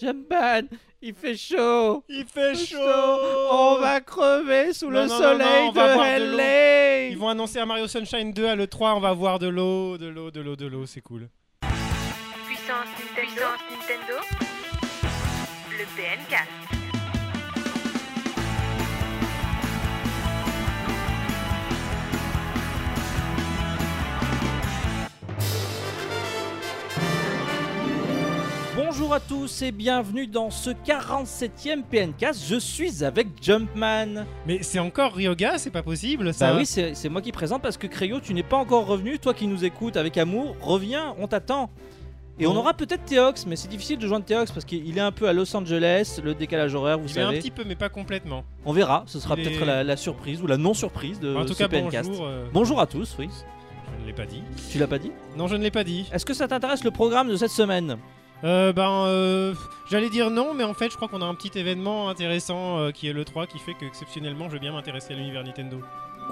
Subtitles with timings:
[0.00, 0.68] Jumpman,
[1.02, 2.02] il fait chaud.
[2.08, 2.78] Il fait chaud.
[3.50, 6.36] On va crever sous Non, le non, soleil non, de.
[6.36, 7.08] LA.
[7.08, 10.08] Ils vont annoncer un Mario Sunshine 2 à l'E3, on va voir de l'eau, de
[10.08, 11.28] l'eau, de l'eau, de l'eau, c'est cool.
[12.46, 13.46] Puissance Nintendo.
[13.70, 14.20] Nintendo.
[15.70, 16.79] Le PNK.
[29.00, 32.44] Bonjour à tous et bienvenue dans ce 47e PNcast.
[32.46, 34.26] Je suis avec Jumpman.
[34.46, 37.78] Mais c'est encore Ryoga, c'est pas possible ça Bah oui, c'est moi qui présente parce
[37.78, 39.18] que Créo, tu n'es pas encore revenu.
[39.18, 41.70] Toi qui nous écoutes avec amour, reviens, on t'attend.
[42.38, 45.12] Et on aura peut-être Théox, mais c'est difficile de joindre Théox parce qu'il est un
[45.12, 47.38] peu à Los Angeles, le décalage horaire, vous Il est un savez.
[47.38, 48.44] petit peu, mais pas complètement.
[48.66, 51.54] On verra, ce sera peut-être est- la, la surprise ou la non-surprise de en tout
[51.54, 52.06] ce cas, PNcast.
[52.10, 52.26] bonjour.
[52.26, 53.30] euh, Bonjour à tous, oui.
[53.98, 54.42] Je ne l'ai pas dit.
[54.70, 55.10] Tu l'as pas dit?
[55.38, 56.06] Non, je ne l'ai pas dit.
[56.12, 57.96] Est-ce que ça t'intéresse le programme de cette semaine?
[58.42, 59.54] Euh, ben, euh,
[59.90, 62.90] j'allais dire non, mais en fait, je crois qu'on a un petit événement intéressant euh,
[62.90, 65.80] qui est le 3 qui fait que exceptionnellement, je vais bien m'intéresser à l'univers Nintendo.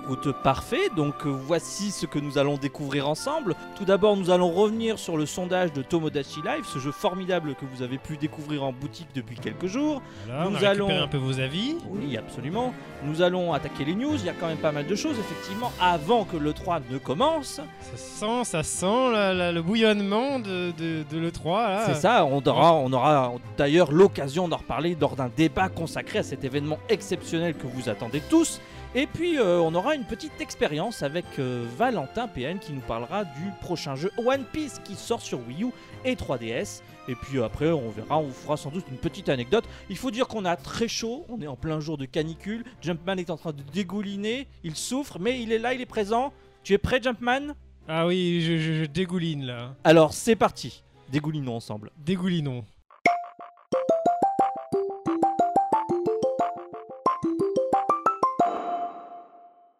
[0.02, 3.54] Écoute, parfait, donc euh, voici ce que nous allons découvrir ensemble.
[3.76, 7.66] Tout d'abord, nous allons revenir sur le sondage de Tomodachi Live, ce jeu formidable que
[7.66, 10.00] vous avez pu découvrir en boutique depuis quelques jours.
[10.26, 11.76] Voilà, Nous on a allons- un peu vos avis.
[11.90, 12.72] Oui, absolument.
[13.04, 15.72] Nous allons attaquer les news, il y a quand même pas mal de choses, effectivement,
[15.80, 17.60] avant que le 3 ne commence.
[17.80, 21.68] Ça sent, ça sent la- la- le bouillonnement de, de, de l'E3.
[21.68, 21.82] là.
[21.86, 26.22] C'est ça, on aura, on aura d'ailleurs l'occasion d'en reparler lors d'un débat consacré à
[26.22, 28.60] cet événement exceptionnel que vous attendez tous.
[28.94, 33.24] Et puis euh, on aura une petite expérience avec euh, Valentin PN qui nous parlera
[33.24, 35.68] du prochain jeu One Piece qui sort sur Wii U
[36.04, 36.80] et 3DS.
[37.06, 39.64] Et puis après on verra, on vous fera sans doute une petite anecdote.
[39.90, 42.64] Il faut dire qu'on a très chaud, on est en plein jour de canicule.
[42.80, 46.32] Jumpman est en train de dégouliner, il souffre, mais il est là, il est présent.
[46.64, 47.54] Tu es prêt Jumpman?
[47.88, 49.74] Ah oui, je, je- je dégouline là.
[49.84, 51.90] Alors c'est parti, dégoulinons ensemble.
[51.98, 52.64] Dégoulinons.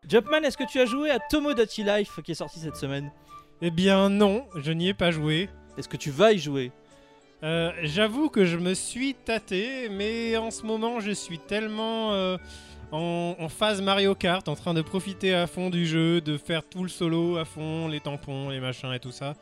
[0.09, 3.11] Jumpman, est-ce que tu as joué à Tomodachi Life qui est sorti cette semaine
[3.61, 5.51] Eh bien non, je n'y ai pas joué.
[5.77, 6.73] Est-ce que tu vas y jouer?
[7.43, 12.39] Euh, J'avoue que je me suis tâté, mais en ce moment je suis tellement euh,
[12.91, 16.63] en, en phase Mario Kart, en train de profiter à fond du jeu, de faire
[16.67, 19.35] tout le solo à fond, les tampons, les machins et tout ça,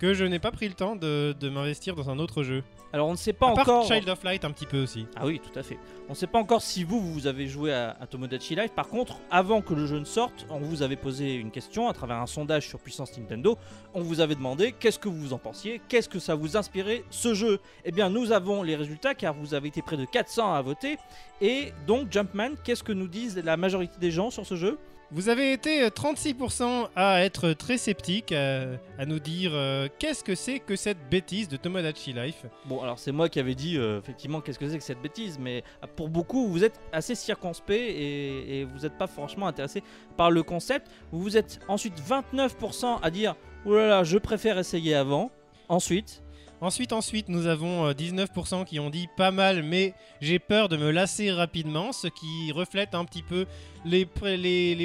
[0.00, 2.64] que je n'ai pas pris le temps de, de m'investir dans un autre jeu.
[2.92, 3.86] Alors on ne sait pas à part encore.
[3.86, 5.06] Child of Light un petit peu aussi.
[5.14, 5.78] Ah oui, tout à fait.
[6.08, 8.72] On ne sait pas encore si vous, vous avez joué à, à Tomodachi Life.
[8.72, 11.92] Par contre, avant que le jeu ne sorte, on vous avait posé une question à
[11.92, 13.58] travers un sondage sur Puissance Nintendo.
[13.92, 17.34] On vous avait demandé qu'est-ce que vous en pensiez, qu'est-ce que ça vous inspirait ce
[17.34, 17.60] jeu?
[17.84, 20.96] Eh bien, nous avons les résultats car vous avez été près de 400 à voter.
[21.42, 24.78] Et donc, Jumpman, qu'est-ce que nous disent la majorité des gens sur ce jeu?
[25.10, 28.64] Vous avez été euh, 36% à être très sceptique, à,
[28.98, 32.44] à nous dire euh, qu'est-ce que c'est que cette bêtise de Tomodachi Life?
[32.66, 35.38] Bon, alors c'est moi qui avais dit euh, effectivement qu'est-ce que c'est que cette bêtise,
[35.40, 39.82] mais euh, pour beaucoup, vous êtes assez circonspect et, et vous n'êtes pas franchement intéressé
[40.18, 40.88] par le concept.
[41.10, 45.30] Vous êtes ensuite 29% à dire oh là là, je préfère essayer avant.
[45.70, 46.22] Ensuite,
[46.60, 50.76] Ensuite, ensuite, nous avons euh, 19% qui ont dit pas mal, mais j'ai peur de
[50.76, 53.46] me lasser rapidement, ce qui reflète un petit peu
[53.84, 54.06] les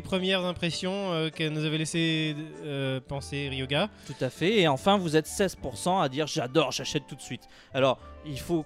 [0.01, 3.89] premières impressions euh, que nous avait laissé euh, penser Ryoga.
[4.05, 4.59] tout à fait.
[4.59, 7.47] Et enfin, vous êtes 16% à dire j'adore, j'achète tout de suite.
[7.73, 8.65] Alors, il faut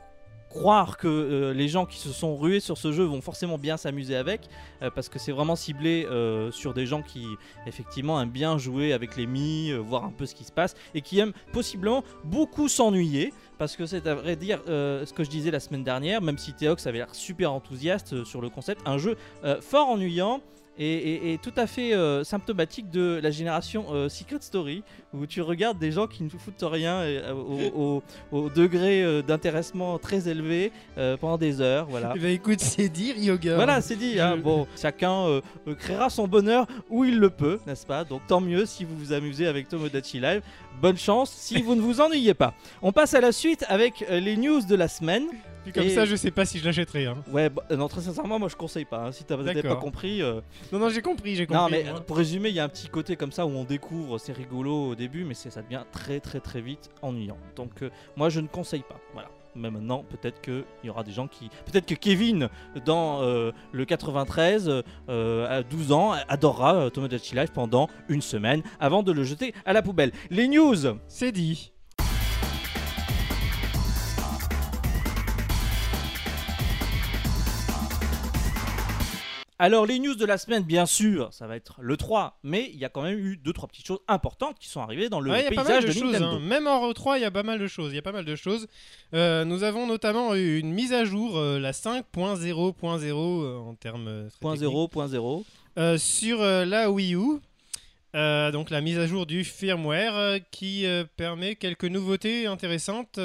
[0.58, 3.78] croire que euh, les gens qui se sont rués sur ce jeu vont forcément bien
[3.78, 4.50] s'amuser avec
[4.82, 7.28] euh, parce que c'est vraiment ciblé euh, sur des gens qui
[7.68, 11.02] effectivement aiment bien jouer avec les mi, voir un peu ce qui se passe et
[11.02, 15.52] qui aiment possiblement beaucoup s'ennuyer parce que c'est à vrai dire ce que je disais
[15.52, 19.16] la semaine dernière même si Théox avait l'air super enthousiaste sur le concept un jeu
[19.62, 20.42] fort ennuyant
[20.80, 24.84] et, et- et tout à fait euh, symptomatique de la génération euh, Secret Story
[25.14, 28.02] où tu regardes des gens qui ne foutent rien euh, au,
[28.32, 30.72] au- au degré d'intéressement très élevé
[31.20, 33.56] pendant des heures voilà ben, écoute, c'est dit Ryoga.
[33.56, 34.20] voilà, c'est dit.
[34.20, 34.38] hein.
[34.38, 35.42] Bon, chacun
[35.80, 38.04] créera son bonheur où il le peut, n'est-ce pas?
[38.04, 40.42] Donc tant mieux si vous vous amusez avec Tomodachi Live.
[40.82, 42.54] Bonne chance si vous ne vous ennuyez pas.
[42.82, 45.26] On passe à la suite avec les news de la semaine.
[45.68, 47.08] Puis comme Et- ça, je sais pas si je l'achèterai.
[47.08, 47.18] hein.
[47.30, 49.06] Ouais, bah, non, très sincèrement, moi je conseille pas.
[49.08, 49.12] hein.
[49.12, 50.22] Si t'as t'avais pas compris.
[50.22, 50.40] euh,
[50.72, 51.62] Non, non, j'ai compris, j'ai compris.
[51.62, 52.00] Non, mais moi.
[52.00, 54.32] euh, pour résumer, il y a un petit côté comme ça où on découvre, c'est
[54.32, 57.38] rigolo au début, mais ça devient très très très vite ennuyant.
[57.58, 58.98] Donc euh, moi je ne conseille pas.
[59.14, 59.28] Voilà.
[59.56, 61.50] Mais maintenant, peut-être qu'il y aura des gens qui.
[61.66, 62.48] Peut-être que Kevin,
[62.86, 64.70] dans euh, le 93,
[65.10, 69.74] euh, à 12 ans, adorera Tomodachi Life pendant une semaine avant de le jeter à
[69.74, 70.12] la poubelle.
[70.30, 70.76] Les news
[71.08, 71.74] C'est dit.
[79.60, 82.80] Alors les news de la semaine, bien sûr, ça va être le 3, mais il
[82.80, 85.32] y a quand même eu deux trois petites choses importantes qui sont arrivées dans le
[85.32, 86.12] Ouais, il y a pas paysage mal de, de, choses.
[86.14, 86.36] Nintendo.
[86.36, 86.40] hein.
[86.42, 87.92] Même en RE3, il y a pas mal de choses.
[87.92, 88.68] Il y a pas mal de choses.
[89.16, 94.08] Euh, nous avons notamment eu une mise à jour, euh, la 5.0.0 euh, en termes
[94.08, 95.44] euh, très Point techniques, zéro, point zéro.
[95.80, 97.40] euh, sur la Wii U.
[98.14, 100.86] Donc la mise à jour du firmware qui
[101.18, 103.20] permet quelques nouveautés intéressantes.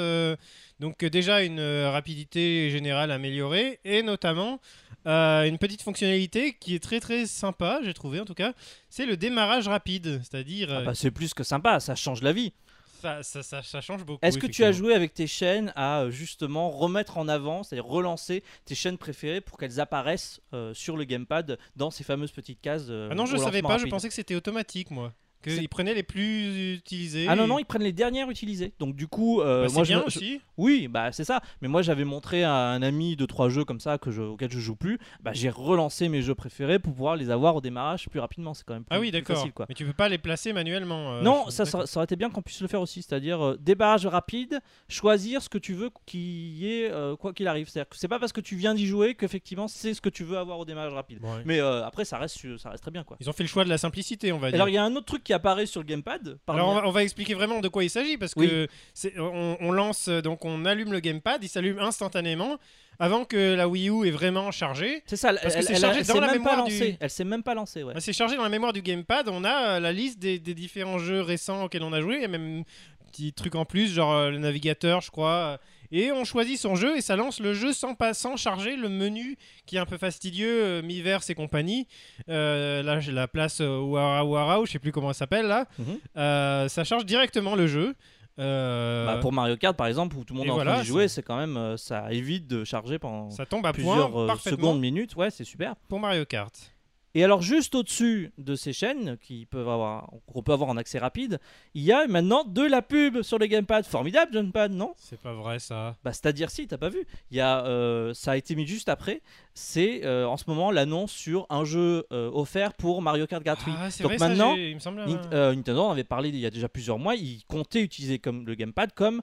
[0.79, 4.59] Donc euh, déjà une euh, rapidité générale améliorée et notamment
[5.07, 8.53] euh, une petite fonctionnalité qui est très très sympa, j'ai trouvé en tout cas,
[8.89, 12.53] c'est le démarrage rapide, c'est-à-dire Ah bah, c'est plus que sympa, ça change la vie.
[13.01, 14.25] ça, ça, ça- ça change beaucoup.
[14.25, 18.43] Est-ce que tu as joué avec tes chaînes à justement remettre en avant, c'est-à-dire relancer
[18.63, 22.85] tes chaînes préférées pour qu'elles apparaissent euh, sur le gamepad dans ces fameuses petites cases
[22.89, 25.11] euh, Ah non, je au savais pas, je pensais que c'était automatique moi.
[25.43, 27.25] Qu'ils prenaient les plus utilisés.
[27.27, 28.73] Ah non, non, ils prennent les dernières utilisées.
[28.79, 30.41] Donc du coup, euh, Bah, c'est moi bien je- aussi.
[30.57, 31.41] Oui, bah c'est ça.
[31.61, 34.51] Mais moi j'avais montré à un ami de trois jeux comme ça que je, auxquels
[34.51, 34.99] je joue plus.
[35.21, 38.53] Bah j'ai relancé mes jeux préférés pour pouvoir les avoir au démarrage plus rapidement.
[38.53, 39.35] C'est quand même plus, Ah oui, d'accord.
[39.37, 39.65] facile quoi.
[39.69, 41.13] Mais tu peux pas les placer manuellement.
[41.13, 43.57] euh, non, ça, ça, ça aurait été bien qu'on puisse le faire aussi, c'est-à-dire euh,
[43.59, 47.67] débarrage rapide, choisir ce que tu veux qu'il y ait euh, quoi qu'il arrive.
[47.69, 50.23] C'est-à-dire que c'est pas parce que tu viens d'y jouer qu'effectivement c'est ce que tu
[50.23, 51.19] veux avoir au démarrage rapide.
[51.23, 51.41] Ouais.
[51.45, 53.17] Mais euh, après ça reste, ça reste très bien quoi.
[53.19, 54.55] Ils ont fait le choix de la simplicité, on va dire.
[54.55, 56.37] Alors il y a un autre truc qui apparaît sur le gamepad.
[56.47, 59.57] Alors on va, on va expliquer vraiment de quoi il s'agit parce que c'est- on,
[59.59, 62.57] on lance euh, donc on allume le gamepad, il s'allume instantanément
[62.99, 65.01] avant que la Wii U est vraiment chargée.
[65.07, 66.95] C'est ça, Parce que elle, c'est elle- chargé elle dans la mémoire du-.
[66.99, 67.93] Elle s'est même pas lancée, ouais.
[67.99, 69.27] C'est chargé dans la mémoire du gamepad.
[69.29, 72.15] On a euh, la liste des, des différents jeux récents auxquels on a joué.
[72.17, 75.59] Il y a même un petit truc en plus, genre euh, le navigateur, je crois.
[75.91, 78.89] Et on choisit son jeu et ça lance le jeu sans, pas, sans charger le
[78.89, 81.87] menu qui est un peu fastidieux, euh, Miiverse et compagnie.
[82.29, 85.45] Euh, là, j'ai la place euh, Wara Wara, ou je sais plus comment elle s'appelle
[85.47, 85.65] là.
[85.79, 85.99] Mhm.
[86.17, 87.95] Euh, ça charge directement le jeu.
[88.39, 90.79] Euh, Bah, pour Mario Kart par exemple où tout le monde est en train voilà,
[90.81, 94.09] d'y jouer, c'est- c'est quand même ça évite de charger pendant ça tombe à plusieurs
[94.11, 95.15] point secondes, minutes.
[95.15, 95.75] Ouais, c'est super.
[95.87, 96.72] pour Mario Kart.
[97.15, 100.97] Et alors juste au-dessus de ces chaînes qui peuvent avoir qu'on peut avoir en accès
[100.97, 101.39] rapide,
[101.75, 103.83] il y a maintenant de la pub sur les gamepads.
[103.83, 104.93] Formidable, Gamepad, non?
[104.97, 105.95] C'est pas vrai ça.
[106.03, 107.05] Bah c'est-à-dire si, t'as pas vu.
[107.31, 109.21] Il y a euh, ça a été mis juste après,
[109.53, 113.71] c'est euh, en ce moment l'annonce sur un jeu euh, offert pour Mario Kart gratuit.
[113.77, 115.01] Ah, Donc vrai, ça, maintenant, j'ai- il me semble.
[115.01, 117.15] Nint- euh, Nintendo en avait parlé il y a déjà plusieurs mois.
[117.15, 119.21] Ils comptaient utiliser comme le gamepad comme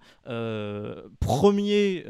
[1.19, 2.05] premier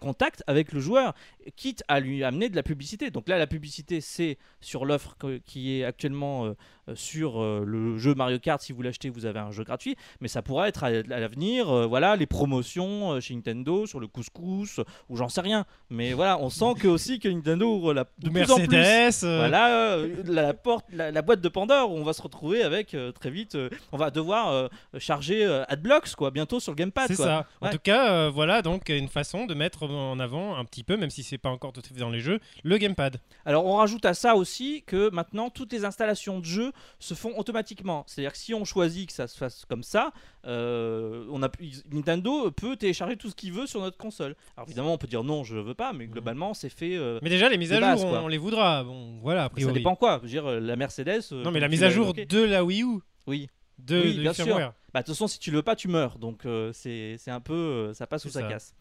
[0.00, 1.14] contact avec le joueur,
[1.56, 3.10] quitte à lui amener de la publicité.
[3.10, 5.13] Donc là, la publicité, c'est sur l'offre
[5.44, 6.54] qui est actuellement euh, euh,
[6.94, 8.60] sur euh, le jeu Mario Kart.
[8.60, 9.96] Si vous l'achetez, vous avez un jeu gratuit.
[10.20, 14.06] Mais ça pourra être à, l'avenir, euh, voilà, les promotions euh, chez Nintendo sur le
[14.06, 15.64] couscous ou j'en sais rien.
[15.90, 18.68] Mais voilà, on sent que aussi que Nintendo ouvre la, de Ou plus en plus
[18.68, 19.24] Mercedes.
[19.26, 22.62] euh, voilà euh, la, porte, la, la boîte de Pandore où on va se retrouver
[22.62, 23.54] avec euh, très vite.
[23.54, 27.06] euh, on va devoir euh, charger euh, AdBlocks quoi, bientôt sur le gamepad.
[27.08, 27.46] C'est ça.
[27.60, 30.96] En tout cas, euh, voilà donc une façon de mettre en avant un petit peu,
[30.96, 33.16] même si c'est pas encore tout à fait dans les jeux, le gamepad.
[33.44, 37.36] Alors on rajoute à ça aussi que maintenant toutes les installations de jeux se font
[37.38, 38.04] automatiquement.
[38.06, 40.12] C'est-à-dire que si on choisit que ça se fasse comme ça,
[40.46, 41.48] euh, on a,
[41.92, 44.36] Nintendo peut télécharger tout ce qu'il veut sur notre console.
[44.56, 46.96] Alors évidemment on peut dire non je veux pas, mais globalement c'est fait.
[46.96, 48.84] euh, Mais déjà, les mises De à base, jour, on, on les voudra.
[48.84, 49.72] Bon, voilà, a ça priori.
[49.74, 50.18] dépend quoi.
[50.18, 51.20] Je veux dire la Mercedes.
[51.32, 52.98] euh, Non, mais la mise à jour de la Wii U.
[53.26, 53.48] Oui.
[53.78, 54.56] De, Oui, du bien sûr.
[54.92, 56.18] Bah, de toute façon, si tu le veux pas, tu meurs.
[56.18, 57.92] Donc, euh, c'est un peu.
[57.94, 58.48] ça passe ou ça, ça.
[58.48, 58.74] casse.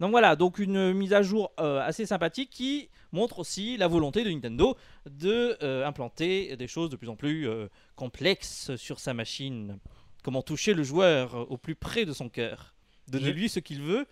[0.00, 4.24] Donc voilà, donc une mise à jour euh, assez sympathique qui montre aussi la volonté
[4.24, 4.76] de Nintendo
[5.08, 9.78] de euh, implanter des choses de plus en plus euh, complexes sur sa machine.
[10.22, 12.74] Comment toucher le joueur au plus près de son cœur.
[13.08, 14.06] Donnez-lui ce qu'il veut,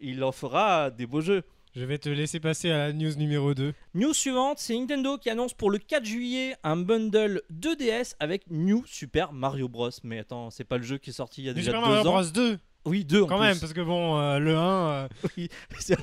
[0.00, 1.42] il en fera des beaux jeux.
[1.74, 3.74] Je vais te laisser passer à la news numéro 2.
[3.94, 8.84] News suivante, c'est Nintendo qui annonce pour le 4 juillet un bundle 2DS avec New
[8.86, 9.90] Super Mario Bros.
[10.04, 11.88] Mais attends, c'est pas le jeu qui est sorti il y a Du déjà Super
[11.88, 12.12] deux Mario ans.
[12.12, 13.46] Bros 2, Oui, deux en quand plus.
[13.46, 14.60] même, parce que bon, euh, le 1.
[14.60, 15.48] euh, Oui,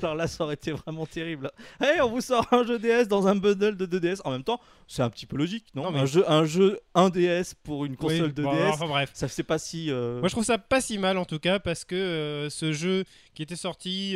[0.01, 1.51] alors là, ça aurait été vraiment terrible.
[1.79, 4.21] Hey, on vous sort un jeu DS dans un bundle de 2DS.
[4.25, 6.79] En même temps, c'est un petit peu logique, non, Non, mais- un, jeu, un jeu
[6.95, 9.11] 1DS pour une console oui, 2DS, bon, enfin bref.
[9.13, 9.91] ça c'est pas si.
[9.91, 13.03] euh, Moi je trouve ça pas si mal en tout cas parce que ce jeu
[13.33, 14.15] qui était sorti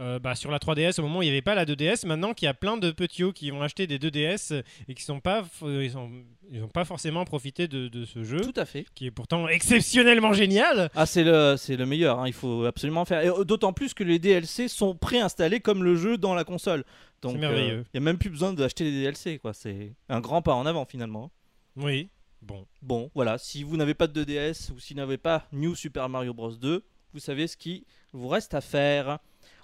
[0.00, 2.06] euh, euh, bah, sur la 3DS au moment où il n'y avait pas la 2DS,
[2.06, 5.20] maintenant qu'il y a plein de petits qui ont acheté des 2DS et qui sont
[5.20, 6.10] pas, f- ils sont,
[6.50, 8.86] ils ont pas forcément profité de, de ce jeu Tout à fait.
[8.94, 10.90] qui est pourtant exceptionnellement génial.
[10.94, 13.22] Ah, c'est le, c'est le meilleur, hein, il faut absolument faire.
[13.22, 16.84] Et, euh, D'autant plus que les DLC sont préinstallés comme le jeu dans la console.
[17.22, 17.84] Donc, C'est merveilleux.
[17.94, 19.54] Il n'y a même plus besoin d'acheter les DLC, quoi.
[19.54, 21.30] C'est un grand pas en avant finalement.
[21.76, 22.08] Oui.
[22.42, 22.66] Bon.
[22.82, 26.08] Bon, voilà, si vous n'avez pas de 2DS ou si vous n'avez pas New Super
[26.10, 26.84] Mario Bros 2,
[27.14, 29.18] vous savez ce qui vous reste à faire.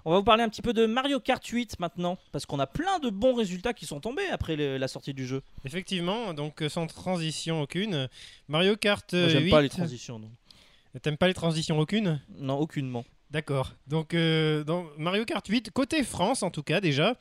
[0.05, 2.67] On va vous parler un petit peu de Mario Kart 8 maintenant, parce qu'on a
[2.67, 5.41] plein de bons résultats qui sont tombés après le- la sortie du jeu.
[5.65, 8.09] Effectivement, donc euh, sans transition aucune,
[8.47, 9.49] Mario Kart Moi, euh, J'aime 8.
[9.51, 10.29] pas les transitions, non.
[11.01, 12.19] T'aimes pas les transitions aucune?
[12.37, 13.05] Non, aucunement.
[13.29, 13.71] D'accord.
[13.87, 17.15] Donc, euh, dans Mario Kart 8, côté France en tout cas déjà,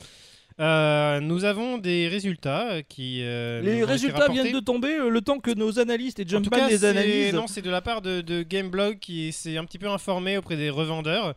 [0.59, 3.21] Euh, nous avons des résultats qui.
[3.23, 6.25] euh, nous ont Les résultats viennent de tomber euh, le temps que nos analystes et
[6.26, 7.33] Jumpman les analysent.
[7.35, 10.57] non, c'est de la part de, de Gameblog qui s'est un petit peu informé auprès
[10.57, 11.35] des revendeurs.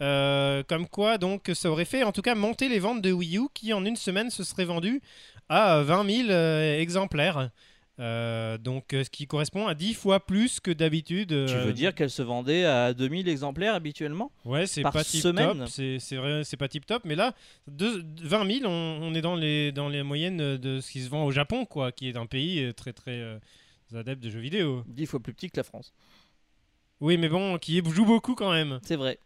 [0.00, 3.36] euh, comme quoi, donc, ça aurait fait en tout cas monter les ventes de Wii
[3.38, 5.02] U qui en une semaine se seraient vendues
[5.48, 7.50] à 20 000 euh, exemplaires.
[7.98, 11.28] Euh, donc, euh, ce qui correspond à 10 fois plus que d'habitude.
[11.28, 15.20] Tu euh, veux dire qu'elle se vendait à 2000 exemplaires habituellement Ouais, c'est pas tip
[15.20, 15.68] semaine top.
[15.68, 17.02] C'est c'est vrai, c'est pas tip top.
[17.04, 17.34] Mais là,
[17.68, 21.10] deux- 20 000, on, on est dans les, dans les moyennes de ce qui se
[21.10, 23.38] vend au Japon, quoi, qui est un pays euh, très très euh,
[23.94, 24.84] adepte de jeux vidéo.
[24.88, 25.92] 10 fois plus petit que la France.
[27.00, 28.80] Oui, mais bon, qui joue beaucoup quand même.
[28.84, 29.18] C'est vrai.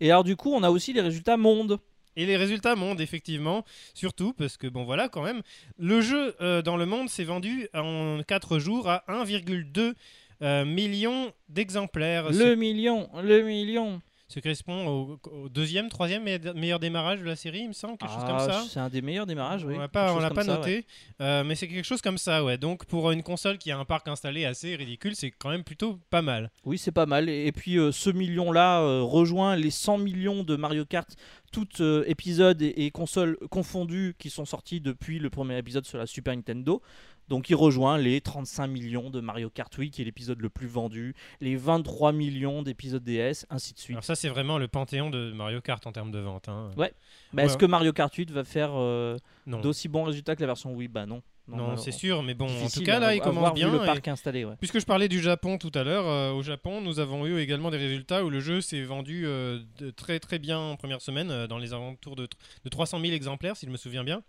[0.00, 1.78] Et alors du coup, on a aussi les résultats monde.
[2.16, 5.42] Et les résultats montent effectivement, surtout parce que bon voilà quand même,
[5.78, 9.94] le jeu euh, dans le monde s'est vendu en 4 jours à 1,2
[10.42, 12.30] euh, million d'exemplaires.
[12.30, 14.00] Le million, le million.
[14.34, 17.96] Ce correspond au, au deuxième, troisième meille- meilleur démarrage de la série, il me semble,
[17.96, 18.64] quelque chose comme Ah, ça.
[18.68, 19.74] C'est un des meilleurs démarrages, oui.
[19.76, 20.58] On l'a pas, on l'a pas ça, ouais.
[20.58, 20.86] noté,
[21.20, 22.58] euh, mais c'est quelque chose comme ça, ouais.
[22.58, 26.00] Donc pour une console qui a un parc installé assez ridicule, c'est quand même plutôt
[26.10, 26.50] pas mal.
[26.64, 27.28] Oui, c'est pas mal.
[27.28, 31.08] Et, et puis euh, ce million-là euh, rejoint les 100 millions de Mario Kart,
[31.52, 35.98] toutes euh, épisodes et, et consoles confondues qui sont sortis depuis le premier épisode sur
[35.98, 36.82] la Super Nintendo.
[37.28, 40.66] Donc il rejoint les 35 millions de Mario Kart Wii, qui est l'épisode le plus
[40.66, 43.94] vendu, les 23 millions d'épisodes DS, ainsi de suite.
[43.96, 46.48] Alors ça c'est vraiment le panthéon de Mario Kart en termes de vente.
[46.48, 46.70] hein.
[46.76, 46.92] Ouais.
[47.32, 47.60] Mais Est-ce ouais.
[47.60, 49.16] que Mario Kart 8 va faire euh,
[49.46, 50.88] d'aussi bons résultats que la version Wii?
[50.88, 51.22] Bah non.
[51.48, 53.70] non, c'est sûr, mais bon, en tout cas là il commence bien.
[53.70, 54.54] le parc installé, ouais.
[54.58, 57.70] Puisque je parlais du Japon tout à l'heure, euh, au Japon, nous avons eu également
[57.70, 61.30] des résultats où le jeu s'est vendu euh, de très très bien en première semaine,
[61.30, 62.28] euh, dans les alentours de,
[62.64, 64.22] de 300 000 exemplaires, si je me souviens bien.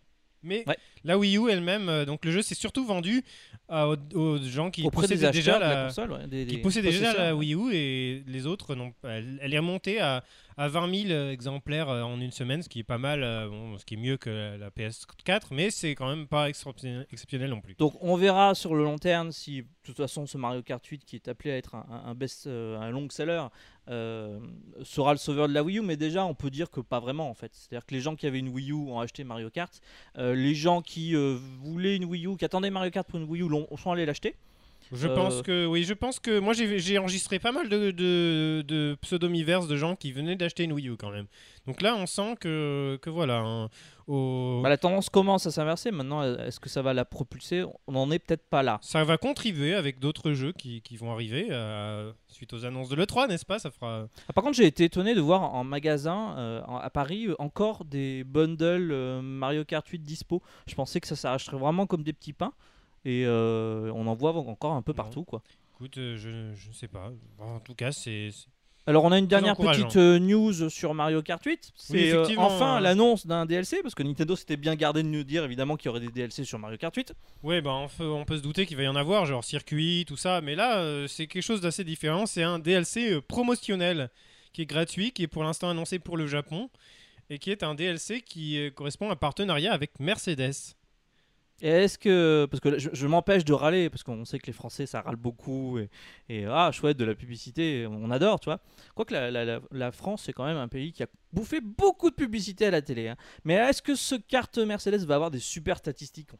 [0.46, 0.78] Mais Ouais.
[1.04, 3.24] la Wii U elle-même, euh, donc le jeu s'est surtout vendu
[3.68, 6.62] à- aux, aux gens qui Auprès possédaient déjà la la, console, ouais, des- qui des
[6.62, 7.36] possédaient déjà la.
[7.36, 10.24] Wii U et les autres, non, elle, elle est remontée à,
[10.58, 13.86] à 20 000 exemplaires euh, en une semaine, ce qui est pas mal, euh, ce
[13.86, 17.76] qui est mieux que la, la PS4, mais c'est quand même pas exceptionnel, non plus.
[17.76, 21.06] Donc on verra sur le long terme si de toute façon ce Mario Kart 8
[21.06, 23.46] qui est appelé à être un, best, euh, un long seller
[23.88, 24.40] euh,
[24.84, 27.30] sera le sauveur de la Wii U, mais déjà on peut dire que pas vraiment
[27.30, 27.52] en fait.
[27.54, 29.80] C'est-à-dire que les gens qui avaient une Wii U ont acheté Mario Kart,
[30.18, 33.30] Euh, les gens qui euh, voulaient une Wii U, qui attendaient Mario Kart pour une
[33.30, 34.36] Wii U, sont allés l'acheter.
[34.92, 38.64] Je Euh, pense que oui, je pense que moi j'ai enregistré pas mal de, de,
[38.68, 41.26] de pseudomiverses de gens qui venaient d'acheter une Wii U quand même.
[41.66, 43.40] Donc là on sent que, que voilà.
[43.40, 43.70] hein,
[44.08, 45.90] au- Bah, la tendance commence à s'inverser.
[45.92, 47.64] Maintenant, est-ce que ça va la propulser?
[47.88, 48.78] On n'en est peut-être pas là.
[48.84, 52.96] Ça va contribuer avec d'autres jeux qui, qui vont arriver euh, suite aux annonces de
[52.96, 53.58] l'E3, n'est-ce pas?
[53.58, 54.08] Ça fera.
[54.30, 58.24] Ah, par contre, j'ai été étonné de voir en magasin euh, à Paris encore des
[58.24, 60.44] bundles euh, Mario Kart 8 dispo.
[60.68, 62.54] Je pensais que ça s'arracherait vraiment comme des petits pains.
[63.06, 65.24] Et euh, on en voit encore un peu partout.
[65.24, 65.42] quoi.
[65.76, 67.12] Écoute, euh, je, je sais pas.
[67.40, 68.30] En tout cas, c'est.
[68.88, 71.72] Alors, on a une dernière petite euh, news sur Mario Kart 8.
[71.76, 73.82] C'est euh, effectivement, enfin euh, l'annonce d'un DLC.
[73.82, 76.44] Parce que Nintendo s'était bien gardé de nous dire évidemment qu'il y aurait des DLC
[76.44, 77.14] sur Mario Kart 8.
[77.42, 80.06] Ouais, bah on peut, on peut se douter qu'il va y en avoir, genre circuit,
[80.08, 80.40] tout ça.
[80.42, 82.28] Mais là, euh, c'est quelque chose d'assez différent.
[82.28, 84.12] C'est un DLC promotionnel
[84.54, 86.70] qui est gratuit, qui est pour l'instant annoncé pour le Japon.
[87.32, 90.76] Et qui est un DLC qui correspond à un partenariat avec Mercedes.
[91.62, 92.48] Et est-ce que.
[92.52, 95.02] Parce que là, je, je m'empêche de râler, parce qu'on sait que les Français ça
[95.02, 95.90] râle beaucoup, et,
[96.28, 98.60] et ah, chouette, de la publicité, on adore, tu vois.
[98.94, 99.32] Quoique la,
[99.72, 102.82] la, France, c'est quand même un pays qui a bouffé beaucoup de publicité à la
[102.82, 103.08] télé.
[103.08, 103.16] hein.
[103.46, 106.32] Mais est-ce que ce carte Mercedes va avoir des super statistiques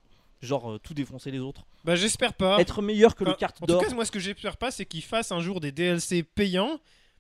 [0.42, 1.66] Genre euh, tout défoncer les autres?
[1.86, 2.60] Bah j'espère pas.
[2.60, 4.86] Être meilleur que le carte en tout d'or cas, moi ce que j'espère pas, c'est
[4.86, 6.78] qu'ils fassent un jour des DLC payants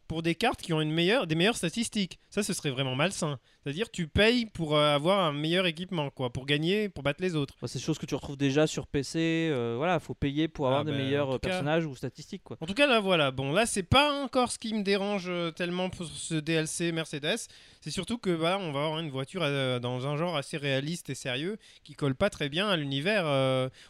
[0.07, 2.19] pour des cartes qui ont une meilleure, des meilleures statistiques.
[2.29, 3.39] Ça, ce serait vraiment malsain.
[3.63, 7.35] C'est-à-dire, tu payes pour euh, avoir un meilleur équipement, quoi, pour gagner, pour battre les
[7.35, 7.55] autres.
[7.61, 9.49] Bah, C'est des choses que tu retrouves déjà sur PC.
[9.51, 12.43] euh, voilà, faut payer pour avoir Ah des ben, meilleurs euh, cas- personnages ou statistiques.
[12.43, 12.57] Quoi.
[12.61, 13.31] En tout cas, là, voilà.
[13.31, 17.37] Bon, là, c'est pas encore ce qui me dérange euh, tellement pour ce DLC Mercedes.
[17.81, 21.09] C'est surtout que bah, on va avoir une voiture euh, dans un genre assez réaliste
[21.09, 23.25] et sérieux qui colle pas très bien à l'univers.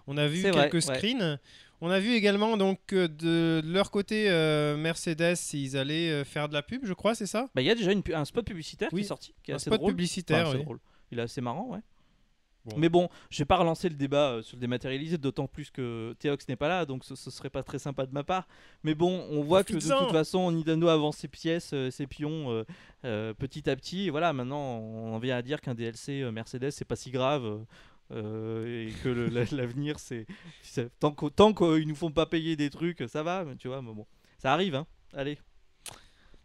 [0.07, 0.95] On a vu vrai, quelques ouais.
[1.81, 6.23] On a vu également donc que de, de leur côté euh, Mercedes, ils allaient euh,
[6.23, 7.49] faire de la pub, je crois, c'est ça?
[7.53, 9.53] Bah, Il y a déjà une un spot publicitaire Oui, qui est sorti, qui est
[9.53, 9.91] Un assez spot drôle.
[9.91, 10.47] publicitaire.
[10.47, 10.63] Enfin, oui.
[10.63, 10.79] drôle.
[11.11, 11.79] Il est assez marrant, ouais.
[12.65, 12.77] Bon.
[12.79, 16.15] Mais bon, je vais pas relancer le débat euh, sur le dématérialisé, d'autant plus que
[16.17, 18.47] Théox n'est pas là, donc ce, ce serait pas très sympa de ma part.
[18.83, 22.63] Mais bon, on voit que de toute façon, Nintendo avance ses pièces, ses pions euh,
[23.03, 24.07] euh, petit à petit.
[24.07, 27.59] Et voilà, maintenant, on en vient à dire qu'un DLC Mercedes, c'est pas si grave.
[28.11, 29.09] Euh, euh, et que
[29.55, 30.25] l'avenir, c'est.
[30.99, 33.81] Tant qu'au- tant qu'ils nous font pas payer des trucs, ça va, mais tu vois,
[33.81, 34.05] mais bon.
[34.37, 34.85] Ça arrive, hein.
[35.13, 35.37] Allez.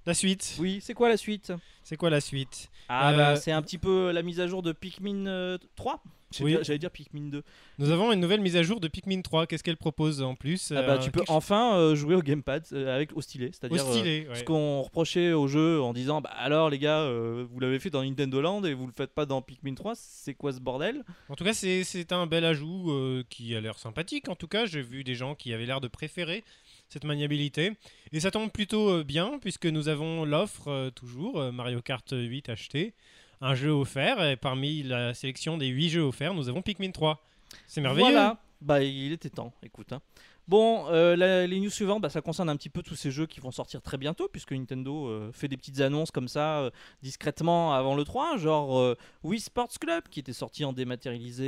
[0.06, 0.56] La suite.
[0.58, 1.52] Oui, c'est quoi la suite?
[1.84, 2.70] C'est quoi la suite?
[2.88, 6.02] Ah, Euh, bah, c'est un petit peu la mise à jour de Pikmin euh, 3
[6.02, 6.56] J'allais Oui.
[6.62, 7.42] J'allais dire Pikmin 2.
[7.78, 9.46] Nous avons une nouvelle mise à jour de Pikmin 3.
[9.46, 12.64] Qu'est-ce qu'elle propose en plus Ah bah, Euh, tu peux enfin euh, jouer au gamepad
[12.72, 16.78] euh, avec au stylet, c'est-à-dire ce qu'on reprochait au jeu en disant bah alors les
[16.78, 19.74] gars, euh, vous l'avez fait dans Nintendo Land et vous le faites pas dans Pikmin
[19.74, 21.02] 3, c'est quoi ce bordel?
[21.28, 22.92] En tout cas, c'est un bel ajout
[23.28, 24.28] qui a l'air sympathique.
[24.28, 26.44] En tout cas, j'ai vu des gens qui avaient l'air de préférer
[26.88, 27.72] cette maniabilité.
[28.12, 32.94] Et ça tombe plutôt bien, puisque nous avons l'offre, toujours, Mario Kart 8 acheté,
[33.40, 34.22] un jeu offert.
[34.24, 37.22] Et parmi la sélection des 8 jeux offerts, nous avons Pikmin 3.
[37.66, 38.06] C'est merveilleux.
[38.10, 39.92] Voilà, bah il était temps, écoute.
[39.92, 40.00] hein.
[40.48, 43.26] Bon, euh, la- les news suivantes, bah, ça concerne un petit peu tous ces jeux
[43.26, 46.70] qui vont sortir très bientôt, puisque Nintendo euh, fait des petites annonces comme ça, euh,
[47.02, 51.44] discrètement avant le 3, genre Wii Sports Club, qui était sorti en dématérialisé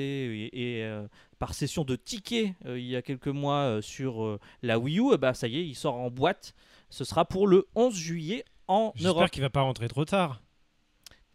[0.53, 1.01] et, et,
[1.41, 5.49] par session de tickets il y a quelques mois sur la Wii U, bah, ça
[5.49, 6.55] y est, il sort en boîte.
[6.91, 9.31] Ce sera pour le 11 juillet en J'espère Europe.
[9.31, 10.42] qu'il va pas rentrer trop tard.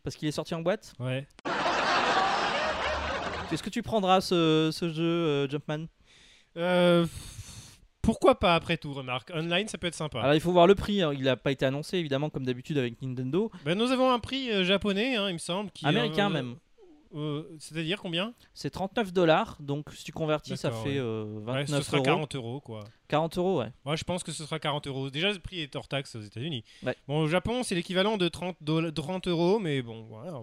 [0.03, 0.93] Parce qu'il est sorti en boîte.
[0.99, 1.27] Ouais.
[3.51, 5.85] Est-ce que tu prendras ce, ce jeu, euh, Jumpman?
[6.57, 7.05] Euh,
[8.01, 9.31] pourquoi pas après tout, remarque.
[9.33, 10.21] Online, ça peut être sympa.
[10.21, 11.11] Alors il faut voir le prix, hein.
[11.13, 13.51] il n'a pas été annoncé évidemment comme d'habitude avec Nintendo.
[13.65, 15.71] Ben, nous avons un prix euh, japonais, hein, il me semble.
[15.71, 16.55] Qui, Américain même.
[17.15, 20.97] Euh, C'est-à-dire combien C'est 39 dollars, donc si tu convertis, ça fait ouais.
[20.99, 22.05] euh, Ouais, 29 Ce sera euros.
[22.05, 22.83] 40 euros, quoi.
[23.07, 23.71] 40 euros, ouais.
[23.85, 25.09] Moi, je pense que ce sera 40 euros.
[25.09, 26.63] Déjà, le prix est hors taxe aux États-Unis.
[26.83, 26.95] Ouais.
[27.07, 30.41] Bon, au Japon, c'est l'équivalent de 30, doll- 30 euros, mais bon, voilà.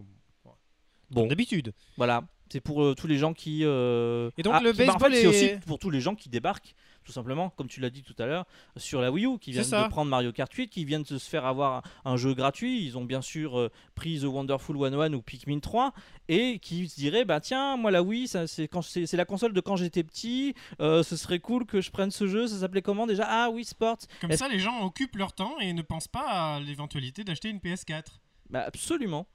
[1.11, 1.27] Bon.
[1.27, 1.73] D'habitude.
[1.97, 3.61] Voilà, c'est pour euh, tous les gens qui.
[3.63, 5.91] euh, Et donc, ah, le qui- bah, en baseball fait, c'est aussi est- pour tous
[5.91, 8.47] les gens qui débarquent, tout simplement, comme tu l'as dit tout à l'heure,
[8.77, 9.85] sur la Wii U, qui ça.
[9.85, 12.85] de prendre Mario Kart 8, qui viennent de se faire avoir un, jeu gratuit.
[12.85, 15.93] Ils ont bien sûr euh, pris The Wonderful 101 ou Pikmin 3,
[16.29, 20.03] et qui se diraient bah tiens, moi la Wii, c'est, la console de quand j'étais
[20.03, 22.47] petit, euh, ce serait cool que je prenne ce jeu.
[22.47, 23.25] Ça s'appelait comment déjà?
[23.27, 23.99] Ah, Wii Sports.
[24.21, 27.59] Comme ça, les gens occupent leur temps et ne pensent pas à l'éventualité d'acheter une
[27.59, 28.05] PS4.
[28.51, 29.27] Bah absolument.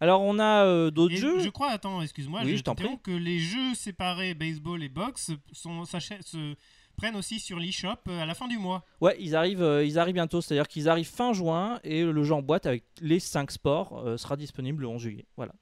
[0.00, 1.40] Alors on a euh, d'autres jeux?
[1.40, 4.88] je crois, attends, excuse-moi, Oui, je je t'en t'interromps, que les jeux séparés baseball et
[4.88, 6.54] boxe sont, se
[6.94, 8.84] prennent aussi sur l'eShop euh, à la fin du mois.
[9.00, 12.34] Ouais, ils arrivent, euh, ils arrivent bientôt, c'est-à-dire qu'ils arrivent fin juin et le jeu
[12.34, 15.26] en boîte avec les 5 sports euh, sera disponible le 11 juillet.
[15.36, 15.52] Voilà.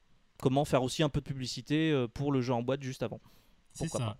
[0.41, 3.21] Comment faire aussi un peu de publicité pour le jeu en boîte juste avant.
[3.71, 3.99] C'est ça.
[3.99, 4.17] pas.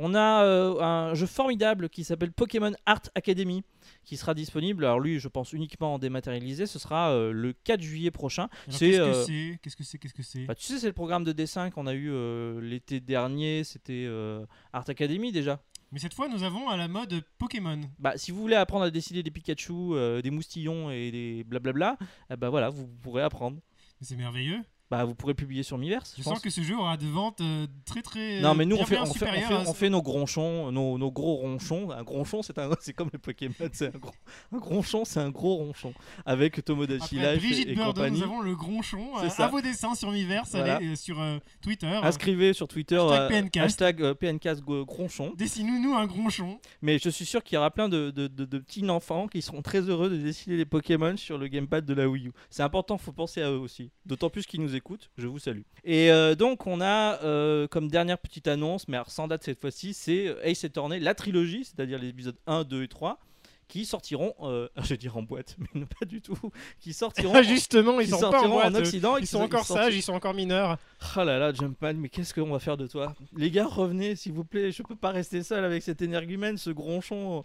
[0.00, 3.64] On a euh, un jeu formidable qui s'appelle Pokémon Art Academy
[4.04, 4.84] qui sera disponible.
[4.84, 6.66] Alors lui, je pense uniquement en dématérialisé.
[6.66, 8.48] Ce sera euh, le 4 juillet prochain.
[8.68, 9.58] C'est, Qu'est-ce euh, que c'est?
[9.60, 9.98] Qu'est-ce que c'est?
[9.98, 10.44] Qu'est-ce que c'est?
[10.44, 12.12] Bah, tu sais, c'est le programme de dessin qu'on a eu
[12.60, 13.64] l'été dernier.
[13.64, 14.08] C'était
[14.72, 15.60] Art Academy déjà.
[15.90, 17.80] Mais cette fois, nous avons à la mode Pokémon.
[17.98, 21.96] Bah, si vous voulez apprendre à dessiner des Pikachu, euh, des moustillons et des blablabla,
[22.30, 23.58] eh bah voilà, vous pourrez apprendre.
[24.02, 24.62] C'est merveilleux.
[24.90, 26.12] Bah, vous pourrez publier sur Miiverse.
[26.16, 26.42] Je je sens pense.
[26.42, 28.40] que ce jeu aura des ventes euh, très très.
[28.40, 31.10] Non, mais nous, on fait, on, fait, on, fait, on fait nos gronchons, nos, nos
[31.10, 31.90] gros ronchons.
[31.90, 34.12] Un gronchon, c'est un, c'est comme le Pokémon, c'est un, gros,
[34.50, 35.92] un gronchon, c'est un gros ronchon.
[36.24, 38.18] Avec Tomodachi Après Life Brigitte et, et compagnie.
[38.18, 39.10] nous avons le gronchon.
[39.22, 40.76] Euh, à vos dessins sur Miiverse, Voilà.
[40.76, 41.86] allez euh, sur euh, Twitter.
[42.02, 42.96] Inscrivez sur Twitter
[43.58, 44.62] Hashtag euh, PNcast.
[44.68, 45.32] euh, gronchon.
[45.36, 46.58] Dessine-nous un gronchon.
[46.80, 49.42] Mais je suis sûr qu'il y aura plein de, de, de- de petits enfants qui
[49.42, 52.32] seront très heureux de dessiner les Pokémon sur le gamepad de la Wii U.
[52.48, 53.90] C'est important, faut penser à eux aussi.
[54.06, 55.62] D'autant plus qu'ils nous écoutent, je vous salue.
[55.84, 59.92] Et euh, donc on a euh, comme dernière petite annonce, mais sans date cette fois-ci,
[59.92, 63.18] c'est Ace Attorney, la trilogie, c'est-à-dire les épisodes 1, 2 et 3,
[63.68, 66.38] qui sortiront, euh, je vais dire en boîte, mais non, pas du tout,
[66.80, 68.74] qui sortiront, Ah, Justement, ils qui sont pas en boîte.
[68.74, 68.78] eux.
[68.78, 69.16] Occident.
[69.18, 70.78] et Ils sont encore sorti- sages, ils sont encore mineurs.
[71.16, 73.14] Oh là là, Jumpman, mais qu'est-ce qu'on va faire de toi?
[73.36, 76.70] Les gars, revenez s'il vous plaît, je peux pas rester seul avec cet énergumène, ce
[76.70, 77.44] gronchon.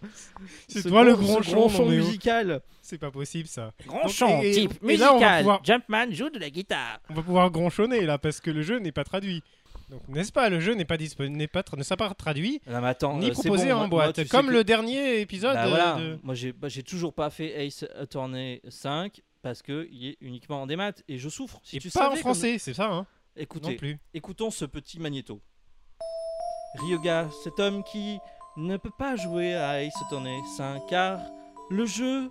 [0.66, 2.60] C'est ce toi le gronchon, gronchon musical.
[2.82, 3.72] C'est pas possible ça.
[3.86, 5.38] Gronchon, et- type et là, musical.
[5.42, 7.00] pouvoir- Jumpman joue de la guitare.
[7.10, 9.42] On va pouvoir gronchonner là parce que le jeu n'est pas traduit.
[9.90, 12.80] Donc n'est-ce pas, le jeu n'est pas disponible, n'est pas ne sera pas traduit Non,
[12.80, 15.54] mais attends, ni euh, proposé bon, en moi- boîte, moi, comme que- le dernier épisode.
[15.54, 19.86] Bah voilà, de- moi j'ai bah, j'ai toujours pas fait Ace Attorney 5 parce que
[19.90, 21.60] il est uniquement en démat et je souffre.
[21.62, 23.98] Si Et tu pas en comme- français, c'est ça, hein Non Écoutez, plus.
[24.14, 25.40] écoutons ce petit magnéto.
[26.80, 28.18] Ryoga, cet homme qui
[28.56, 31.20] ne peut pas jouer à Ace Attorney 5 car
[31.70, 32.30] le jeu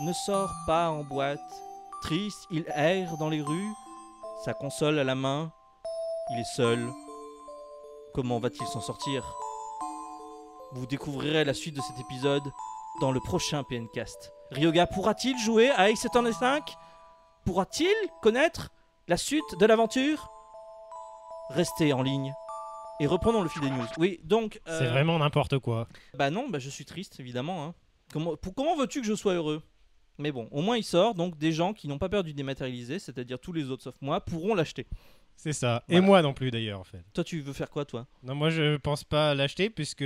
[0.00, 1.40] ne sort pas en boîte.
[2.02, 3.72] Triste, il erre dans les rues,
[4.44, 5.52] sa console à la main,
[6.30, 6.88] il est seul.
[8.14, 9.34] Comment va-t-il s'en sortir?
[10.72, 12.42] Vous découvrirez la suite de cet épisode
[13.00, 14.32] dans le prochain PNcast.
[14.50, 16.74] Ryoga pourra-t-il jouer à Ace Attorney 5
[17.44, 18.70] Pourra-t-il connaître
[19.08, 20.30] la suite de l'aventure?
[21.50, 22.32] Restez en ligne
[23.00, 23.84] et reprenons le fil des news.
[23.98, 24.60] Oui, donc.
[24.68, 25.88] euh, C'est vraiment n'importe quoi.
[26.14, 27.64] Bah non, bah je suis triste évidemment.
[27.64, 27.74] hein.
[28.12, 29.62] Comment, pour, comment veux-tu que je sois heureux?
[30.18, 33.00] Mais bon, au moins il sort, donc des gens qui n'ont pas peur du dématérialisé,
[33.00, 34.86] c'est-à-dire tous les autres sauf moi, pourront l'acheter.
[35.36, 35.82] C'est ça.
[35.88, 37.02] Et moi non plus d'ailleurs en fait.
[37.12, 38.06] Toi, tu veux faire quoi, toi?
[38.22, 40.04] Non, moi je pense pas l'acheter puisque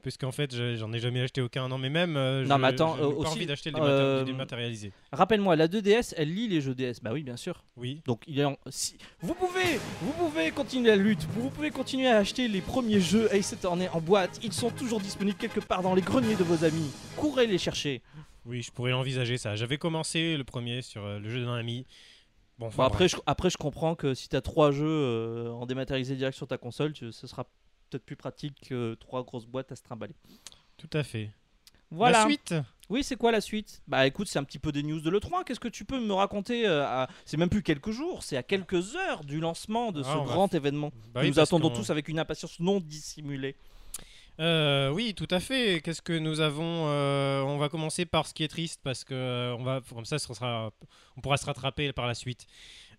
[0.00, 1.66] Puisqu'en fait, je- j'en ai jamais acheté aucun.
[1.68, 2.16] Non, mais même.
[2.16, 4.92] euh, Non, je- mais attends, je n'ai euh, pas aussi, envie d'acheter des euh, dématérialisés.
[5.10, 7.00] Rappelle-moi, la 2DS, elle lit les jeux DS.
[7.02, 7.64] Bah oui, bien sûr.
[7.76, 8.00] Oui.
[8.06, 11.24] Donc il est en- si- vous pouvez, vous pouvez continuer la lutte.
[11.32, 14.38] Vous pouvez continuer à acheter les premiers jeux Ace Attorney en boîte.
[14.44, 16.92] Ils sont toujours disponibles quelque part dans les greniers de vos amis.
[17.16, 18.00] Courez les chercher.
[18.46, 19.56] Oui, je pourrais envisager ça.
[19.56, 21.86] J'avais commencé le premier sur euh, le jeu d'un ami.
[22.58, 23.12] Bon, enfin, Bon, après, bref.
[23.12, 26.46] je, après, je comprends que si tu as trois jeux euh, en dématérialisé direct sur
[26.48, 27.44] ta console, tu- ce sera
[27.90, 30.14] peut-être plus pratique que trois grosses boîtes à se trimballer.
[30.76, 31.30] tout à fait.
[31.90, 32.18] Voilà.
[32.18, 32.54] La suite
[32.90, 33.80] Oui, c'est quoi la suite?
[33.88, 35.42] Bah écoute, c'est un petit peu des news de l'E3.
[35.44, 37.08] Qu'est-ce que tu peux me raconter euh, à...
[37.24, 40.24] C'est même plus quelques jours, c'est à quelques heures du lancement de ce Ah, va
[40.24, 40.90] grand événement.
[41.14, 43.56] Bah oui, nous attendons tous avec une impatience non dissimulée.
[44.40, 45.80] Euh, oui, tout à fait.
[45.82, 49.14] Qu'est-ce que nous avons euh, On va commencer par ce qui est triste parce que
[49.14, 50.70] euh, on va comme ça, sera,
[51.16, 52.46] on pourra se rattraper par la suite.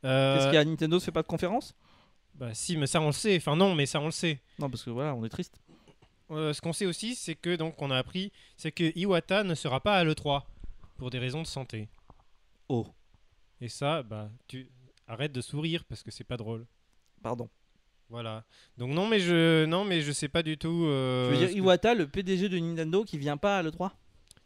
[0.01, 1.75] Qu'est-ce qu'il y a Nintendo ne fait pas de conférence
[2.35, 3.35] bah, si, mais ça on le sait.
[3.35, 4.39] Enfin non, mais ça on le sait.
[4.59, 5.59] Non, parce que voilà, on est triste.
[6.29, 9.81] Ce qu'on sait aussi, c'est que donc on a appris, c'est que Iwata ne sera
[9.81, 10.43] pas à l'E3
[10.95, 11.89] pour des raisons de santé.
[12.69, 12.85] Oh,
[13.59, 14.69] Et ça, bah, tu
[15.07, 16.65] arrête de sourire parce que c'est pas drôle.
[17.21, 17.49] pardon.
[18.09, 18.43] Voilà.
[18.77, 20.85] Donc non, mais je, non, mais je sais pas du tout.
[20.85, 23.63] euh, tu veux ce dire que- Iwata, le PDG de Nintendo, qui vient pas à
[23.63, 23.91] l'E3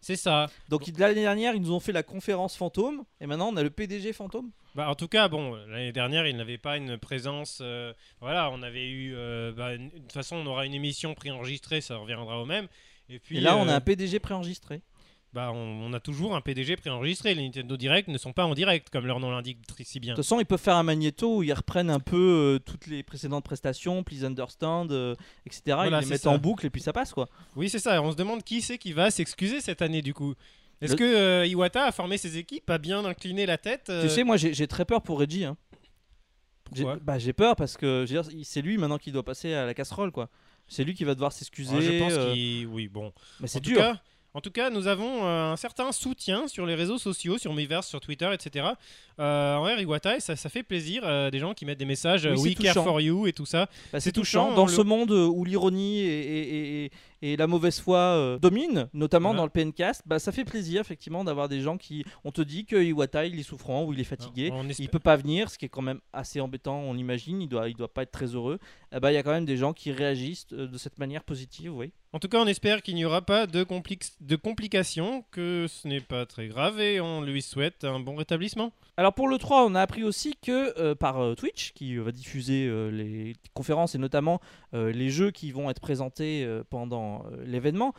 [0.02, 0.50] C'est ça.
[0.70, 3.70] Donc l'année dernière, ils nous ont fait la conférence fantôme, et maintenant on a le
[3.70, 7.60] PDG fantôme Bah, en tout cas, bon, l'année dernière, il n'avait pas une présence.
[7.62, 9.14] euh, voilà, on avait eu.
[9.16, 12.68] euh, bah, une- de toute façon, on aura une émission préenregistrée, ça reviendra au même.
[13.10, 13.38] Et puis.
[13.38, 14.82] Et là, on a euh, un PDG préenregistré.
[15.34, 17.34] Bah, on, on a toujours un PDG préenregistré.
[17.34, 20.14] Les Nintendo Direct ne sont pas en direct, comme leur nom l'indique si bien.
[20.14, 22.88] De toute façon, ils peuvent faire un magnéto où ils reprennent un peu euh, toutes
[22.88, 25.16] les précédentes prestations, Please Understand, euh,
[25.46, 25.62] etc.
[25.68, 26.30] Voilà, ils les mettent ça.
[26.30, 27.28] en boucle et puis ça passe quoi.
[27.56, 28.02] Oui, c'est ça.
[28.02, 30.34] On se demande qui c'est qui va s'excuser cette année, du coup.
[30.82, 34.10] Est-ce Le- que euh, Iwata a formé ses équipes, a bien incliné la tête Tu
[34.10, 35.46] sais, moi j'ai très peur pour Reggie.
[35.46, 35.58] Hein.
[36.74, 37.00] J'ai- Pourquoi?
[37.02, 38.06] Bah j'ai peur parce que
[38.44, 40.30] c'est lui maintenant qui doit passer à la casserole quoi.
[40.68, 41.76] C'est lui qui va devoir s'excuser.
[41.78, 42.68] Ah, Je pense qu'il.
[42.68, 43.12] Oui, bon.
[43.42, 43.78] Mais c'est dur.
[43.78, 44.02] Cas,
[44.34, 47.88] en tout cas, nous avons euh, un certain soutien sur les réseaux sociaux, sur Miiverse,
[47.88, 48.66] sur Twitter, etc.
[49.20, 51.04] Euh, envers Iwata, et ça, ça fait plaisir.
[51.06, 53.34] euh, des gens qui mettent des messages euh, Oui, c'est We care for you et
[53.34, 53.68] tout ça.
[53.92, 54.46] Bah, c'est touchant.
[54.46, 56.92] touchant, Dans ce monde euh, où l'ironie et, et- et-
[57.26, 59.38] et la mauvaise foi euh, dominent, notamment Voilà.
[59.38, 62.04] dans le PNcast, bah, ça fait plaisir effectivement d'avoir des gens qui.
[62.26, 64.50] On te dit que Iwata il est souffrant ou il est fatigué.
[64.52, 67.42] On espère- Il peut pas venir, ce qui est quand même assez embêtant, on l'imagine.
[67.42, 68.60] Il doit, il doit pas être très heureux.
[68.94, 71.24] Eh bah, il y a quand même des gens qui réagissent euh, de cette manière
[71.24, 71.94] positive, oui.
[72.14, 75.88] En tout cas, on espère qu'il n'y aura pas de, compli- de complications, que ce
[75.88, 78.72] n'est pas très grave, et on lui souhaite un bon rétablissement.
[78.98, 82.04] Alors pour le 3, on a appris aussi que euh, par euh, Twitch, qui euh,
[82.04, 84.40] va diffuser euh, les conférences et notamment
[84.76, 87.94] euh, les jeux qui vont être présentés euh, pendant euh, l'événement,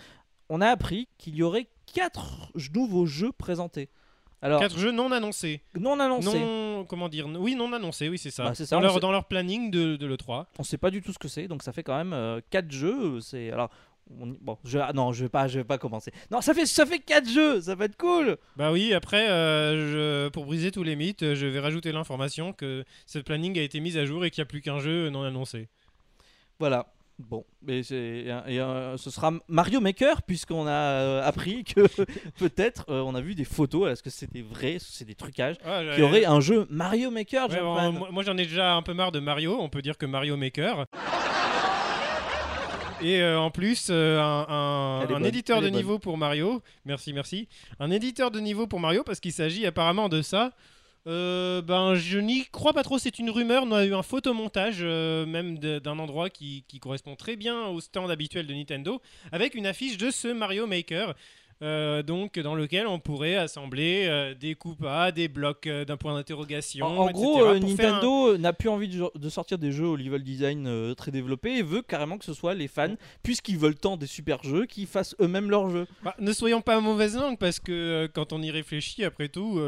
[0.49, 3.89] on a appris qu'il y aurait 4 nouveaux jeux présentés.
[4.43, 5.63] Alors, Quatre jeux non annoncés.
[5.77, 6.39] non annoncés.
[6.39, 7.27] Non, comment dire?
[7.27, 8.45] Oui, non annoncés, oui, c'est ça.
[8.45, 10.45] Bah, ça, dans, leur, sait- dans leur planning de, de l'E3.
[10.59, 13.21] On sait pas du tout ce que c'est, donc ça fait quand même 4 jeux.
[13.21, 13.71] C'est alors.
[14.21, 16.13] On Bon, je, ah non, je vais pas, je vais pas commencer.
[16.31, 18.37] Non, ça fait, ça fait 4 jeux, ça va être cool.
[18.57, 22.85] Bah oui, après, euh, je- pour briser tous les mythes, je vais rajouter l'information que
[23.07, 25.23] ce planning a été mis à jour et qu'il n'y a plus qu'un jeu non
[25.23, 25.69] annoncé.
[26.59, 26.87] Voilà.
[27.21, 27.95] Bon, mais c'est-
[28.49, 31.83] et, euh, ce sera Mario Maker puisqu'on a euh, appris que
[32.39, 33.89] peut-être euh, on a vu des photos.
[33.93, 34.79] Est-ce que c'était vrai?
[34.81, 35.55] C'est des trucages?
[35.65, 37.49] Ah, Il y aurait un jeu Mario Maker.
[37.51, 37.93] Ouais, bon, Jumpman.
[37.93, 40.37] moi, moi, j'en ai déjà un peu marre de Mario, on peut dire que Mario
[40.37, 40.87] Maker.
[43.01, 46.63] Et euh, en plus, euh, un, éditeur elle de niveau pour Mario.
[46.85, 47.49] Merci, merci.
[47.81, 50.53] Un éditeur de niveau pour Mario parce qu'il s'agit apparemment de ça.
[51.07, 53.65] Euh, ben, je n'y crois pas trop, c'est une rumeur.
[53.67, 57.81] On a eu un photomontage, euh, même d'un endroit qui, qui correspond très bien au
[57.81, 61.15] stand habituel de Nintendo, avec une affiche de ce Mario Maker.
[61.63, 66.15] Euh, donc, dans lequel on pourrait assembler euh, des coupas, des blocs euh, d'un point
[66.15, 66.85] d'interrogation.
[66.87, 69.97] En, en etc., gros, un- Nintendo n'a plus envie de, de sortir des jeux au
[69.97, 73.97] level design très développé et veut carrément que ce soit les fans, puisqu'ils veulent tant
[73.97, 75.87] des super jeux, qu'ils fassent eux-mêmes leurs jeux.
[76.03, 79.61] Bah, ne soyons pas à mauvaise langue parce que quand on y réfléchit, après tout,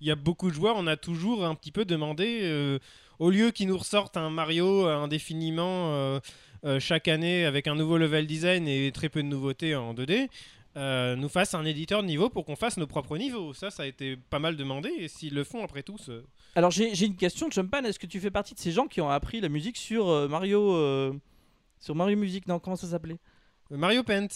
[0.00, 2.78] il y a beaucoup de joueurs, on a toujours un petit peu demandé,
[3.18, 6.20] au lieu qu'ils nous ressortent un Mario indéfiniment
[6.64, 10.28] euh, chaque année avec un nouveau level design et très peu de nouveautés en 2D,
[10.76, 13.52] euh, nous fassent un éditeur de niveau pour qu'on fasse nos propres niveaux.
[13.52, 16.22] Ça, ça a été pas mal demandé et s'ils le font après tout, ce-
[16.54, 17.84] Alors j'ai une question, Jumpman.
[17.84, 20.28] Est-ce que tu fais partie de ces gens qui ont appris la musique sur euh,
[20.28, 21.12] Mario, euh,
[21.80, 22.46] sur Mario Music?
[22.48, 23.18] Non, comment ça s'appelait?
[23.70, 24.28] Euh, Mario Paint.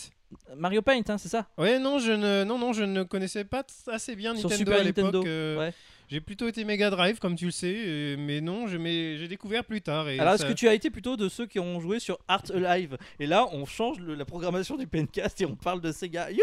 [0.57, 1.47] Mario Paint, hein, c'est ça?
[1.57, 4.81] Ouais, non, je ne, non, non, je ne connaissais pas assez bien Sur Nintendo Super
[4.81, 5.27] à l'époque.
[5.27, 5.73] Euh, ouais.
[6.09, 9.81] J'ai plutôt été Mega Drive, comme tu le sais, euh, mais non, j'ai découvert plus
[9.83, 10.09] tard.
[10.09, 12.45] Et Alors est-ce que tu as été plutôt de ceux qui ont joué sur Art
[12.55, 12.97] Alive?
[13.19, 16.31] Et là, on change le- la programmation du Pencast et on parle de Sega.
[16.31, 16.41] Youhou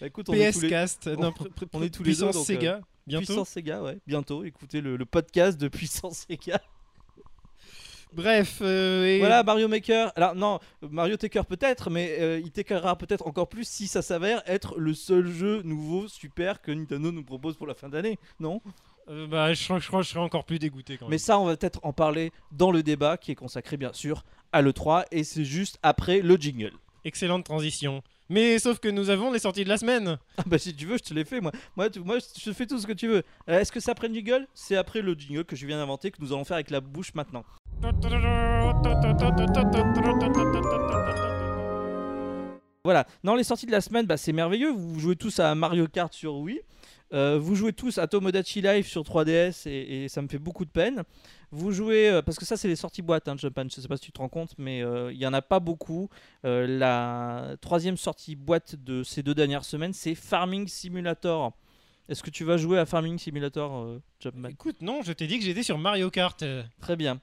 [0.00, 2.10] Bah, écoute, on est tous PS les Cast, on- pr- pr- on est tous les
[2.14, 3.24] deux, Sega, bientôt.
[3.26, 3.98] Puissance Sega, ouais.
[4.06, 6.60] Bientôt, écoutez le, le podcast de Puissance Sega.
[8.14, 10.12] Bref, euh, et- Voilà, Mario Maker.
[10.16, 14.42] Alors, non, Mario Taker peut-être, mais euh, il takera peut-être encore plus si ça s'avère
[14.46, 18.60] être le seul jeu nouveau super que Nintendo nous propose pour la fin d'année, non?
[19.10, 21.10] Euh, bah, je, crois, je crois que je serais encore plus dégoûté quand même.
[21.10, 24.24] Mais ça, on va peut-être en parler dans le débat qui est consacré bien sûr
[24.52, 26.72] à l'E3 et c'est juste après le jingle.
[27.04, 28.02] Excellente transition.
[28.30, 30.16] Mais sauf que nous avons les sorties de la semaine.
[30.38, 31.52] Ah bah si tu veux, je te l'ai fait moi.
[31.76, 33.22] Moi, tu- moi je fais tout ce que tu veux.
[33.50, 34.46] Euh, Est-ce que c'est après le jingle?
[34.54, 37.12] C'est après le jingle que je viens d'inventer que nous allons faire avec la bouche
[37.14, 37.44] maintenant.
[42.84, 44.70] Voilà, dans les sorties de la semaine, bah, c'est merveilleux.
[44.70, 46.60] Vous jouez tous à Mario Kart sur Wii.
[47.12, 50.64] Euh, vous jouez tous à Tomodachi Life sur 3DS et, et ça me fait beaucoup
[50.64, 51.02] de peine.
[51.50, 53.96] Vous jouez, euh, parce que ça c'est les sorties boîtes, hein, Japan, je sais pas
[53.96, 56.08] si tu te rends compte, mais euh, il y en a pas beaucoup.
[56.44, 61.52] Euh, la troisième sortie boîte de ces deux dernières semaines, c'est Farming Simulator.
[62.08, 65.38] Est-ce que tu vas jouer à Farming Simulator, euh, Jumpman Écoute, non, je t'ai dit
[65.38, 66.42] que j'étais sur Mario Kart.
[66.42, 66.62] euh.
[66.80, 67.20] Très bien.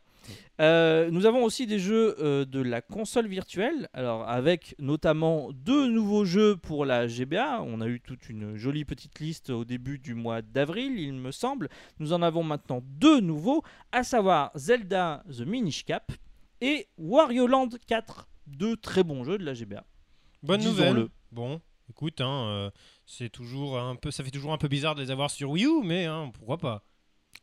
[0.60, 5.88] Euh, nous avons aussi des jeux euh, de la console virtuelle, alors avec notamment deux
[5.88, 7.62] nouveaux jeux pour la GBA.
[7.63, 11.32] On a eu toute une jolie petite liste au début du mois d'avril, il me
[11.32, 11.70] semble.
[12.00, 16.12] Nous en avons maintenant deux nouveaux, à savoir Zelda The Minish Cap
[16.62, 19.84] et Wario Land 4, deux très bons jeux de la GBA.
[20.44, 21.08] Bonne nouvelle.
[21.32, 22.72] Bon, écoute, hein, euh,
[23.06, 25.65] c'est toujours un peu, ça fait toujours un peu bizarre de les avoir sur Wii
[25.65, 26.84] U, mais hein, pourquoi pas.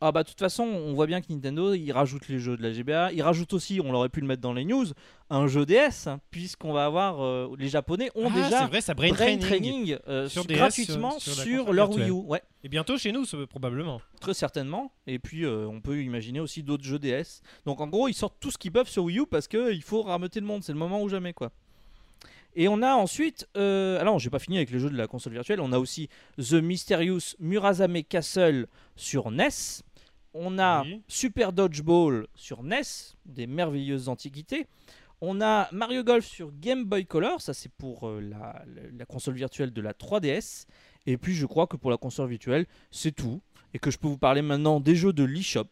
[0.01, 2.63] Ah bah de toute façon, on voit bien que Nintendo, il rajoute les jeux de
[2.63, 4.85] la GBA, il rajoute aussi, on l'aurait pu le mettre dans les news,
[5.29, 8.79] un jeu DS, hein, puisqu'on va avoir, euh, les Japonais ont ah, déjà c'est vrai,
[8.79, 9.39] ça brain, training.
[9.41, 12.11] Training, euh, Sur su- DS, gratuitement sur- sur, sur la console leur Wii U.
[12.29, 13.99] Ouais, Et bientôt chez nous, ce- probablement.
[14.21, 14.93] très certainement.
[15.05, 17.41] Et puis euh, on peut imaginer aussi d'autres jeux DS.
[17.65, 20.03] Donc en gros, ils sortent tout ce qu'ils peuvent sur Wii U parce qu'il faut
[20.03, 21.51] rameuter le monde, c'est le moment ou jamais quoi.
[22.55, 25.33] Et on a ensuite, euh, alors j'ai pas fini avec les jeux de la console
[25.33, 29.49] virtuelle, on a aussi The Mysterious Murasame Castle sur NES.
[30.33, 31.01] On a Oui.
[31.07, 32.81] Super Dodgeball sur NES,
[33.25, 34.67] des merveilleuses antiquités.
[35.21, 39.05] On a Mario Golf sur Game Boy Color, ça c'est pour euh, la, la- la
[39.05, 40.65] console virtuelle de la 3DS.
[41.05, 43.41] Et puis je crois que pour la console virtuelle, c'est tout.
[43.73, 45.67] Et que je peux vous parler maintenant des jeux de l'eShop.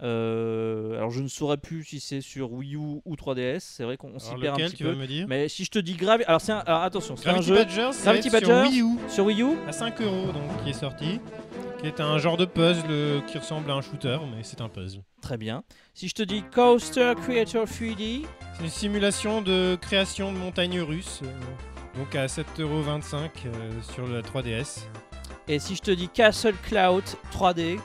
[0.00, 3.96] Euh, alors je ne saurais plus si c'est sur Wii U ou 3DS, c'est vrai
[3.96, 4.90] qu'on s'y perd un petit tu peu.
[4.90, 6.22] vas me dire Mais si je te dis Gravi...
[6.24, 8.48] Alors, c'est attention, c'est un jeu Badger, Gravity sur.
[8.62, 9.56] Wii U sur Wii U.
[9.66, 11.20] à 5 euros, donc qui est sorti,
[11.80, 14.68] qui est un genre de puzzle euh, qui ressemble à un shooter, mais c'est un
[14.68, 15.02] puzzle.
[15.20, 15.64] Très bien.
[15.94, 18.24] Si je te dis Coaster Creator 3D,
[18.56, 23.14] C'est une simulation de création de montagnes russes, euh, donc à 7,25€
[23.46, 24.84] euh, sur la 3DS.
[25.48, 27.78] et si je te dis Castle Cloud 3D,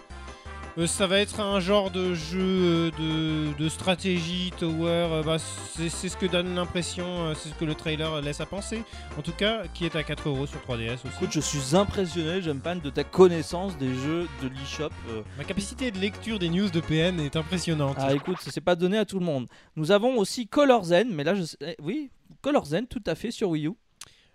[0.80, 5.38] Euh, ça va être un genre de jeu euh, de, de stratégie, tower, euh, bah,
[5.38, 8.82] c'est ce que donne l'impression, c'est ce que le trailer laisse à penser.
[9.18, 11.08] En tout cas, qui est à 4 euros sur 3DS aussi.
[11.16, 14.90] écoute, je suis impressionné, Jumpman, de ta connaissance des jeux de l'eShop.
[15.38, 17.98] Ma capacité de lecture des news de PN est impressionnante.
[18.00, 19.48] Ah écoute, c'est pas donné à tout le monde.
[19.76, 21.76] Nous avons aussi Color Zen, mais là je sais...
[21.84, 22.10] oui,
[22.42, 23.74] Color Zen tout à fait sur Wii U.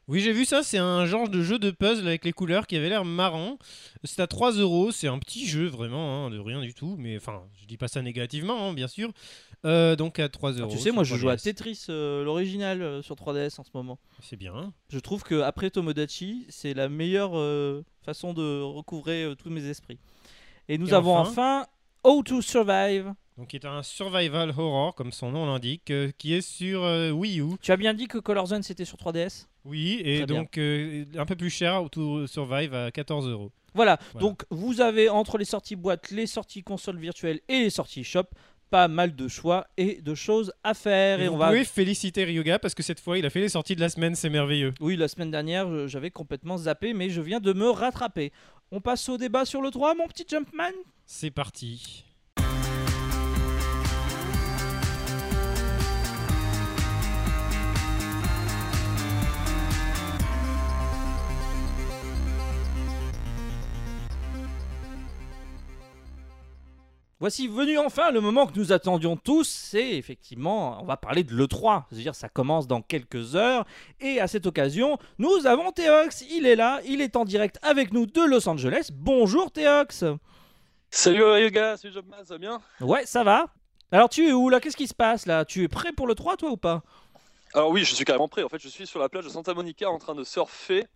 [0.09, 2.77] Oui, j'ai vu ça, c'est un genre de jeu de puzzle avec les couleurs qui
[2.77, 3.59] avait l'air marrant.
[4.05, 7.16] C'est à 3 euros, c'est un petit jeu vraiment, hein, de rien du tout, mais
[7.18, 9.11] enfin, je dis pas ça négativement, hein, bien sûr.
[9.66, 10.73] Euh, donc à 3 Ah, euros.
[10.73, 11.42] tu sais, moi je joue à 3DS.
[11.42, 13.99] Tetris, euh, l'original euh, sur 3DS en ce moment.
[14.23, 14.73] C'est bien.
[14.88, 17.33] Je trouve que après Tomodachi, c'est la meilleure
[18.03, 19.99] façon de recouvrer tous mes esprits.
[20.68, 21.66] Et nous Et avons enfin enfin
[22.05, 23.12] How to Survive.
[23.38, 27.11] Donc, qui est un survival horror, comme son nom l'indique, euh, qui est sur euh,
[27.11, 27.57] Wii U.
[27.62, 31.05] Tu as bien dit que Color Zen c'était sur 3DS Oui, et Très donc euh,
[31.16, 33.53] un peu plus cher, How to Survive à 14 euros.
[33.74, 33.96] Voilà.
[34.12, 34.27] Voilà.
[34.27, 38.24] donc vous avez entre les sorties boîte, les sorties console virtuelle et les sorties shop,
[38.70, 41.20] pas mal de choix et de choses à faire.
[41.20, 43.40] Et Et, vous on va pouvez féliciter Ryuga parce que cette fois, il a fait
[43.40, 44.74] les sorties de la semaine, c'est merveilleux.
[44.81, 48.33] Oui, la semaine dernière, j'avais complètement zappé, mais je viens de me rattraper.
[48.72, 50.72] On passe au débat sur le 3, mon petit Jumpman
[51.07, 52.05] C'est parti.
[67.20, 71.35] Voici venu enfin le moment que nous attendions tous, c'est effectivement, on va parler de
[71.35, 73.64] l'E3, c'est-à-dire ça commence dans quelques heures,
[73.98, 77.92] et à cette occasion, nous avons Théox, il est là, il est en direct avec
[77.92, 78.90] nous de Los Angeles.
[78.92, 80.04] Bonjour Théox.
[80.92, 82.61] Salut Yoga, salut Jobman, ça va bien?
[82.81, 83.46] Ouais, ça va.
[83.90, 84.61] Alors tu es où là?
[84.61, 85.44] Qu'est-ce qui se passe là?
[85.44, 86.85] Tu es prêt pour l'E3 toi ou pas?
[87.52, 88.44] Alors oui, je suis carrément prêt.
[88.44, 90.87] En fait, je suis sur la plage de Santa Monica en train de surfer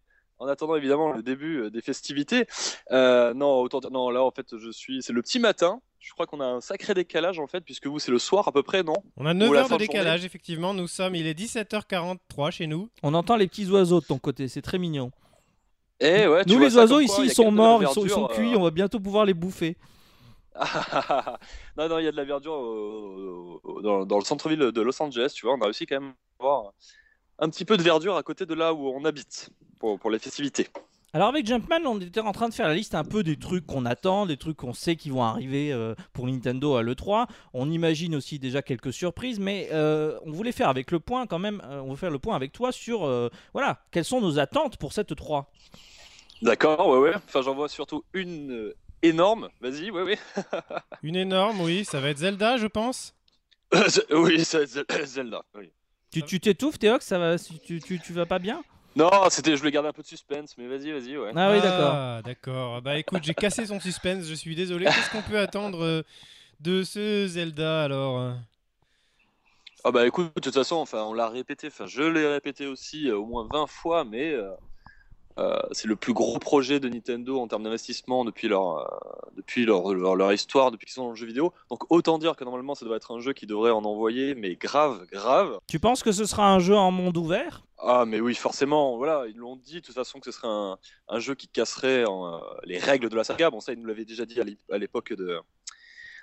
[0.43, 2.47] en attendant évidemment le début euh, des festivités.
[2.91, 5.03] Euh, non, autant dire- non, là en fait, je suis.
[5.03, 5.81] C'est le petit matin.
[6.01, 8.53] Je crois qu'on a un sacré décalage en fait, puisque vous c'est le soir à
[8.53, 8.97] peu près, non?
[9.17, 10.75] On a Ou 9 la heures de décalage, effectivement.
[10.75, 12.89] Nous sommes, il est 17h43 chez nous.
[13.05, 15.13] On entend les petits oiseaux de ton côté, c'est très mignon.
[16.01, 16.45] Eh ouais.
[16.45, 18.59] tu nous les oiseaux ici, quoi, ils sont morts, ils sont, ils sont cuits, euh,
[18.59, 19.77] on va bientôt pouvoir les bouffer.
[21.77, 24.81] non, non, il y a de la verdure au- au- dans, dans le centre-ville de
[24.83, 25.55] Los Angeles, tu vois.
[25.55, 26.73] On a réussi quand même à avoir
[27.39, 29.51] un petit peu de verdure à côté de là où on habite
[29.83, 30.69] pour, pour les festivités.
[31.13, 33.67] Alors avec Jumpman, on était en train de faire la liste un peu des trucs
[33.67, 37.27] qu'on attend, des trucs qu'on sait qui vont arriver euh, pour Nintendo à l'E3.
[37.53, 41.41] On imagine aussi déjà quelques surprises, mais euh, on voulait faire avec le point quand
[41.41, 44.39] même, euh, on veut faire le point avec toi sur, euh, voilà, quelles sont nos
[44.39, 45.47] attentes pour cette E E3
[46.41, 47.15] D'accord, ouais, ouais.
[47.17, 49.49] Enfin, j'en vois surtout une euh, énorme.
[49.61, 50.19] Vas-y, ouais, ouais.
[51.03, 53.15] Une énorme, oui, ça va être Zelda, je pense.
[54.13, 55.43] oui, c'est Zel- Zelda.
[55.57, 55.73] Oui.
[56.11, 58.63] Tu tu t'étouffes Théox, ça va, si tu, tu, tu vas pas bien?
[58.95, 61.33] Non, c'était, je voulais garder un peu de suspense, mais vas-y, vas-y, ouais.
[61.35, 61.93] Ah oui d'accord.
[61.95, 62.83] Ah, d'accord.
[62.83, 64.85] Bah écoute, j'ai cassé son suspense, je suis désolé.
[64.87, 66.03] Qu'est-ce qu'on peut attendre euh,
[66.61, 68.33] de ce Zelda alors euh
[69.85, 73.09] Ah bah écoute, de toute façon, enfin, on l'a répété, enfin, je l'ai répété aussi
[73.09, 74.51] euh, au moins 20 fois, mais euh,
[75.39, 78.85] euh, c'est le plus gros projet de Nintendo en termes d'investissement depuis leur, euh,
[79.37, 81.53] depuis leur, leur, leur histoire, depuis qu'ils sont dans le jeu vidéo.
[81.71, 84.57] Donc autant dire que normalement, ça doit être un jeu qui devrait en envoyer, mais
[84.57, 85.59] grave, grave.
[85.67, 87.63] Tu penses que ce sera un jeu en monde ouvert?
[87.85, 90.79] Ah mais oui, forcément, voilà, ils l'ont dit de toute façon que ce serait un,
[91.09, 93.51] un jeu qui casserait euh, les règles de la saga.
[93.51, 95.41] Bon ça, ils nous l'avaient déjà dit à l'é- à l'époque de,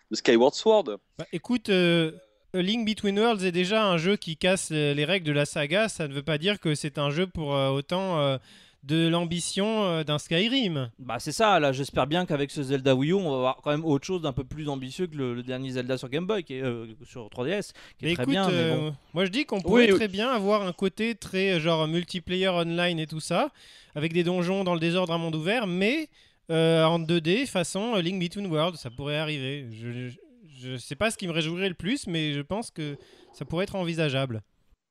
[0.09, 0.99] de Skyward Sword.
[1.17, 2.13] Bah, écoute, euh,
[2.53, 5.45] A Link Between Worlds est déjà un jeu qui casse les, les règles de la
[5.45, 5.89] saga.
[5.89, 8.37] Ça ne veut pas dire que c'est un jeu pour autant euh,
[8.83, 10.89] de l'ambition euh, d'un Skyrim.
[10.99, 13.71] Bah c'est ça, là j'espère bien qu'avec ce Zelda Wii U, on va avoir quand
[13.71, 16.43] même autre chose d'un peu plus ambitieux que le, le dernier Zelda sur Game Boy,
[16.43, 18.47] qui est, euh, sur 3DS, qui est Mais très écoute, bien.
[18.47, 18.95] mais euh, bon.
[19.13, 22.99] moi je dis qu'on pourrait Oui, très bien avoir un côté très genre multiplayer online
[22.99, 23.49] et tout ça,
[23.95, 26.07] avec des donjons dans le désordre à monde ouvert, mais
[26.49, 29.67] euh, en 2D façon Link Between Worlds, ça pourrait arriver.
[29.71, 30.17] Je, je,
[30.61, 32.97] je sais pas ce qui me réjouirait le plus, mais je pense que
[33.33, 34.41] ça pourrait être envisageable.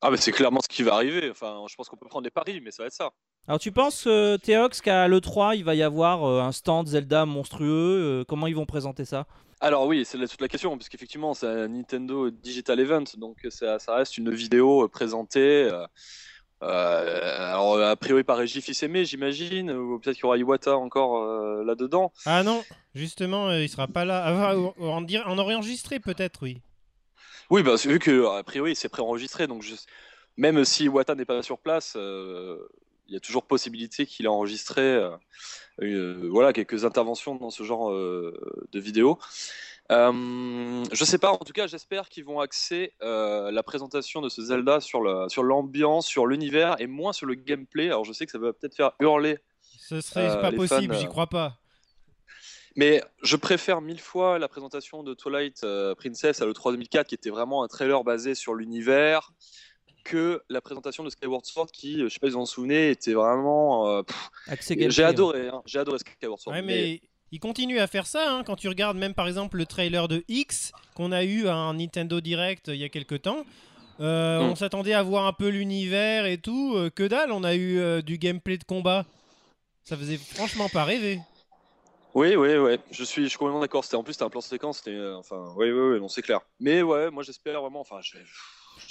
[0.00, 1.28] Ah mais c'est clairement ce qui va arriver.
[1.30, 3.10] Enfin, je pense qu'on peut prendre des paris, mais ça va être ça.
[3.48, 7.24] Alors tu penses, euh, Théox, qu'à l'E3, il va y avoir euh, un stand Zelda
[7.24, 9.26] monstrueux euh, Comment ils vont présenter ça?
[9.60, 13.94] Alors oui, c'est toute la question, puisqu'effectivement c'est un Nintendo Digital Event, donc ça, ça
[13.96, 15.64] reste une vidéo euh, présentée.
[15.72, 15.86] euh,
[16.62, 21.64] euh, alors a priori par JFISME, j'imagine, ou peut-être qu'il y aura Iwata encore euh,
[21.64, 22.12] là-dedans.
[22.26, 22.62] Ah non,
[22.94, 24.22] justement, euh, il sera pas là.
[24.26, 26.60] Ah, on, on, dirait- on aurait enregistré peut-être, oui.
[27.50, 29.74] Oui, bah, vu que a priori c'est préenregistré, donc je-
[30.36, 32.58] même si Iwata n'est pas sur place, euh,
[33.08, 35.10] il y a toujours possibilité qu'il ait enregistré euh,
[35.82, 39.18] euh, voilà, quelques interventions dans ce genre euh, de vidéo.
[39.90, 44.42] Euh, je sais pas, en tout cas, j'espère qu'ils vont axer la présentation de ce
[44.42, 47.86] Zelda sur la- sur l'ambiance, sur l'univers et moins sur le gameplay.
[47.86, 49.38] Alors, je sais que ça va peut-être faire hurler,
[49.78, 51.56] Ce serait pas possible, j'y crois pas.
[52.76, 55.64] mais je préfère mille fois la présentation de Twilight
[55.96, 59.32] Princess à l'E3 2004, qui était vraiment un trailer basé sur l'univers,
[60.08, 62.90] que la présentation de Skyward Sword, qui, euh, je sais pas si vous en souvenez,
[62.90, 63.88] était vraiment.
[63.88, 64.02] euh,
[64.88, 66.54] J'ai adoré, hein, j'ai adoré Skyward Sword.
[66.56, 68.32] Ouais, mais- mais il continue à faire ça.
[68.32, 71.54] hein, Quand tu regardes même par exemple le trailer de X qu'on a eu à
[71.54, 73.44] un Nintendo Direct euh, il y a quelques temps,
[74.00, 74.50] euh, Mm.
[74.50, 76.74] on s'attendait à voir un peu l'univers et tout.
[76.76, 79.04] euh, que dalle, on a eu euh, du gameplay de combat.
[79.84, 81.20] Ça faisait franchement pas rêver.
[82.14, 83.84] Oui, oui, oui, je suis, je suis complètement d'accord.
[83.84, 86.22] C'était en plus, c'était un plan séquence, c'était, euh, enfin, oui, oui, oui, non, c'est
[86.22, 86.40] clair.
[86.58, 88.16] Mais ouais, moi j'espère vraiment, enfin, je-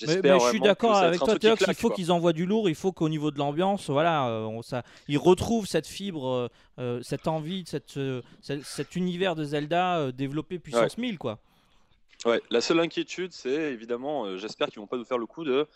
[0.06, 2.76] Mais, mais je suis d'accord avec toi, Théox, il faut qu'ils envoient du lourd, il
[2.76, 6.48] faut qu'au niveau de l'ambiance, voilà, euh, on, ça, ils retrouvent cette fibre, euh,
[6.80, 11.40] euh, cette envie, cette, euh, cette- cet univers de Zelda euh, développé puissance 1000, quoi.
[12.26, 15.68] Ouais, la seule inquiétude, c'est évidemment, j'espère qu'ils vont pas nous faire le coup de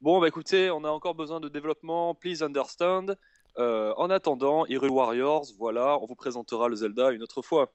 [0.00, 3.14] bon, bah écoutez, on a encore besoin de développement, please understand.
[3.56, 7.72] En attendant, Hyrule Warriors, voilà, on vous présentera le Zelda une autre fois.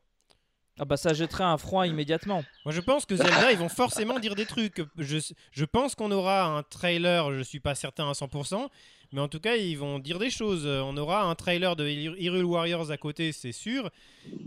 [0.79, 2.43] Ah bah ça jetterait un froid immédiatement.
[2.65, 4.81] Moi je pense que Zelda ils vont forcément dire des trucs.
[4.97, 5.17] Je,
[5.51, 8.67] je pense qu'on aura un trailer, je suis pas certain à 100%,
[9.11, 10.63] mais en tout cas ils vont dire des choses.
[10.65, 13.91] Euh, On aura un trailer de Hyr- Hyrule Warriors à côté, c'est sûr,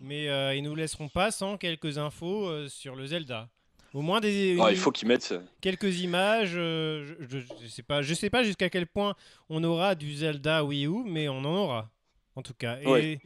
[0.02, 3.48] mais euh, ils nous laisseront pas sans quelques infos euh, sur le Zelda.
[3.94, 5.32] Au moins des, Ah, une- il faut qu'ils mettent.
[5.60, 6.52] quelques images.
[6.56, 9.14] euh, je, je- je sais pas, je sais pas jusqu'à quel point
[9.48, 11.88] on aura du Zelda Wii U, mais on en aura.
[12.36, 12.78] En tout cas.
[12.82, 13.18] Et Ouais.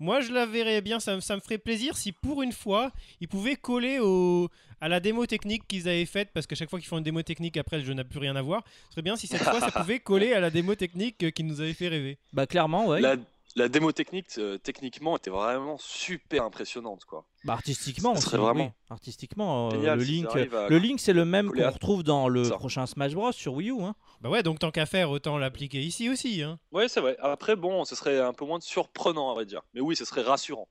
[0.00, 0.98] moi, je la verrais bien.
[1.00, 2.90] Ça, me- ça me ferait plaisir si pour une fois,
[3.20, 4.48] ils pouvaient coller au,
[4.80, 7.22] à la démo technique qu'ils avaient faite, parce qu'à chaque fois qu'ils font une démo
[7.22, 8.64] technique, après le jeu n'a plus rien à voir.
[8.88, 11.44] Ce serait bien si cette fois, ça pouvait coller à la démo technique euh, qui
[11.44, 12.18] nous avait fait rêver.
[12.32, 13.00] Bah clairement, ouais.
[13.00, 13.16] La,
[13.56, 17.24] la démo technique, euh, techniquement, était vraiment super impressionnante, quoi.
[17.48, 18.70] Bah, artistiquement, Ça aussi, serait vraiment oui.
[18.90, 22.44] Artistiquement, euh, Génial le si Link, le Link, c'est le même qu'on retrouve dans le
[22.44, 22.54] ça.
[22.56, 23.82] prochain Smash Bros sur Wii U.
[23.82, 23.94] Hein.
[24.20, 26.42] Bah ouais, donc tant qu'à faire, autant l'appliquer ici aussi.
[26.42, 26.58] Hein.
[26.72, 27.16] Ouais, c'est vrai.
[27.20, 29.62] Après, bon, ce serait un peu moins surprenant, à vrai dire.
[29.74, 30.68] Mais oui, ce serait rassurant.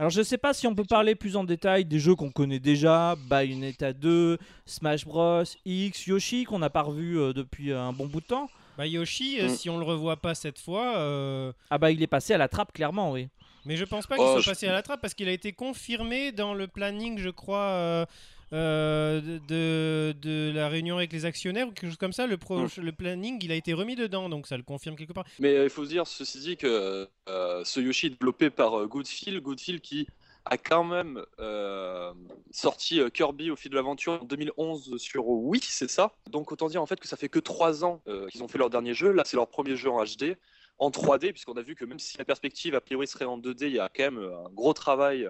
[0.00, 2.58] Alors je sais pas si on peut parler plus en détail des jeux qu'on connaît
[2.58, 7.92] déjà, Bayonetta 2, Smash Bros, X, Yoshi qu'on n'a pas revu euh, depuis euh, un
[7.92, 8.48] bon bout de temps.
[8.76, 9.48] Bah Yoshi, Mm.
[9.50, 12.48] si on le revoit pas cette fois, euh, Ah bah il est passé à la
[12.48, 13.28] trappe clairement, oui.
[13.66, 15.32] Mais je pense pas qu'il Oh, soit je- passé à la trappe parce qu'il a
[15.32, 18.06] été confirmé dans le planning, je crois, euh,
[18.52, 22.26] euh, de, la réunion avec les actionnaires ou quelque chose comme ça.
[22.26, 22.68] Le, pro- Mm.
[22.82, 25.24] le planning, il a été remis dedans, donc ça le confirme quelque part.
[25.40, 29.40] Mais euh, il faut se dire, ceci dit, que ce Yoshi est développé par Goodfield,
[29.42, 30.06] Goodfield qui
[30.46, 32.12] a quand même euh,
[32.50, 36.12] sorti Kirby au fil de l'aventure en 2011 sur Wii, c'est ça?
[36.30, 38.58] Donc autant dire en fait que ça fait que 3 ans euh, qu'ils ont fait
[38.58, 39.10] leur dernier jeu.
[39.10, 40.36] Là, c'est leur premier jeu en HD,
[40.78, 43.66] en 3D, puisqu'on a vu que même si la perspective a priori serait en 2D,
[43.68, 45.28] il y a quand même un gros travail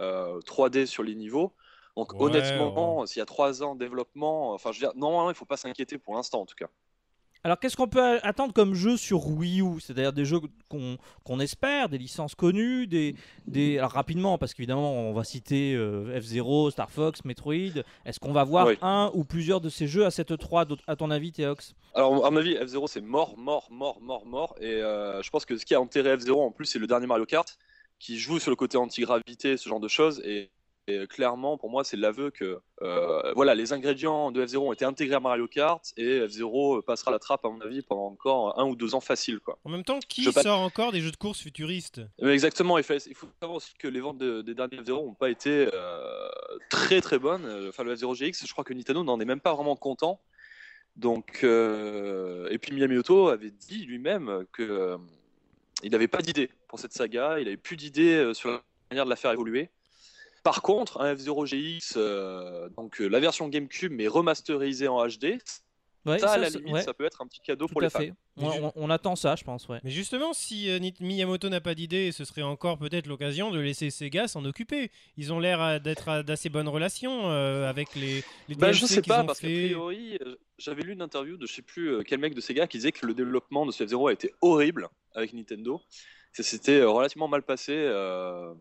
[0.00, 1.54] euh, 3D sur les niveaux.
[1.96, 5.30] Donc Ouais, honnêtement, s'il y a 3 ans de développement, enfin je veux dire, normalement
[5.30, 6.68] il ne faut pas s'inquiéter pour l'instant en tout cas.
[7.44, 9.80] Alors qu'est-ce qu'on peut attendre comme jeu sur Wii U?
[9.80, 10.38] C'est-à-dire des jeux
[10.68, 13.16] qu'on espère, des licences connues, des,
[13.48, 13.78] des...
[13.78, 17.82] Alors rapidement, parce qu'évidemment on va citer euh, F-Zero, Star Fox, Metroid.
[18.04, 18.78] Est-ce qu'on va voir Oui.
[18.80, 21.74] un ou plusieurs de ces jeux à cette 3 à ton avis Théox?
[21.94, 24.54] Alors, à mon avis, F0 c'est mort, mort, mort, mort, mort.
[24.60, 27.08] Et euh, je pense que ce qui a enterré F0 en plus, c'est le dernier
[27.08, 27.58] Mario Kart
[27.98, 30.22] qui joue sur le côté anti-gravité, ce genre de choses.
[30.24, 30.50] Et,
[30.88, 34.72] et, euh, clairement, pour moi, c'est l'aveu que euh, voilà, les ingrédients de F0 ont
[34.72, 38.58] été intégrés à Mario Kart et F0 passera la trappe, à mon avis, pendant encore
[38.58, 39.38] un ou deux ans facile.
[39.38, 39.58] Quoi.
[39.64, 42.00] En même temps, qui Je pas- sort encore des jeux de course futuristes?
[42.20, 45.14] Exactement, il faut, il faut savoir aussi que les ventes de- des derniers F0 n'ont
[45.14, 46.28] pas été euh,
[46.70, 47.44] très très bonnes.
[47.44, 50.20] Euh, Enfin, le F0 GX, je crois que Nintendo n'en est même pas vraiment content.
[50.96, 54.98] Donc, euh, et puis Miyamoto avait dit lui-même que euh,
[55.82, 58.60] il n'avait pas d'idée pour cette saga, il n'avait plus d'idée euh, sur la
[58.90, 59.70] manière de la faire évoluer.
[60.42, 65.38] Par contre, un F0 GX, euh, donc euh, la version GameCube mais remasterisée en HD,
[66.04, 67.80] Ouais, ça à ça, la limite, ouais, ça peut être un petit cadeau tout pour
[67.80, 68.00] à les fans.
[68.00, 68.12] fait.
[68.36, 69.68] Mais On, ju- on- on attend ça, je pense.
[69.68, 69.78] Ouais.
[69.84, 73.88] Mais justement, si euh, Miyamoto n'a pas d'idée, ce serait encore peut-être l'occasion de laisser
[73.90, 74.90] Sega s'en occuper.
[75.16, 79.00] Ils ont l'air d'être à d'assez bonnes relations euh, avec les, les Bah, je sais
[79.00, 80.18] pas, ont parce qu'a priori,
[80.58, 83.06] j'avais lu une interview de je sais plus quel mec de Sega qui disait que
[83.06, 85.80] le développement de ce F-Zero a été horrible avec Nintendo.
[86.32, 88.54] C'était relativement mal passé euh,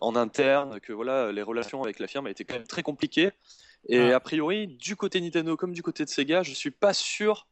[0.00, 3.30] en interne, que voilà, les relations avec la firme étaient quand même très compliquées.
[3.88, 4.16] Et Ah.
[4.16, 7.46] a priori, du côté Nintendo comme du côté de Sega, je suis pas sûr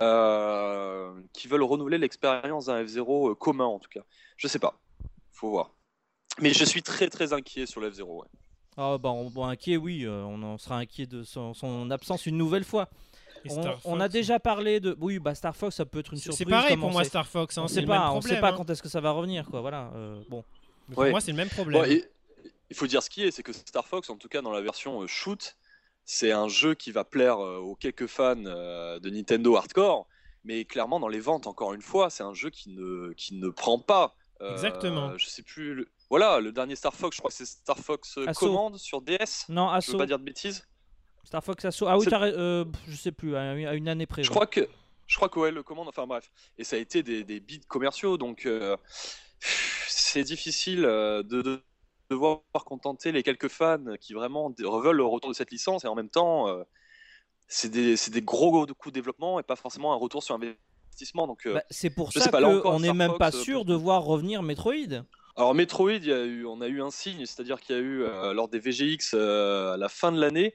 [0.00, 4.02] euh, qu'ils veulent renouveler l'expérience d'un F-Zero euh, commun en tout cas.
[4.36, 4.80] Je sais pas,
[5.32, 5.74] faut voir.
[6.40, 8.22] Mais je suis très très inquiet sur le F-Zero.
[8.22, 8.28] ouais.
[8.76, 12.26] Ah bah on, bon, inquiet, oui, euh, on en sera inquiet de son, son absence
[12.26, 12.88] une nouvelle fois.
[13.84, 14.96] On, a déjà parlé de.
[15.00, 16.38] Oui, bah Star Fox, ça peut être une surprise.
[16.38, 18.54] c'est pareil pour moi Star Fox, hein, on sait pas, on sait pas hein.
[18.56, 19.60] quand est-ce que ça va revenir, quoi.
[19.60, 19.90] Voilà.
[19.94, 20.44] euh, bon.
[20.88, 21.10] Mais Pour Ouais.
[21.10, 21.84] moi, c'est le même problème.
[21.90, 22.04] Et-
[22.70, 24.60] il faut dire ce qui est, c'est que Star Fox, en tout cas dans la
[24.60, 25.56] version euh, shoot,
[26.04, 30.06] c'est un jeu qui va plaire euh, aux quelques fans euh, de Nintendo hardcore,
[30.44, 33.48] mais clairement dans les ventes, encore une fois, c'est un jeu qui ne, qui ne
[33.48, 34.14] prend pas.
[34.42, 35.16] euh, Exactement.
[35.16, 35.74] Je sais plus.
[35.74, 38.46] le- Voilà, le dernier Star Fox, je crois que c'est Star Fox Assaut.
[38.46, 39.46] Command sur DS.
[39.48, 40.66] Non, Je veux pas dire de bêtises?
[41.24, 41.86] Star Fox Assaut.
[41.88, 44.22] Ah oui, euh, je sais plus, à, une année près.
[44.22, 44.34] Je ouais.
[44.34, 44.68] crois que
[45.06, 47.60] je crois que ouais, le commande, enfin bref, et ça a été des, des bids
[47.66, 48.76] commerciaux, donc euh,
[50.08, 51.62] c'est difficile euh, de, de
[52.10, 55.94] devoir contenter les quelques fans qui vraiment veulent le retour de cette licence, et en
[55.94, 56.62] même temps, euh,
[57.46, 61.26] c'est des, c'est des gros, coups de développement et pas forcément un retour sur investissement.
[61.26, 65.04] Donc, euh, Bah, c'est pour ça qu'on n'est même pas sûr de voir revenir Metroid.
[65.36, 67.82] Alors Metroid, il y a eu, on a eu un signe, c'est-à-dire qu'il y a
[67.82, 70.54] eu euh, lors des VGX à la fin de l'année,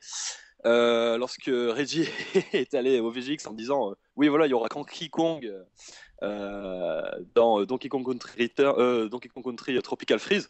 [0.66, 2.08] lorsque Reggie
[2.54, 5.49] est allé au VGX en disant oui voilà il y aura Donkey Kong
[7.36, 10.49] dans euh, Donkey Kong Country, euh, Donkey Kong Country Tropical Freeze.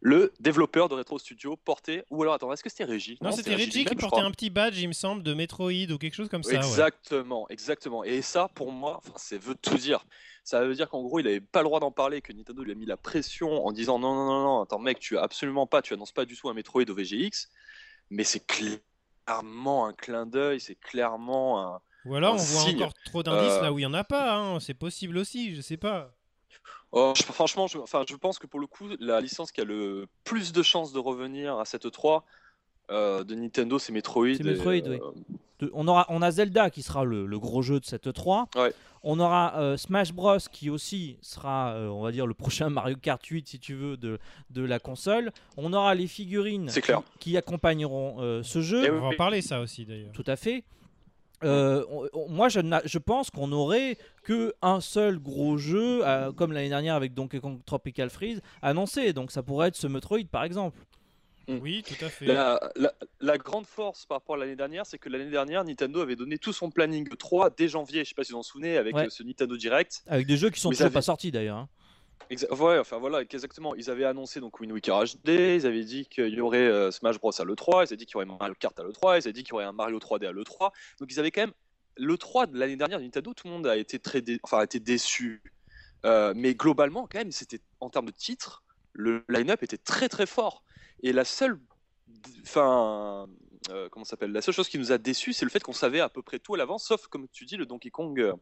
[0.00, 3.16] Le développeur de Retro Studio portait, ou alors attends, est-ce que c'était Reggie?
[3.22, 5.90] Non, c'était Reggie qui lui-même, je portait un petit badge, il me semble, de Metroid
[5.90, 6.50] ou quelque chose comme ça.
[6.50, 6.56] ouais.
[6.58, 8.04] Exactement, exactement.
[8.04, 10.04] Et ça, pour moi, c'est veut tout dire.
[10.42, 12.72] Ça veut dire qu'en gros, il avait pas le droit d'en parler, que Nintendo lui
[12.72, 15.66] a mis la pression en disant non, non, non, non, attends, mec, tu as absolument
[15.66, 17.48] pas, tu annonces pas du tout un Metroid au VGX.
[18.10, 21.80] Mais c'est clairement un clin d'œil, c'est clairement un.
[22.06, 22.76] Ou alors on voit signe.
[22.76, 24.36] encore trop d'indices Euh, là où il y en a pas.
[24.36, 24.60] hein.
[24.60, 26.12] C'est possible aussi, je sais pas.
[26.92, 29.64] Oh, je- franchement, je, enfin, je pense que pour le coup, la licence qui a
[29.64, 32.24] le plus de chances de revenir à cette 3
[32.90, 34.34] euh, de Nintendo, c'est Metroid.
[34.36, 34.80] C'est et, Metroid, oui.
[34.86, 34.98] euh,
[35.60, 38.48] De- on, aura, on a Zelda qui sera le, le gros jeu de cette 3.
[38.56, 38.72] Ouais.
[39.06, 42.96] On aura euh, Smash Bros qui aussi sera, euh, on va dire, le prochain Mario
[42.96, 44.18] Kart 8 si tu veux de,
[44.50, 45.32] de la console.
[45.56, 47.02] On aura les figurines clair.
[47.18, 48.84] Qui, qui accompagneront euh, ce jeu.
[48.84, 50.12] Et On va en parler ça aussi d'ailleurs.
[50.12, 50.64] Tout à fait.
[51.42, 56.52] Euh, on- on- moi, je, pense qu'on aurait que un seul gros jeu, euh, comme
[56.52, 59.12] l'année dernière avec Donkey Kong Tropical Freeze, annoncé.
[59.12, 60.78] Donc, ça pourrait être ce Metroid, par exemple.
[61.48, 61.58] Mm.
[61.60, 62.24] Oui, tout à fait.
[62.26, 66.00] La, la- la grande force par rapport à l'année dernière, c'est que l'année dernière, Nintendo
[66.00, 68.04] avait donné tout son planning 3 dès janvier.
[68.04, 69.06] Je sais pas si vous vous en souvenez, avec Ouais.
[69.06, 70.02] euh, ce Nintendo Direct.
[70.06, 71.66] Avec des jeux qui sont Mais toujours ça pas sortis d'ailleurs.
[72.30, 73.74] Ouais, enfin voilà, exactement.
[73.74, 77.18] Ils avaient annoncé donc Wind Waker HD, ils avaient dit qu'il y aurait euh, Smash
[77.18, 79.32] Bros à l'E3, ils avaient dit qu'il y aurait Mario Kart à l'E3, ils avaient
[79.32, 80.70] dit qu'il y aurait un Mario 3D à l'E3.
[81.00, 81.52] Donc ils avaient quand même
[81.96, 84.64] le 3 de l'année dernière de Nintendo, tout le monde a été très enfin, a
[84.64, 85.42] été déçu.
[86.04, 88.62] Euh, mais globalement, quand même, c'était en termes de titres,
[88.92, 90.64] le line-up était très très fort.
[91.02, 91.58] Et la seule,
[92.42, 93.26] enfin,
[93.70, 96.00] euh, comment s'appelle, la seule chose qui nous a déçus, c'est le fait qu'on savait
[96.00, 98.34] à peu près tout à l'avance, sauf comme tu dis le Donkey Kong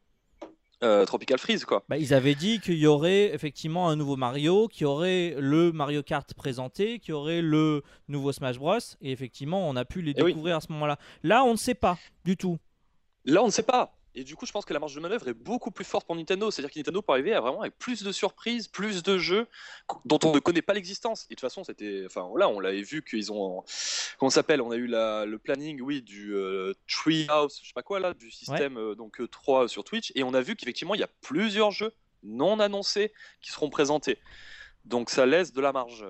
[0.82, 1.84] euh, Tropical Freeze, quoi.
[1.88, 5.72] Bah, ils avaient dit qu'il y aurait effectivement un nouveau Mario, qu'il y aurait le
[5.72, 8.78] Mario Kart présenté, qu'il y aurait le nouveau Smash Bros.
[9.00, 10.30] Et effectivement, on a pu les Eh oui.
[10.32, 10.98] découvrir à ce moment-là.
[11.22, 12.58] Là, on ne sait pas du tout.
[13.24, 13.94] Là, on ne sait pas.
[14.14, 16.14] Et du coup, je pense que la marge de manœuvre est beaucoup plus forte pour
[16.14, 16.50] Nintendo.
[16.50, 19.46] C'est-à-dire que Nintendo peut arriver à vraiment avec plus de surprises, plus de jeux
[20.04, 21.24] dont on ne connaît pas l'existence.
[21.24, 23.64] Et de toute façon, c'était, enfin voilà, on l'avait vu qu'ils ont,
[24.18, 27.82] comment s'appelle On a eu la- le planning, oui, du euh, Treehouse, je sais pas
[27.82, 30.94] quoi là, du système euh, donc euh, 3 sur Twitch, et on a vu qu'effectivement,
[30.94, 31.92] il y a plusieurs jeux
[32.22, 34.18] non annoncés qui seront présentés.
[34.84, 36.04] Donc ça laisse de la marge.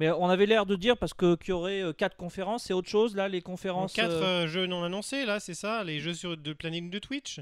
[0.00, 2.72] Mais on avait l'air de dire parce que qu'il y aurait euh, quatre conférences, c'est
[2.72, 3.92] autre chose là, les conférences.
[3.92, 7.40] 4 euh, jeux non annoncés, là, c'est ça Les jeux sur, de planning de Twitch?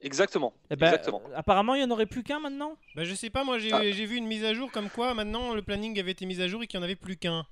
[0.00, 0.54] Exactement.
[0.70, 1.22] eh ben, Exactement.
[1.30, 2.76] euh, apparemment, il n'y en aurait plus qu'un maintenant?
[2.96, 3.80] Bah, je sais pas, moi j'ai Ah.
[3.92, 6.48] j'ai vu une mise à jour comme quoi maintenant le planning avait été mis à
[6.48, 7.46] jour et qu'il n'y en avait plus qu'un.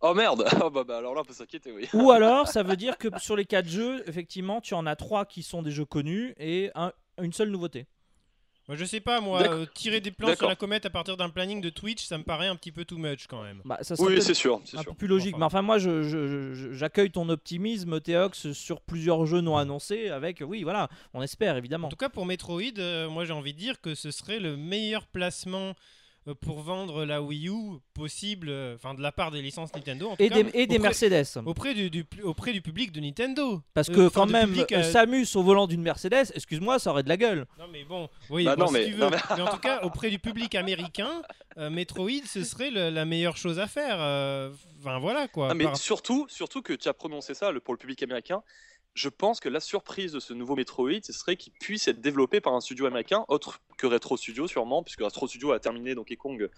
[0.00, 1.88] Oh merde Ah bah, bah, alors là, on peut s'inquiéter, oui.
[1.92, 5.24] Ou alors, ça veut dire que sur les quatre jeux, effectivement, tu en as trois
[5.24, 6.92] qui sont des jeux connus et un-
[7.22, 7.86] une seule nouveauté.
[8.68, 11.28] Moi je sais pas, moi, euh, tirer des plans sur la comète à partir d'un
[11.28, 13.60] planning de Twitch, ça me paraît un petit peu too much quand même.
[13.64, 14.90] Bah, ça serait Oui, c'est sûr, c'est un sûr.
[14.92, 15.34] peu plus logique.
[15.36, 15.38] Enfin.
[15.38, 20.08] Mais enfin, moi, je- je- je- j'accueille ton optimisme, Théox, sur plusieurs jeux non annoncés.
[20.08, 21.86] Avec, oui, voilà, on espère évidemment.
[21.86, 24.56] En tout cas, pour Metroid, euh, moi j'ai envie de dire que ce serait le
[24.56, 25.74] meilleur placement
[26.34, 30.08] pour vendre la Wii U possible, euh, enfin de la part des licences Nintendo.
[30.08, 31.42] En tout Et cas, des, et des auprès- Mercedes.
[31.46, 33.62] Auprès du, du- auprès du public de Nintendo.
[33.74, 36.90] Parce Euh, que quand même, public, euh, euh, Samus au volant d'une Mercedes, excuse-moi, ça
[36.90, 37.46] aurait de la gueule.
[37.58, 38.98] Non mais bon, oui, Bah bon, non, si mais- tu veux.
[39.00, 39.16] non, mais...
[39.36, 41.22] mais- en tout cas, auprès du public américain,
[41.58, 43.96] euh, Metroid, ce serait le- la meilleure chose à faire.
[44.00, 44.50] euh,
[44.80, 45.48] Enfin voilà quoi.
[45.50, 48.42] Ah, mais Par- surtout, surtout que tu as prononcé ça le- pour le public américain.
[48.96, 52.40] Je pense que la surprise de ce nouveau Metroid, ce serait qu'il puisse être développé
[52.40, 56.16] par un studio américain, autre que Retro Studio sûrement, puisque Retro Studio a terminé Donkey
[56.16, 56.48] Kong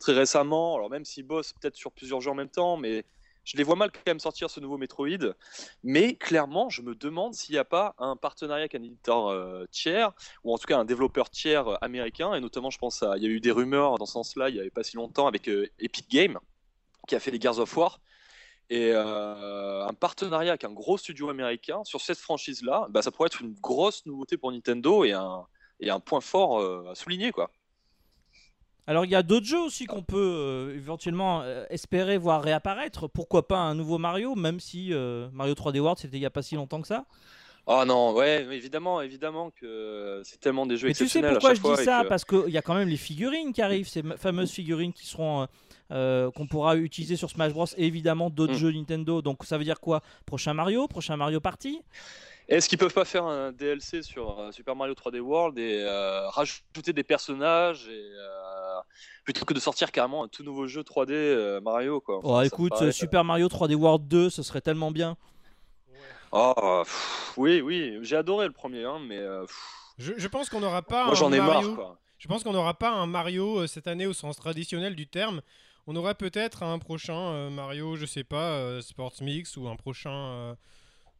[0.00, 0.76] très récemment.
[0.76, 3.04] Alors même s'ils bossent peut-être sur plusieurs jeux en même temps, mais
[3.44, 5.34] je les vois mal quand même sortir ce nouveau Metroid.
[5.82, 9.66] Mais clairement, je me demande s'il n'y a pas un partenariat avec un éditeur euh,
[9.70, 10.12] tiers,
[10.42, 13.26] ou en tout cas un développeur tiers américain, et notamment je pense à, il y
[13.26, 15.68] a eu des rumeurs dans ce sens-là il n'y avait pas si longtemps avec euh,
[15.80, 16.38] Epic Games,
[17.06, 18.00] qui a fait les Gears of War
[18.70, 23.26] et euh, un partenariat avec un gros studio américain sur cette franchise-là, bah, ça pourrait
[23.26, 25.46] être une grosse nouveauté pour Nintendo et un,
[25.80, 27.30] et un point fort euh, à souligner.
[27.30, 27.50] Quoi.
[28.86, 33.06] Alors il y a d'autres jeux aussi qu'on peut euh, éventuellement espérer voir réapparaître.
[33.06, 34.92] Pourquoi pas un nouveau Mario, même si
[35.32, 37.06] Mario 3D World c'était il y a pas si longtemps que ça.
[37.66, 41.54] Oh non, ouais, évidemment, évidemment que c'est tellement des jeux Mais tu sais pourquoi à
[41.54, 42.02] je chaque dis ça?
[42.02, 45.06] que- Parce qu'il y a quand même les figurines qui arrivent, ces fameuses figurines qui
[45.06, 45.46] seront euh,
[45.92, 47.64] euh, qu'on pourra utiliser sur Smash Bros.
[47.78, 48.56] Et évidemment d'autres Mm.
[48.58, 49.22] jeux Nintendo.
[49.22, 50.02] Donc ça veut dire quoi?
[50.26, 51.80] Prochain Mario, prochain Mario Party?
[52.48, 56.28] Est-ce qu'ils peuvent pas faire un DLC sur euh, Super Mario 3D World et euh,
[56.28, 58.80] rajouter des personnages et, euh,
[59.24, 62.20] plutôt que de sortir carrément un tout nouveau jeu 3D euh, Mario quoi?
[62.22, 65.16] Oh Enfin, écoute, paraît- euh, Super Mario 3D World 2, ce serait tellement bien.
[66.36, 69.44] Oh, pff, oui, oui, j'ai adoré le premier, hein, mais euh,
[69.98, 71.68] Je, je pense qu'on n'aura pas moi un j'en ai Mario.
[71.68, 71.98] marre quoi.
[72.18, 75.42] Je pense qu'on n'aura pas un Mario euh, cette année au sens traditionnel du terme.
[75.86, 79.76] On aura peut-être un prochain euh, Mario, je sais pas, euh, Sports Mix ou un
[79.76, 80.54] prochain euh,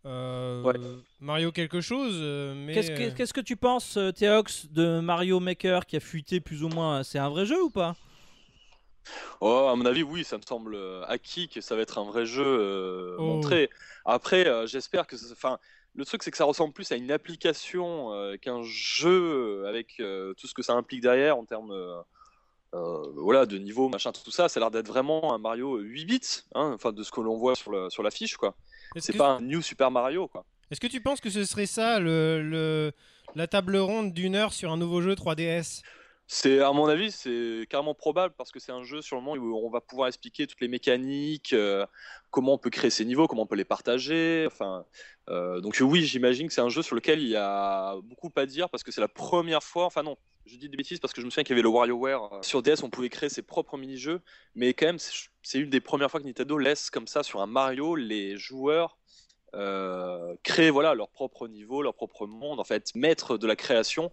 [0.07, 0.75] euh, Ouais.
[1.21, 2.17] Mario quelque chose.
[2.57, 6.65] mais Qu'est-ce que, qu'est-ce que tu penses, Théox, de Mario Maker qui a fuité plus
[6.65, 7.95] ou moins C'est un vrai jeu ou pas?
[9.41, 12.05] Oh, à mon avis, oui, ça me semble euh, acquis que ça va être un
[12.05, 13.23] vrai jeu euh, Oh.
[13.23, 13.71] montré.
[14.05, 15.17] Après, euh, j'espère que.
[15.17, 15.59] ça- Enfin,
[15.95, 20.47] le truc, c'est que ça ressemble plus à une application euh, qu'un jeu avec tout
[20.47, 21.73] ce que ça implique derrière en termes.
[22.73, 26.21] voilà, de niveau, machin, tout ça, ça a l'air d'être vraiment un Mario 8 bits,
[26.55, 28.57] hein, enfin de ce que l'on voit sur, le, sur l'affiche, quoi.
[28.97, 30.45] C'est pas un New Super Mario, quoi.
[30.71, 32.93] Est-ce que tu penses que ce serait ça le, le-
[33.37, 35.83] la table ronde d'une heure sur un nouveau jeu 3DS
[36.27, 39.41] C'est, à mon avis, c'est carrément probable parce que c'est un jeu sur le moment
[39.41, 41.85] où on va pouvoir expliquer toutes les mécaniques, euh,
[42.31, 44.45] comment on peut créer ces niveaux, comment on peut les partager.
[44.47, 44.87] Enfin,
[45.29, 48.47] euh, donc oui, j'imagine que c'est un jeu sur lequel il y a beaucoup à
[48.47, 49.85] dire parce que c'est la première fois.
[49.85, 50.17] Enfin non,
[50.47, 52.43] je dis des bêtises parce que je me souviens qu'il y avait le WarioWare euh,
[52.43, 54.23] sur DS, on pouvait créer ses propres mini-jeux,
[54.55, 57.47] mais quand même, c'est une des premières fois que Nintendo laisse comme ça sur un
[57.47, 58.97] Mario les joueurs.
[60.43, 64.11] créer voilà leur propre niveau, leur propre monde, en fait, maître de la création.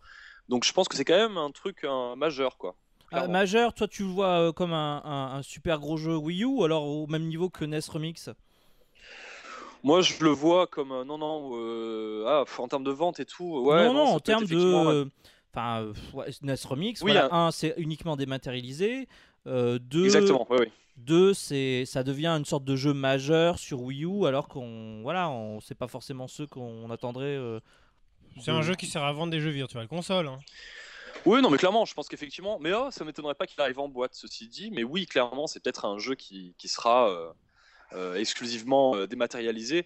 [0.49, 2.75] Donc je pense que c'est quand même un truc un, majeur, quoi.
[3.11, 3.27] Ah.
[3.27, 6.45] Majeur, toi tu le vois euh, comme un, un- un super gros jeu Wii U
[6.45, 8.29] ou alors au même niveau que NES Remix?
[9.83, 13.25] Moi, je le vois comme euh, non, non, euh, ah, en termes de vente et
[13.25, 13.61] tout.
[13.65, 14.55] Ouais, Non, non, en termes de.
[14.57, 15.05] euh,
[15.53, 19.09] Enfin, euh, ouais, NES Remix, Oui, voilà, un, c'est uniquement dématérialisé.
[19.47, 20.67] euh, deux, Exactement, oui, oui.
[20.97, 25.29] Deux, c'est ça devient une sorte de jeu majeur sur Wii U, alors qu'on voilà,
[25.29, 27.59] on c'est pas forcément ceux qu'on attendrait euh,
[28.39, 30.27] C'est un jeu qui sert à vendre des jeux virtuels console.
[30.27, 30.39] hein.
[31.25, 32.57] Oui, non, mais clairement, je pense qu'effectivement.
[32.59, 34.71] Mais oh, ça m'étonnerait pas qu'il arrive en boîte, ceci dit.
[34.71, 37.29] Mais oui, clairement, c'est peut-être un jeu qui, qui sera euh,
[37.93, 39.85] euh, exclusivement euh, dématérialisé.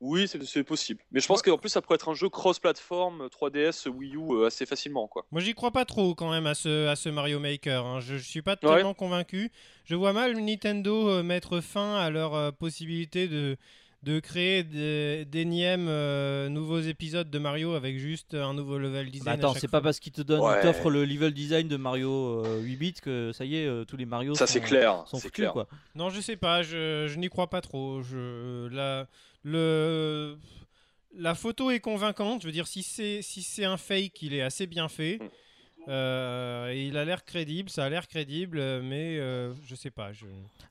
[0.00, 1.02] Oui, c'est possible.
[1.12, 4.64] Mais je pense qu'en plus, ça pourrait être un jeu cross-platform 3DS, Wii U assez
[4.64, 5.26] facilement, quoi.
[5.30, 7.84] Moi, j'y crois pas trop quand même à ce, à ce Mario Maker.
[7.84, 8.00] hein.
[8.00, 9.52] Je, je suis pas tellement convaincu.
[9.84, 13.58] Je vois mal Nintendo mettre fin à leur possibilité de,
[14.02, 19.24] de créer des- d'énièmes euh, nouveaux épisodes de Mario avec juste un nouveau level design.
[19.26, 20.54] Bah attends, c'est pas parce qu'il te donne, Ouais.
[20.58, 22.10] il t'offre le level design de Mario
[22.44, 25.04] euh, 8 bits que ça y est, euh, tous les Mario Ça, sont, c'est clair.
[25.06, 25.52] sont foutus, clair.
[25.52, 25.68] quoi.
[25.94, 28.00] Non, je sais pas, je, je n'y crois pas trop.
[28.02, 29.06] Je, la,
[29.42, 30.38] le,
[31.14, 32.40] la photo est convaincante.
[32.42, 35.18] Je veux dire, si c'est si c'est un fake, il est assez bien fait.
[35.20, 35.28] Mm.
[35.88, 40.10] Euh, il a l'air crédible, ça a l'air crédible, mais euh, je sais pas.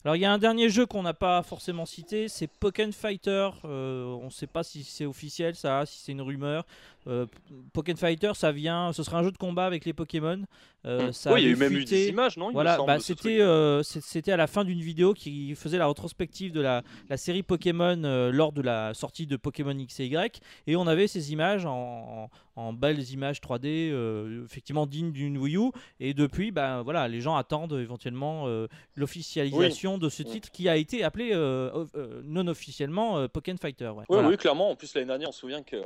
[0.04, 3.50] Alors il y a un dernier jeu qu'on n'a pas forcément cité, c'est Pokémon Fighter.
[3.64, 6.64] Euh, on ne sait pas si c'est officiel ça, si c'est une rumeur.
[7.06, 7.26] Euh,
[7.72, 10.42] Pokémon Fighter, ça vient, ce serait un jeu de combat avec les Pokémon.
[10.86, 11.12] Euh, Hmm.
[11.12, 13.40] ça oui, il y a eu même eu des images, non il Voilà, bah, c'était
[13.42, 17.42] euh, c'était à la fin d'une vidéo qui faisait la rétrospective de la, la série
[17.42, 21.32] Pokémon euh, lors de la sortie de Pokémon X et Y, et on avait ces
[21.32, 25.70] images en, en- en belles images 3D, euh, effectivement dignes d'une Wii U,
[26.00, 28.46] et depuis, bah, voilà, les gens attendent éventuellement
[28.96, 30.30] l'officialisation de ce Oui.
[30.30, 31.34] titre qui a été appelé
[32.24, 33.86] non officiellement Pokémon Fighter.
[33.88, 33.96] ouais.
[34.00, 34.28] Oui, Voilà.
[34.28, 34.70] oui, clairement.
[34.70, 35.76] En plus, l'année dernière, on se souvient que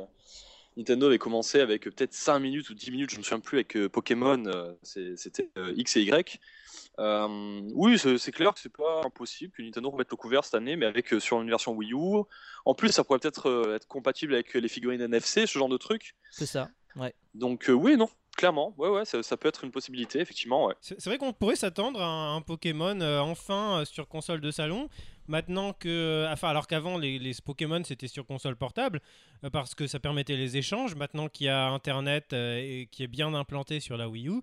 [0.77, 3.57] Nintendo avait commencé avec euh, peut-être 5 minutes ou 10 minutes, je me souviens plus,
[3.57, 4.43] avec euh, Pokémon.
[4.47, 6.39] euh, C'était X et Y.
[6.99, 10.75] Euh, oui, c'est clair que c'est pas impossible que Nintendo remette le couvert cette année,
[10.75, 12.23] mais avec euh, sur une version Wii U.
[12.65, 15.77] En plus, ça pourrait peut-être euh, être compatible avec les figurines NFC, ce genre de
[15.77, 16.15] truc.
[16.31, 16.69] C'est ça.
[17.33, 18.73] Donc, euh, oui, non, clairement.
[18.77, 20.71] Ouais, ouais, ça, peut être une possibilité, effectivement.
[20.81, 24.89] C'est vrai qu'on pourrait s'attendre à un, Pokémon euh, enfin euh, sur console de salon.
[25.27, 26.27] Maintenant que.
[26.31, 29.01] Enfin, alors qu'avant, les, Pokémon c'était sur console portable
[29.43, 30.95] euh, parce que ça permettait les échanges.
[30.95, 34.41] Maintenant qu'il y a Internet euh, et qui est bien implanté sur la Wii U,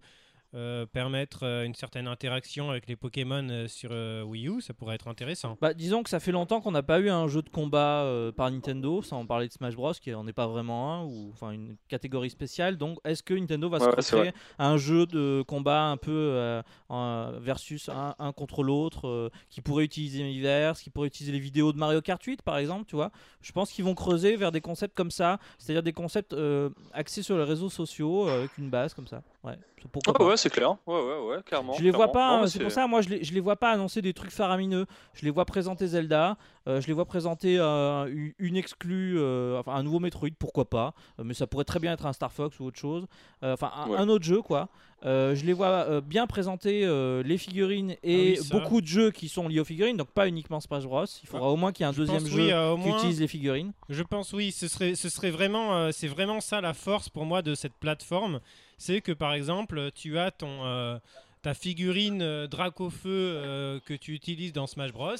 [0.54, 4.74] euh, permettre euh, une certaine interaction avec les Pokémon euh, sur euh, Wii U, ça
[4.74, 5.56] pourrait être intéressant.
[5.60, 8.32] Bah, disons que ça fait longtemps qu'on n'a pas eu un jeu de combat euh,
[8.32, 11.50] par Nintendo, sans parler de Smash Bros, qui n'en est pas vraiment un, ou enfin
[11.52, 12.76] une catégorie spéciale.
[12.76, 16.62] Donc, est-ce que Nintendo va Ouais, se recréer un jeu de combat un peu euh,
[16.88, 21.40] en- versus un, un contre l'autre, euh, qui pourrait utiliser l'univers, qui pourrait utiliser les
[21.40, 23.10] vidéos de Mario Kart 8, par exemple, tu vois?
[23.40, 27.22] Je pense qu'ils vont creuser vers des concepts comme ça, c'est-à-dire des concepts euh, axés
[27.22, 29.22] sur les réseaux sociaux, euh, avec une base comme ça.
[29.44, 29.58] Ouais,
[29.90, 30.76] pourquoi Ah, ouais, c'est clair.
[30.86, 31.72] Ouais, ouais, ouais, clairement.
[31.72, 33.72] je les vois pas, hein, c'est pour ça, moi je les, je les vois pas
[33.72, 34.86] annoncer des trucs faramineux.
[35.14, 36.36] Je les vois présenter Zelda,
[36.68, 38.06] euh, je les vois présenter euh,
[38.38, 40.94] une- exclue, euh, enfin un nouveau Metroid, pourquoi pas.
[41.18, 43.06] Euh, mais ça pourrait très bien être un Star Fox ou autre chose.
[43.42, 43.98] Euh, Enfin, un, Ouais.
[43.98, 44.68] un autre jeu quoi.
[45.04, 48.56] Euh, je les vois euh, bien présenter euh, les figurines et Ah oui, ça.
[48.56, 51.04] beaucoup de jeux qui sont liés aux figurines, donc pas uniquement Smash Bros.
[51.24, 52.86] Il faudra au moins qu'il y ait un Je deuxième pense, jeu oui, euh, qui
[52.86, 53.72] moins, utilise les figurines.
[53.88, 57.24] Je pense oui, ce serait, ce serait vraiment, euh, c'est vraiment ça la force pour
[57.24, 58.38] moi de cette plateforme,
[58.82, 60.98] c'est que par exemple tu as ton euh,
[61.42, 65.14] ta figurine euh, Dracofeu euh, que tu utilises dans Smash Bros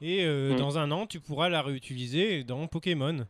[0.00, 0.56] et euh, Mm.
[0.58, 3.26] dans un an tu pourras la réutiliser dans Pokémon.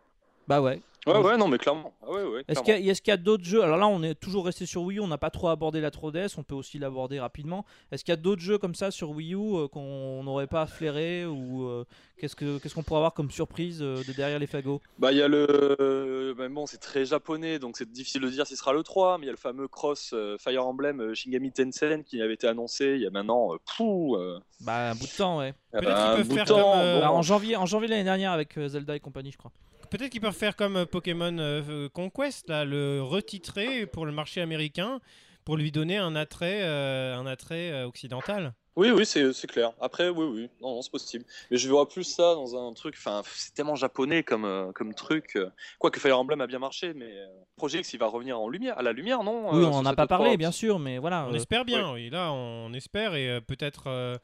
[0.49, 0.81] Bah ouais.
[1.07, 1.93] Ouais, ouais, non, mais clairement.
[2.03, 2.65] Ah, ouais, ouais, Est-ce clairement.
[2.79, 3.63] qu'il y a, est-ce qu'il y a d'autres jeux?
[3.63, 5.91] Alors là, on est toujours resté sur Wii U, on n'a pas trop abordé la
[5.91, 7.65] 3DS, on peut aussi l'aborder rapidement.
[7.93, 10.67] Est-ce qu'il y a d'autres jeux comme ça sur Wii U euh, qu'on n'aurait pas
[10.67, 11.85] flairé ou euh,
[12.19, 14.81] qu'est-ce que qu'est-ce qu'on pourrait avoir comme surprise euh, de derrière les fagots?
[14.99, 16.35] Bah, il y a le.
[16.39, 19.19] bah, bon, c'est très japonais, donc c'est difficile de dire si ce sera le 3,
[19.19, 22.35] mais il y a le fameux cross euh, Fire Emblem euh, Shingami Tensei qui avait
[22.35, 23.53] été annoncé il y a maintenant.
[23.55, 25.55] euh, pouh, euh, Bah un bout de temps, ouais.
[25.73, 27.01] Peut-être un qu'ils peuvent bout de faire temps, comme, euh, bon.
[27.01, 29.53] Bah, en janvier, en janvier l'année dernière avec euh, Zelda et compagnie, je crois.
[29.97, 34.41] Peut-être qu'ils peuvent faire comme euh, Pokémon euh, Conquest, là, le retitrer pour le marché
[34.41, 34.99] américain
[35.45, 38.55] pour lui donner un attrait, euh, un attrait euh, occidental.
[38.75, 39.71] Oui, oui, c'est clair.
[39.81, 41.25] Après, oui, oui, non, non, c'est possible.
[41.49, 42.97] Mais je verrais plus ça dans un truc.
[42.99, 45.37] Enfin, c'est tellement japonais comme, euh, comme truc.
[45.37, 45.49] euh.
[45.79, 48.77] Quoique Fire Emblem a bien marché, mais euh, Project X, il va revenir en lumière,
[48.77, 50.81] à la lumière, non Oui, euh, on sur en a pas parlé, E3, bien sûr,
[50.81, 51.29] mais voilà.
[51.29, 52.11] On euh, espère bien, oui.
[52.11, 54.19] Là, on espère et euh, peut-être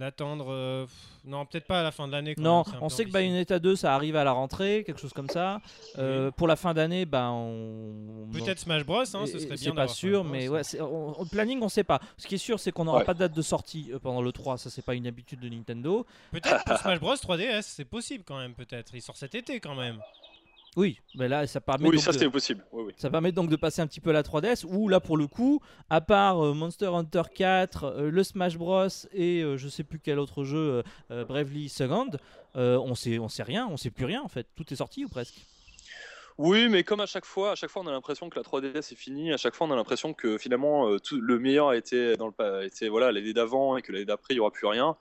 [0.00, 0.46] l'attendre.
[0.50, 0.86] euh,
[1.24, 2.34] non, peut-être pas à la fin de l'année.
[2.38, 3.12] Non, on sait que ambitieux.
[3.12, 5.60] Bayonetta 2 ça arrive à la rentrée, quelque chose comme ça.
[5.98, 8.26] Euh, Pour la fin d'année, bah on.
[8.32, 9.56] Peut-être Smash Bros, hein, ce serait bien.
[9.56, 12.00] C'est pas sûr, mais ouais, on- au planning, on sait pas.
[12.16, 13.04] Ce qui est sûr, c'est qu'on n'aura Ouais.
[13.04, 15.48] pas de date de sortie euh, pendant le 3, ça c'est pas une habitude de
[15.48, 16.06] Nintendo.
[16.32, 18.92] Peut-être pour Smash Bros 3DS, c'est possible quand même, peut-être.
[18.94, 19.98] Il sort cet été quand même.
[20.76, 22.64] Oui, mais là ça permet, Oui, donc ça de, c'est possible.
[22.72, 22.92] Oui, oui.
[22.96, 25.26] ça permet donc de passer un petit peu à la 3DS, où là pour le
[25.26, 25.60] coup,
[25.90, 29.98] à part euh, Monster Hunter 4, euh, le Smash Bros et euh, je sais plus
[29.98, 32.10] quel autre jeu, euh, Bravely Second,
[32.54, 34.46] on sait, on sait rien, on sait plus rien en fait.
[34.54, 35.44] Tout est sorti ou presque.
[36.38, 38.78] Oui, mais comme à chaque fois, à chaque fois on a l'impression que la 3DS
[38.92, 42.16] est finie, à chaque fois on a l'impression que finalement tout, le meilleur a été
[42.16, 44.66] dans le pa- était voilà l'année d'avant et que l'année d'après il y aura plus
[44.68, 44.96] rien.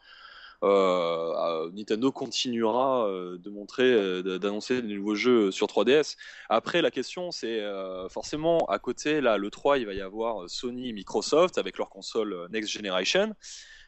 [0.64, 6.18] Euh, Nintendo continuera euh, de montrer, euh, d'annoncer de nouveaux jeux sur 3DS.
[6.49, 7.62] Après, la question, c'est
[8.10, 12.47] forcément à côté, là, le 3, il va y avoir Sony, Microsoft avec leur console
[12.51, 13.34] Next Generation.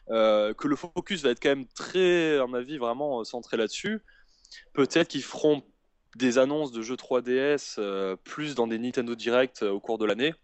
[0.08, 4.02] Que le focus va être quand même très, à mon avis, vraiment centré là-dessus.
[4.74, 5.62] Peut-être qu'ils feront
[6.16, 10.34] des annonces de jeux 3DS euh, plus dans des Nintendo Direct au cours de l'année.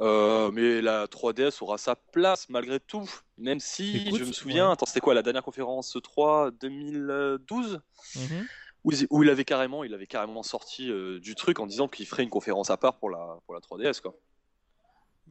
[0.00, 4.66] Euh, mais la 3DS aura sa place malgré tout, même si Écoute, je me souviens,
[4.66, 4.72] ouais.
[4.74, 7.80] attends, c'était quoi la dernière conférence 3 2012
[8.14, 8.46] Mhm.
[8.84, 11.88] où, il- où il avait carrément, il avait carrément sorti euh, du truc en disant
[11.88, 14.14] qu'il ferait une conférence à part pour la, pour la 3DS quoi.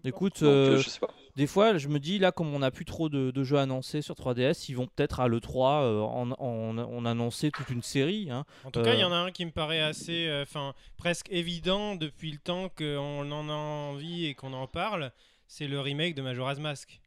[0.06, 1.10] Écoute, Donc, euh, euh, je sais pas.
[1.36, 4.02] des fois, je me dis là, comme on n'a plus trop de, de jeux annoncés
[4.02, 8.30] sur 3DS, ils vont peut-être à l'E3 euh, en, en, en annoncer toute une série.
[8.32, 8.46] hein.
[8.64, 11.28] En tout cas, il y en a un qui me paraît assez, euh, enfin, presque
[11.32, 15.12] évident depuis le temps qu'on en a envie et qu'on en parle.
[15.48, 17.00] C'est le remake de Majora's Mask.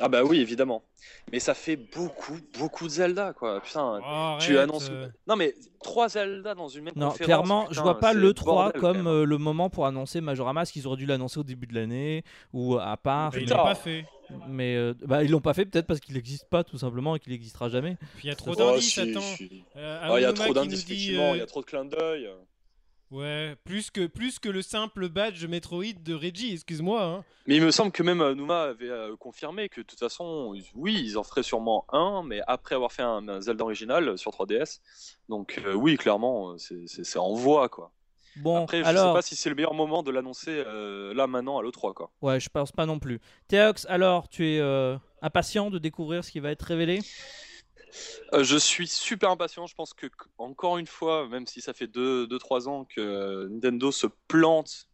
[0.00, 0.82] Ah bah oui, évidemment.
[1.32, 3.60] Mais ça fait beaucoup, beaucoup de Zelda quoi.
[3.60, 4.00] Putain.
[4.00, 4.88] Oh, tu arrête, annonces.
[4.90, 7.26] euh, Non mais trois Zelda dans une même Non, conférence.
[7.26, 9.06] clairement, putain, je vois pas c'est l'E3 bordel, quand comme même.
[9.08, 10.76] euh, le moment pour annoncer Majora Mask.
[10.76, 12.22] Ils auraient dû l'annoncer au début de l'année
[12.52, 13.32] ou à part.
[13.34, 14.06] mais ils l'ont pas fait.
[14.48, 17.18] mais, euh, bah, ils l'ont pas fait peut-être parce qu'il n'existe pas tout simplement et
[17.18, 17.96] qu'il n'existera jamais.
[18.16, 19.20] Puis il y a trop Oh, d'indices, attends.
[19.76, 22.28] Ah, Il y a trop d'indices, effectivement, il y a trop de clins d'œil.
[23.10, 27.02] Ouais, plus que, plus que le simple badge Metroid de Reggie, excuse-moi.
[27.02, 27.24] hein.
[27.46, 30.54] Mais il me semble que même euh, Numa avait euh, confirmé que de toute façon,
[30.74, 34.30] oui, ils en feraient sûrement un, mais après avoir fait un, un Zelda original sur
[34.32, 34.80] 3DS.
[35.30, 37.92] Donc euh, oui, clairement, euh, c'est- en voie quoi.
[38.36, 41.26] Bon, Après, je alors, sais pas si c'est le meilleur moment de l'annoncer euh, là
[41.26, 42.10] maintenant à l'E3 quoi.
[42.20, 43.20] ouais, je pense pas non plus.
[43.48, 47.00] Théox, alors, tu es euh, impatient de découvrir ce qui va être révélé?
[48.34, 49.66] Euh, je suis super impatient.
[49.66, 53.48] Je pense que qu- encore une fois, même si ça fait 2-3 ans que euh,
[53.48, 54.88] Nintendo se plante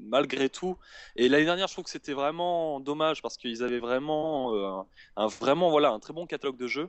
[0.00, 0.76] malgré tout.
[1.16, 4.86] Et l'année dernière, je trouve que c'était vraiment dommage parce qu'ils avaient vraiment euh, un,
[5.16, 6.88] un- vraiment voilà un très bon catalogue de jeux.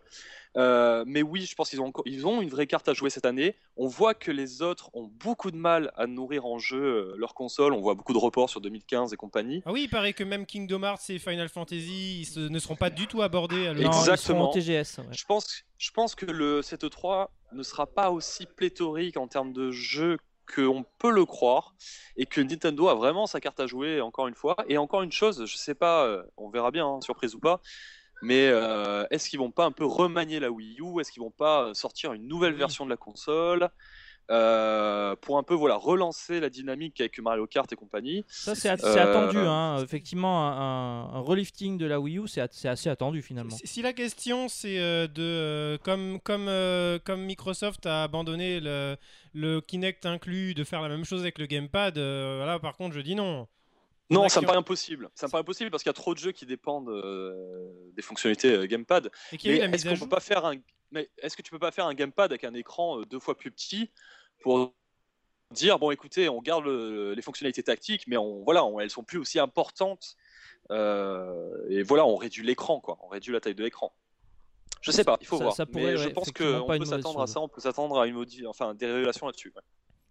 [0.58, 3.10] Euh, mais oui, je pense qu'ils ont encore, ils ont une vraie carte à jouer
[3.10, 3.56] cette année.
[3.78, 7.34] On voit que les autres ont beaucoup de mal à nourrir en jeu euh, leur
[7.36, 7.74] console.
[7.74, 9.62] On voit beaucoup de reports sur 2015 et compagnie.
[9.66, 12.76] Ah oui, il paraît que même Kingdom Hearts et Final Fantasy ils se- ne seront
[12.76, 13.86] pas du tout abordés à Non, l'E3.
[13.90, 14.50] ils seront Exactement.
[14.50, 14.98] au TGS.
[15.00, 15.06] ouais.
[15.12, 19.54] Je pense, je pense que le cette 3 ne sera pas aussi pléthorique en termes
[19.54, 20.18] de jeux
[20.54, 21.76] qu'on peut le croire
[22.18, 24.56] et que Nintendo a vraiment sa carte à jouer encore une fois.
[24.68, 27.62] Et encore une chose, je sais pas, euh, on verra bien, hein, surprise ou pas.
[28.22, 31.00] Mais euh, est-ce qu'ils vont pas un peu remanier la Wii U?
[31.00, 33.70] Est-ce qu'ils vont pas sortir une nouvelle version de la console?
[34.32, 38.70] Euh, pour un peu voilà relancer la dynamique avec Mario Kart et compagnie Ça, c'est
[38.70, 39.40] Euh, attendu.
[39.40, 39.82] Hein.
[39.84, 43.56] Effectivement, un, un relifting de la Wii U, c'est assez attendu finalement.
[43.56, 48.60] Si, si la question c'est euh, de euh, comme comme euh, comme Microsoft a abandonné
[48.60, 48.98] le,
[49.34, 52.96] le Kinect inclus de faire la même chose avec le gamepad, euh, là par contre
[52.96, 53.48] je dis non.
[54.12, 55.10] Non, ça me paraît impossible.
[55.14, 58.02] Ça me paraît impossible parce qu'il y a trop de jeux qui dépendent euh, des
[58.02, 59.12] fonctionnalités euh, gamepad.
[59.34, 60.08] Et Mais est-ce mise à qu'on jour.
[60.10, 60.56] peut pas faire un
[60.92, 63.38] mais est-ce que tu peux pas faire un gamepad avec un écran euh, deux fois
[63.38, 63.92] plus petit
[64.42, 64.74] pour
[65.52, 69.04] dire bon écoutez on garde le- les fonctionnalités tactiques mais on voilà on- elles sont
[69.04, 70.16] plus aussi importantes
[70.72, 73.94] et voilà on réduit l'écran quoi on réduit la taille de l'écran
[74.82, 76.86] je sais pas il faut Ça- voir ça pourrait, mais je ouais, pense qu'on peut
[76.86, 79.62] s'attendre à ça on peut s'attendre à une modi- enfin des révélations là-dessus ouais.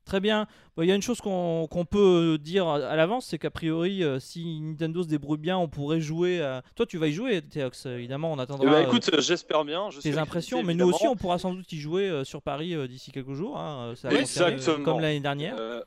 [0.05, 0.47] Très bien.
[0.75, 4.03] Bon, Il y a une chose qu'on qu'on peut dire à l'avance, c'est qu'a priori,
[4.03, 6.41] euh, si Nintendo se débrouille bien, on pourrait jouer.
[6.41, 6.63] À...
[6.77, 8.65] Toi, tu vas y jouer, Théox, évidemment, on Eh attendra.
[8.65, 11.53] ben, euh, écoute euh, j'espère bien je tes impressions, mais nous aussi on pourra sans
[11.53, 13.59] doute y jouer euh, sur Paris euh, d'ici quelques jours.
[13.59, 14.83] hein, euh, ça Exactement.
[14.83, 15.57] comme l'année dernière.
[15.59, 15.83] Euh,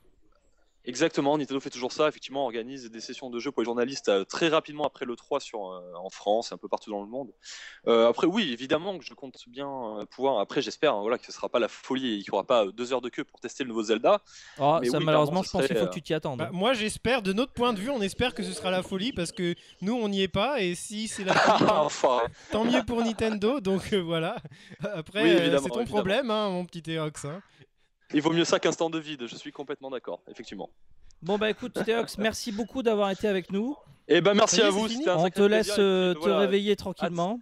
[0.86, 4.24] Exactement, Nintendo fait toujours ça, effectivement, organise des sessions de jeux pour les journalistes euh,
[4.24, 7.08] très rapidement après le 3 sur, euh, en France et un peu partout dans le
[7.08, 7.32] monde.
[7.88, 9.70] Euh, après, oui, évidemment que je compte bien
[10.10, 10.40] pouvoir.
[10.40, 12.66] Après, j'espère hein, voilà, que ce sera pas la folie et qu'il n'y aura pas
[12.66, 14.22] deux heures de queue pour tester le nouveau Zelda.
[14.60, 16.40] Oh, mais ça, oui, malheureusement, je pense qu'il faut que tu t'y attendes.
[16.40, 19.12] Bah, moi j'espère, de notre point de vue, on espère que ce sera la folie
[19.14, 22.22] parce que nous on n'y est pas et si c'est la folie, enfin,
[22.52, 23.60] tant mieux pour Nintendo.
[23.60, 24.38] Donc euh, voilà.
[24.82, 25.86] Après, Oui, euh, c'est ton évidemment.
[25.86, 27.26] problème, hein, mon petit Théox.
[27.26, 27.42] hein.
[28.14, 30.70] Il vaut mieux ça qu'un stand de vide, je suis complètement d'accord, effectivement.
[31.22, 33.76] Bon, bah écoute, Théox, merci beaucoup d'avoir été avec nous.
[34.07, 36.28] Et ben merci Ça y est, à vous, un On te laisse euh, puis, te
[36.28, 37.39] voilà, réveiller tranquillement.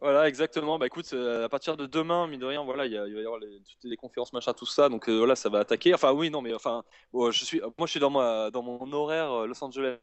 [0.00, 0.78] Voilà, exactement.
[0.78, 3.14] Bah écoute, euh, à partir de demain, mine de rien, voilà, il, y a- il
[3.14, 4.88] va y avoir les, toutes les conférences, machin, tout ça.
[4.88, 5.94] Donc euh, voilà, ça va attaquer.
[5.94, 6.82] Enfin oui, non, mais enfin,
[7.12, 9.98] bon, je suis, moi, je suis dans ma, dans mon horaire euh, Los Angeles.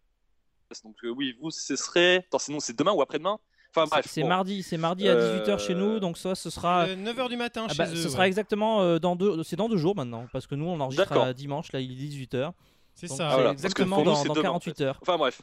[0.83, 3.39] Donc euh, oui, vous, ce serait, attends, sinon c'est demain ou après-demain?
[3.76, 4.05] Enfin bref.
[4.09, 4.28] C'est bon.
[4.30, 6.86] mardi, c'est mardi à Euh, 18h chez nous, donc ça, ce sera.
[6.88, 7.95] Euh, 9h du matin Ah chez bah, eux.
[7.95, 8.09] ce ouais.
[8.09, 11.11] sera exactement euh, dans deux, c'est dans deux jours maintenant, parce que nous on enregistre
[11.17, 12.51] à dimanche, là il est 18h.
[12.95, 13.30] C'est ça.
[13.30, 14.99] voilà, que exactement dans, dans demain, en 48 heures.
[15.01, 15.41] Enfin bref.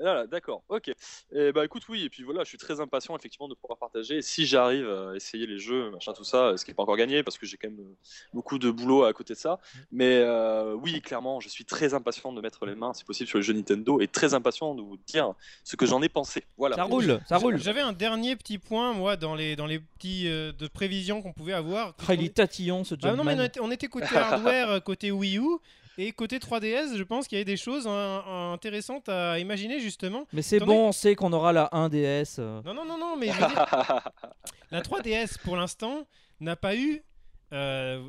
[0.00, 0.92] Voilà, d'accord, ok.
[1.32, 4.18] Et bah écoute, oui, et puis voilà, je suis très impatient effectivement de pouvoir partager.
[4.18, 6.96] Et si j'arrive à essayer les jeux, machin, tout ça, ce qui n'est pas encore
[6.96, 7.96] gagné parce que j'ai quand même euh,
[8.32, 9.60] beaucoup de boulot à côté de ça.
[9.92, 13.38] Mais euh, oui, clairement, je suis très impatient de mettre les mains, si possible, sur
[13.38, 15.34] les jeux Nintendo et très impatient de vous dire
[15.64, 16.44] ce que j'en ai pensé.
[16.56, 16.76] Voilà.
[16.76, 17.58] Ça roule, ça roule.
[17.58, 21.32] J'avais un dernier petit point, moi, dans les, dans les petits euh, de prévisions qu'on
[21.32, 21.94] pouvait avoir.
[22.08, 24.80] Ah, il est tatillon ce Ah non, mais on était, on était côté hardware, euh,
[24.80, 25.58] côté Wii U.
[25.98, 30.26] Et côté 3DS, je pense qu'il y avait des choses hein, intéressantes à imaginer justement.
[30.32, 32.36] Mais c'est bon, on sait qu'on aura la 1DS.
[32.38, 32.62] euh.
[32.64, 33.38] Non, non, non, non, mais dire,
[34.70, 36.06] la 3DS pour l'instant
[36.40, 37.02] n'a pas eu,
[37.52, 38.00] euh,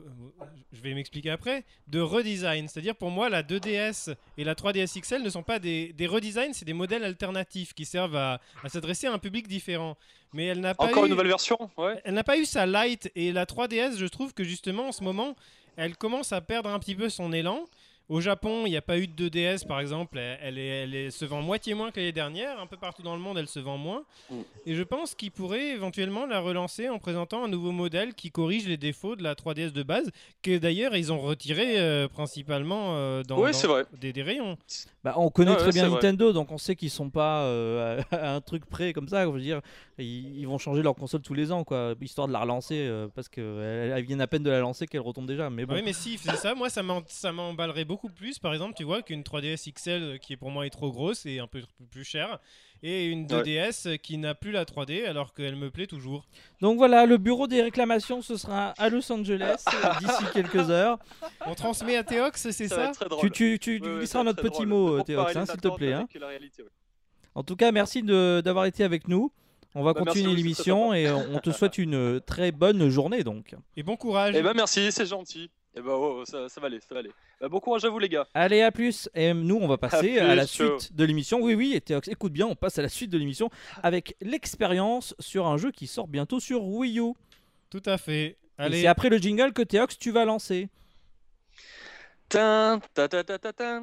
[0.72, 2.68] je vais m'expliquer après, de redesign.
[2.68, 6.54] C'est-à-dire pour moi, la 2DS et la 3DS XL ne sont pas des, des redesigns,
[6.54, 9.98] c'est des modèles alternatifs qui servent à, à s'adresser à un public différent.
[10.34, 11.08] Mais elle n'a pas Encore eu...
[11.08, 12.00] une nouvelle version Ouais.
[12.06, 15.04] Elle n'a pas eu sa light et la 3DS, je trouve que justement en ce
[15.04, 15.36] moment,
[15.76, 17.66] elle commence à perdre un petit peu son élan.
[18.12, 20.96] Au Japon, il n'y a pas eu de 2DS par exemple, elle, elle est- elle
[20.96, 22.60] est- se vend moitié moins que l'année dernière.
[22.60, 24.04] Un peu partout dans le monde, elle se vend moins.
[24.30, 24.36] Mm.
[24.66, 28.68] Et je pense qu'ils pourraient éventuellement la relancer en présentant un nouveau modèle qui corrige
[28.68, 30.12] les défauts de la 3DS de base,
[30.44, 33.86] que d'ailleurs ils ont retiré euh, principalement euh, dans, Ouais, dans c'est vrai.
[34.02, 34.58] Des, des rayons.
[35.06, 35.96] Bah, on connaît Ouais, très ouais, bien vrai.
[35.96, 39.24] Nintendo, donc on sait qu'ils sont pas euh, à un truc près comme ça.
[39.24, 39.62] Je veux dire,
[39.98, 43.08] ils, ils vont changer leur console tous les ans, quoi, histoire de la relancer, euh,
[43.16, 45.50] parce qu'elle vient à peine de la lancer qu'elle retombe déjà.
[45.50, 46.54] Mais bon, Oui, mais si, c'est ça.
[46.56, 48.40] Moi, ça m'en- ça m'emballerait beaucoup plus.
[48.40, 51.26] Par exemple, tu vois qu'une 3DS XL euh, qui est pour moi est trop grosse
[51.26, 52.40] et un peu plus chère,
[52.84, 56.26] et une 2DS qui n'a plus la 3D alors qu'elle me plaît toujours.
[56.62, 60.98] donc voilà, le bureau des réclamations, ce sera à Los Angeles euh, d'ici quelques heures.
[61.46, 62.92] On transmet à Théox, c'est Ça.
[63.20, 64.68] Tu, tu, tu, Ouais, tu ouais, ça notre petit drôle.
[64.68, 65.94] mot, Pour Théox, comparer hein, s'il te plaît.
[65.94, 66.08] hein.
[66.20, 66.64] réalité.
[67.36, 69.32] En tout cas, merci de- d'avoir été avec nous.
[69.74, 73.56] On va Bah, continuer l'émission et on te souhaite une euh, très bonne journée donc.
[73.78, 74.36] Et bon courage.
[74.38, 75.50] Eh ben merci, c'est gentil.
[75.74, 77.12] Eh ben oh, ça, ça va aller, ça va aller.
[77.40, 78.28] Bah, bon courage à vous les gars.
[78.34, 79.10] Allez, à plus.
[79.16, 81.40] Et nous, on va passer À à, la suite de l'émission.
[81.42, 83.50] Oui, oui, et Théox, écoute bien, on passe à la suite de l'émission
[83.82, 87.14] avec l'expérience sur un jeu qui sort bientôt sur Wii U.
[87.70, 88.26] Tout à fait.
[88.26, 90.68] Et Allez, c'est après le jingle que Théox, tu vas lancer.
[92.28, 93.82] Tin, ta, ta, ta.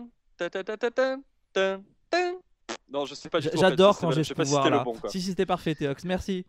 [2.91, 3.57] Non, je sais pas du tout.
[3.57, 4.85] en fait, J'adore quand j'ai je ce si pouvoir là.
[4.85, 6.05] bon si, c'était parfait, Théox.
[6.05, 6.45] Merci.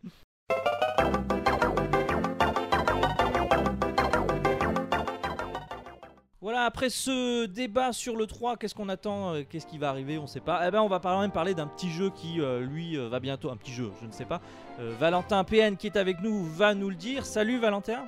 [6.41, 10.17] Voilà, après ce débat sur le 3, qu'est-ce qu'on attend euh, Qu'est-ce qui va arriver
[10.17, 10.65] On sait pas.
[10.65, 13.19] Eh ben, on va quand même parler d'un petit jeu qui, euh, lui, euh, va
[13.19, 13.49] bientôt.
[13.49, 14.39] Un petit jeu, je ne sais pas.
[14.79, 17.25] Euh, Valentin PN qui est avec nous va nous le dire.
[17.25, 18.05] Salut Valentin,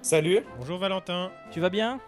[0.00, 1.30] Salut, bonjour Valentin.
[1.50, 2.00] tu vas bien?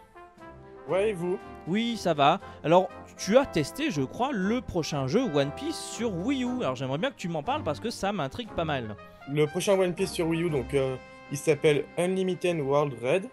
[0.89, 1.39] Ouais et vous?
[1.67, 2.41] Oui, ça va.
[2.65, 2.89] Alors,
[3.19, 6.63] tu as testé, je crois, le prochain jeu One Piece sur Wii U.
[6.63, 8.97] Alors, j'aimerais bien que tu m'en parles parce que ça m'intrigue pas mal.
[9.31, 10.97] Le prochain One Piece sur Wii U, donc euh,
[11.31, 13.29] il s'appelle Unlimited World Red.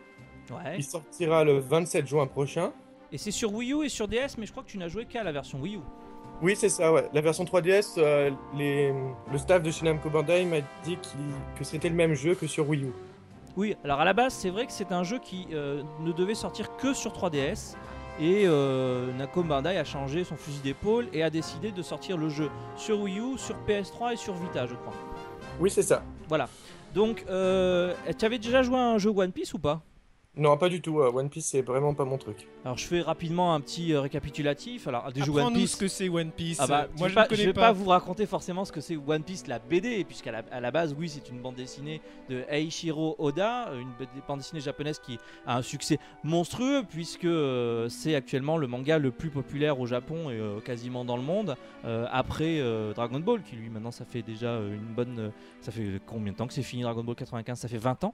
[0.52, 0.76] Ouais.
[0.78, 2.72] Il sortira le 27 juin prochain.
[3.12, 5.06] Et c'est sur Wii U et sur DS, mais je crois que tu n'as joué
[5.06, 5.80] qu'à la version Wii U.
[6.42, 7.10] Oui, c'est ça, ouais.
[7.14, 8.94] La version 3DS, euh, les...
[9.32, 10.98] le staff de chez Namco Bandai m'a dit
[11.58, 12.92] que c'était le même jeu que sur Wii U.
[13.56, 16.36] Oui, alors à la base, c'est vrai que c'est un jeu qui euh, ne devait
[16.36, 17.76] sortir que sur 3DS.
[18.20, 22.30] Et euh, Namco Bandai a changé son fusil d'épaule et a décidé de sortir le
[22.30, 24.94] jeu sur Wii U, sur PS3 et sur Vita, je crois.
[25.60, 26.04] Oui, c'est ça.
[26.94, 29.82] Donc, euh, tu avais déjà joué à un jeu One Piece ou pas?
[30.38, 31.00] Non, pas du tout.
[31.00, 32.48] euh, One Piece, c'est vraiment pas mon truc.
[32.64, 34.88] Alors, je fais rapidement un petit euh, récapitulatif.
[34.88, 35.72] Alors, des jeux One Apprends-nous Piece.
[35.72, 36.60] ce que c'est One Piece.
[36.62, 37.62] Ah bah, Moi, je ne pas, je connais vais pas.
[37.62, 40.70] pas vous raconter forcément ce que c'est One Piece, la BD, puisqu'à la, à la
[40.70, 43.90] base, oui, c'est une bande dessinée de Eiichiro Oda, une
[44.28, 45.18] bande dessinée japonaise qui
[45.48, 50.30] a un succès monstrueux, puisque euh, c'est actuellement le manga le plus populaire au Japon
[50.30, 51.56] et quasiment dans le monde,
[52.12, 52.62] après
[52.96, 55.32] Dragon Ball, qui lui, maintenant, ça fait déjà une bonne.
[55.62, 58.14] ça fait combien de temps que c'est fini Dragon Ball 95 Ça fait 20 ans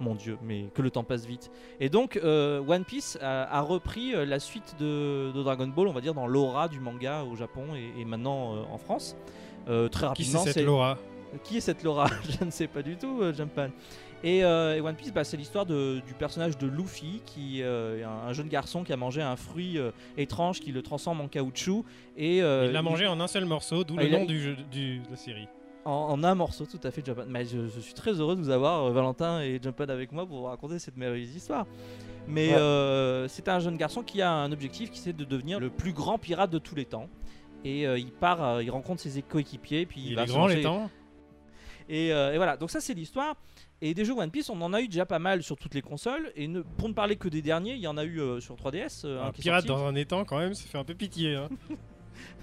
[0.00, 1.50] mon dieu, mais que le temps passe vite.
[1.80, 5.88] Et donc, euh, One Piece a, a repris euh, la suite de, de Dragon Ball,
[5.88, 9.16] on va dire, dans l'aura du manga au Japon et, et maintenant euh, en France.
[9.68, 10.98] Euh, très Qui rapidement, c'est cette Laura?
[11.44, 12.08] Qui est cette Laura?
[12.40, 13.70] Je ne sais pas du tout, Jumpman.
[14.24, 17.64] Et, et One Piece, bah, c'est l'histoire du personnage de Luffy, qui est
[18.04, 19.78] un, un jeune garçon qui a mangé un fruit
[20.16, 21.84] étrange qui le transforme en caoutchouc.
[22.16, 22.42] Et, Il
[22.72, 25.10] l'a mangé en un seul morceau, d'où Ah, le a- nom du jeu, du- de
[25.10, 25.46] la série.
[25.86, 27.24] En, en un morceau, tout à fait, Jumpman.
[27.28, 30.26] Mais je, je suis très heureux de vous avoir, euh, Valentin et Jumpman, avec moi
[30.26, 31.66] pour vous raconter cette merveilleuse histoire.
[32.28, 32.56] Mais Ouais.
[32.58, 35.92] euh, c'est un jeune garçon qui a un objectif qui c'est de devenir le plus
[35.92, 37.08] grand pirate de tous les temps.
[37.64, 40.60] Et euh, il part, il rencontre ses coéquipiers, puis il, Il, va est grand les
[40.62, 40.90] temps.
[41.88, 43.36] Et, et voilà, donc ça c'est l'histoire.
[43.80, 45.82] Et des jeux One Piece, on en a eu déjà pas mal sur toutes les
[45.82, 46.32] consoles.
[46.34, 49.02] Et ne- pour ne parler que des derniers, il y en a eu sur 3DS.
[49.04, 49.82] euh, un pirate sorti.
[49.82, 51.34] dans un étang, quand même, ça fait un peu pitié.
[51.36, 51.48] hein.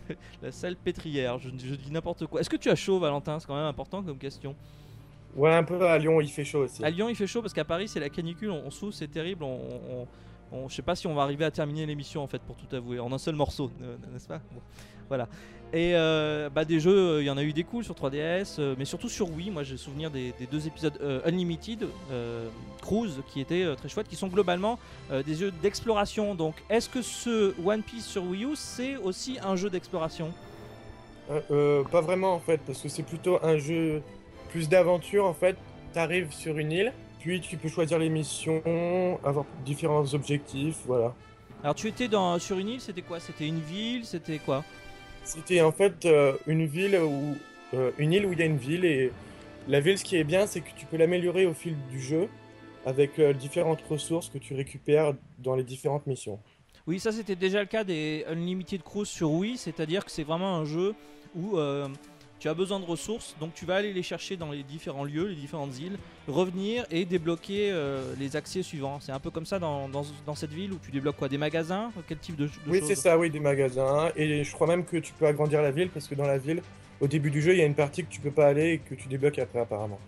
[0.41, 2.41] La salle pétrière, je, je dis n'importe quoi.
[2.41, 3.39] Est-ce que tu as chaud, Valentin?
[3.39, 4.55] C'est quand même important comme question.
[5.35, 6.83] Ouais, un peu à Lyon, il fait chaud aussi.
[6.85, 9.07] À Lyon, il fait chaud parce qu'à Paris, c'est la canicule, on, on souffle, c'est
[9.07, 9.43] terrible.
[9.43, 9.59] On,
[9.91, 10.07] on-
[10.55, 12.75] on- je sais pas si on va arriver à terminer l'émission en fait, pour tout
[12.75, 13.71] avouer, en un seul morceau,
[14.13, 14.39] n'est-ce pas?
[14.53, 14.61] Bon,
[15.07, 15.27] Voilà.
[15.73, 18.57] Et euh, bah, des jeux, euh, il y en a eu des cools sur 3DS,
[18.59, 19.49] euh, mais surtout sur Wii.
[19.49, 21.87] Moi, j'ai souvenir des, des deux épisodes euh, Unlimited,
[22.81, 24.77] Cruise, qui étaient très chouettes, qui sont globalement
[25.25, 26.35] des jeux d'exploration.
[26.35, 30.31] Donc, est-ce que ce One Piece sur Wii U, c'est aussi un jeu d'exploration?
[31.31, 34.01] Euh, euh, pas vraiment en fait, parce que c'est plutôt un jeu
[34.49, 35.55] plus d'aventure en fait.
[35.93, 38.61] T'arrives sur une île, puis tu peux choisir les missions,
[39.23, 41.13] avoir différents objectifs, voilà.
[41.63, 43.21] Alors, tu étais dans, sur une île, c'était quoi?
[43.21, 44.03] C'était une ville?
[44.05, 44.65] C'était quoi?
[45.23, 47.35] C'était en fait euh, une ville où
[47.73, 49.11] euh, une île où il y a une ville et
[49.67, 52.27] la ville, ce qui est bien, c'est que tu peux l'améliorer au fil du jeu
[52.85, 56.39] avec euh, différentes ressources que tu récupères dans les différentes missions.
[56.85, 60.57] Oui, ça c'était déjà le cas des Unlimited Cruise sur Wii, c'est-à-dire que c'est vraiment
[60.57, 60.93] un jeu
[61.33, 61.87] où euh,
[62.43, 65.27] tu as besoin de ressources, donc tu vas aller les chercher dans les différents lieux,
[65.27, 68.99] les différentes îles, revenir et débloquer euh, les accès suivants.
[68.99, 71.37] C'est un peu comme ça dans, dans, dans cette ville où tu débloques quoi Des
[71.37, 74.09] magasins Quel type de, de Oui, c'est ça, oui, des magasins.
[74.17, 76.61] Et je crois même que tu peux agrandir la ville parce que dans la ville,
[76.99, 78.77] au début du jeu, il y a une partie que tu peux pas aller et
[78.79, 79.99] que tu débloques après apparemment.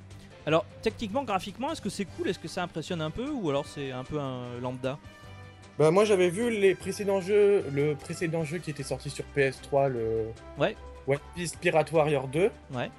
[0.45, 2.27] Alors, techniquement, graphiquement, est-ce que c'est cool?
[2.27, 3.29] Est-ce que ça impressionne un peu?
[3.29, 4.99] Ou alors c'est un peu un lambda?
[5.79, 9.88] Bah moi j'avais vu les précédents jeux, le précédent jeu qui était sorti sur PS3,
[9.89, 10.25] le
[10.57, 10.75] Ouais.
[11.08, 12.49] One Piece Pirate Warrior 2.
[12.74, 12.89] Ouais.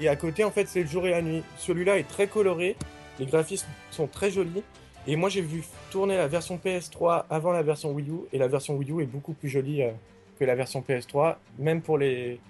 [0.00, 1.42] Et à côté en fait c'est le jour et la nuit.
[1.58, 2.76] Celui-là est très coloré,
[3.18, 4.62] les graphismes sont très jolis.
[5.06, 8.48] Et moi j'ai vu tourner la version PS3 avant la version Wii U et la
[8.48, 9.90] version Wii U est beaucoup plus jolie euh,
[10.38, 12.40] que la version PS3, même pour les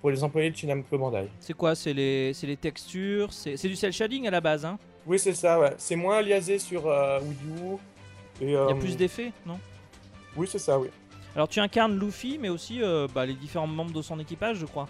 [0.00, 1.28] pour les employés de Shinamco Bandai.
[1.40, 1.74] C'est quoi?
[1.74, 3.32] C'est les, les textures?
[3.32, 4.78] C'est du cel shading à la base, hein?
[5.06, 5.74] Oui c'est ça, ouais.
[5.76, 7.74] C'est moins aliasé sur euh, Wii U.
[8.40, 9.58] Et, Il y a euh, plus d'effets, non?
[10.36, 10.88] Oui c'est ça, oui.
[11.38, 14.66] Alors tu incarnes Luffy, mais aussi euh, bah, les différents membres de son équipage, je
[14.66, 14.88] crois.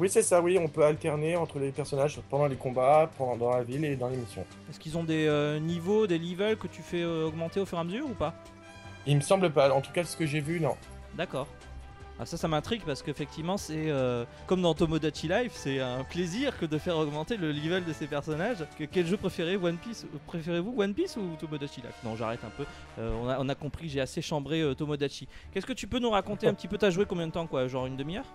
[0.00, 3.50] Oui, c'est ça, oui, on peut alterner entre les personnages pendant les combats, pendant dans
[3.50, 4.44] la ville et dans les missions.
[4.68, 7.78] Est-ce qu'ils ont des euh, niveaux, des levels que tu fais euh, augmenter au fur
[7.78, 8.34] et à mesure ou pas?
[9.06, 10.74] Il me semble pas, en tout cas, ce que j'ai vu, non.
[11.14, 11.46] D'accord.
[12.22, 16.58] Ah, ça, ça m'intrigue parce qu'effectivement, c'est euh, comme dans Tomodachi Life, c'est un plaisir
[16.58, 18.58] que de faire augmenter le level de ces personnages.
[18.78, 21.94] Que- quel jeu préférez One Piece euh, Préférez-vous One Piece ou Tomodachi Life?
[22.04, 22.64] Non, j'arrête un peu.
[22.98, 25.28] Euh, on, a, on a compris, j'ai assez chambré euh, Tomodachi.
[25.50, 26.76] Qu'est-ce que tu peux nous raconter un petit peu?
[26.76, 27.66] T'as joué combien de temps, quoi?
[27.68, 28.26] Genre une demi-heure?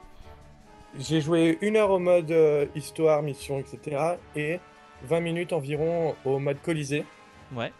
[0.98, 2.34] J'ai joué une heure au mode
[2.74, 4.16] histoire, mission, etc.
[4.36, 4.60] et
[5.04, 7.06] 20 minutes environ au mode Colisée.
[7.54, 7.72] Ouais.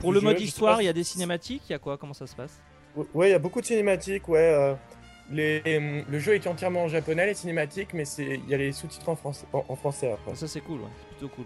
[0.00, 1.96] Pour Le jeu, mode histoire, il y a des cinématiques, il y a quoi?
[1.98, 2.60] Comment ça se passe?
[3.14, 4.74] Ouais, il y a beaucoup de cinématiques, ouais.
[5.32, 8.56] Euh, les, euh, le jeu est entièrement en japonais, les cinématiques, mais il y a
[8.58, 10.34] les sous-titres en, français en, en français après.
[10.34, 10.88] Ça, c'est cool, ouais.
[11.10, 11.44] C'est plutôt cool.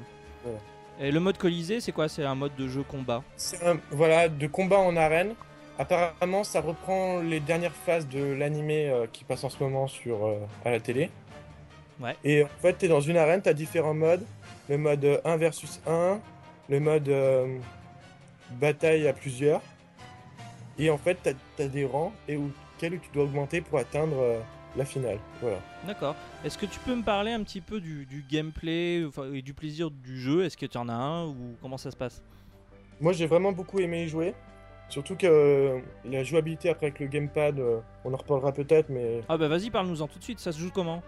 [1.01, 2.09] Et le mode Colisée, c'est quoi?
[2.09, 3.22] C'est un mode de jeu combat?
[3.37, 5.34] C'est un- voilà, de combat en arène.
[5.78, 10.24] Apparemment, ça reprend les dernières phases de l'animé euh, qui passe en ce moment sur,
[10.26, 11.11] euh, à la télé.
[12.01, 12.16] Ouais.
[12.24, 14.24] Et en fait, tu es dans une arène, tu as différents modes.
[14.70, 16.18] Le mode euh, 1 versus 1,
[16.70, 17.59] le mode euh,
[18.53, 19.61] bataille à plusieurs.
[20.78, 23.79] Et en fait, tu as, des rangs et où, quels où tu dois augmenter pour
[23.79, 24.41] atteindre euh,
[24.77, 25.18] la finale.
[25.41, 25.59] Voilà.
[25.87, 26.14] D'accord.
[26.45, 29.55] Est-ce que tu peux me parler un petit peu du, du gameplay enfin, et du
[29.55, 30.45] plaisir du jeu?
[30.45, 32.22] Est-ce que tu en as un ou comment ça se passe?
[33.01, 34.35] Moi, j'ai vraiment beaucoup aimé y jouer.
[34.89, 39.20] Surtout que euh, la jouabilité après avec le gamepad, euh, on en reparlera peut-être, mais
[39.29, 40.39] Ah bah vas-y, parle-nous-en tout de suite.
[40.39, 41.03] Ça se joue comment?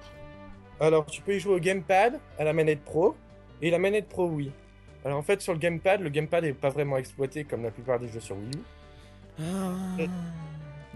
[0.81, 3.17] Alors, tu peux y jouer au gamepad, à la manette pro,
[3.63, 4.51] et la manette pro, oui.
[5.05, 8.01] Alors, en fait, sur le gamepad, le gamepad n'est pas vraiment exploité comme la plupart
[8.01, 10.09] des jeux sur Wii U.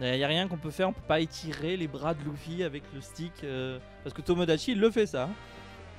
[0.03, 2.62] Il n'y a rien qu'on peut faire, on peut pas étirer les bras de Luffy
[2.64, 3.32] avec le stick.
[3.44, 5.24] euh, Parce que Tomodachi, il le fait ça.
[5.24, 5.30] hein.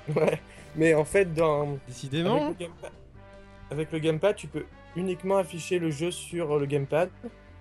[0.15, 0.41] Ouais.
[0.75, 1.77] Mais en fait, dans...
[1.87, 2.35] Décidément.
[2.47, 2.91] avec, le gamepad...
[3.71, 7.09] avec le gamepad, tu peux uniquement afficher le jeu sur le gamepad.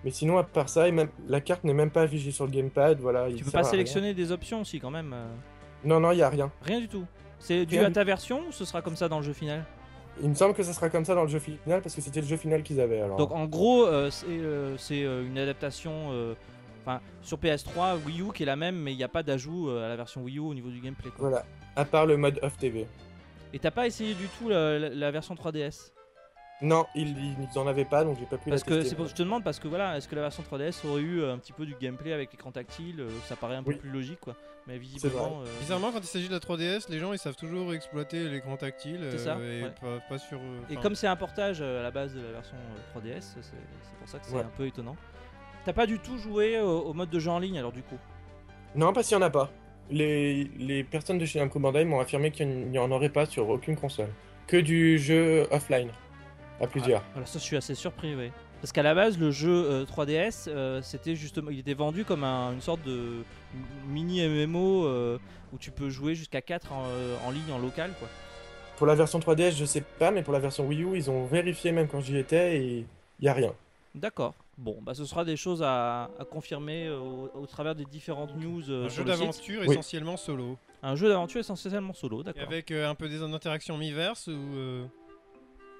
[0.03, 1.09] Mais sinon, à part ça, et même...
[1.27, 2.99] la carte n'est même pas affichée sur le gamepad.
[2.99, 3.69] Voilà, il Tu peux pas rien.
[3.69, 5.13] sélectionner des options aussi quand même.
[5.13, 5.27] euh.
[5.85, 6.51] Non, non, il n'y a rien.
[6.63, 7.05] Rien du tout.
[7.39, 9.33] C'est dû Rien à du- ta version ou ce sera comme ça dans le jeu
[9.33, 9.63] final?
[10.21, 12.21] Il me semble que ça sera comme ça dans le jeu final parce que c'était
[12.21, 13.01] le jeu final qu'ils avaient.
[13.01, 13.17] Alors.
[13.17, 16.35] Donc en gros, euh, c'est euh, euh, une adaptation
[16.85, 19.69] enfin, sur PS3, Wii U qui est la même, mais il n'y a pas d'ajout
[19.69, 21.09] à la version Wii U au niveau du gameplay.
[21.09, 21.29] quoi.
[21.29, 21.45] Voilà.
[21.75, 22.85] À part le mode off TV.
[23.53, 25.91] Et t'as pas essayé du tout la, la- la version 3DS
[26.63, 27.09] Non, ils,
[27.51, 29.21] ils en avaient pas, donc j'ai pas pu Parce la que c'est pour je te
[29.21, 31.65] demande parce que voilà, est-ce que la version 3DS aurait eu euh, un petit peu
[31.65, 33.75] du gameplay avec l'écran tactile euh, Ça paraît un peu Oui.
[33.77, 34.35] plus logique quoi.
[34.65, 35.41] Mais visiblement.
[35.41, 38.55] euh, Bizarrement, quand il s'agit de la 3DS, les gens ils savent toujours exploiter l'écran
[38.55, 39.71] tactile C'est ça, euh, et ouais.
[39.81, 40.37] pas, pas sur.
[40.39, 42.97] euh, Et enfin, comme c'est un portage euh, à la base de la version euh,
[42.99, 43.51] 3DS, c'est
[43.99, 44.41] pour ça que c'est Ouais.
[44.41, 44.95] un peu étonnant.
[45.65, 47.97] T'as pas du tout joué au, au mode de jeu en ligne alors du coup?
[48.75, 49.51] Non, parce qu'il n'y en a pas.
[49.91, 53.49] Les, les personnes de chez Namco Bandai m'ont affirmé qu'il n'y en aurait pas sur
[53.49, 54.07] aucune console.
[54.47, 55.89] Que du jeu offline.
[56.61, 57.03] À plusieurs.
[57.13, 58.31] Voilà, ça je suis assez surpris, oui.
[58.61, 62.23] Parce qu'à la base, le jeu euh, 3DS, euh, c'était justement, il était vendu comme
[62.23, 63.23] un- une sorte de
[63.89, 65.17] mini MMO euh,
[65.51, 68.07] où tu peux jouer jusqu'à 4 en, euh, en ligne en local, quoi.
[68.77, 71.25] Pour la version 3DS, je sais pas, mais pour la version Wii U, ils ont
[71.25, 72.85] vérifié même quand j'y étais et il
[73.21, 73.53] n'y a rien.
[73.95, 74.33] D'accord.
[74.57, 78.35] Bon, bah ce sera des choses à, à confirmer euh, au, au travers des différentes
[78.37, 79.71] news euh, Un sur jeu d'aventure Oui.
[79.71, 80.57] essentiellement solo.
[80.83, 82.43] Un jeu d'aventure essentiellement solo, d'accord.
[82.43, 84.87] avec euh, un peu des interactions miverses ou.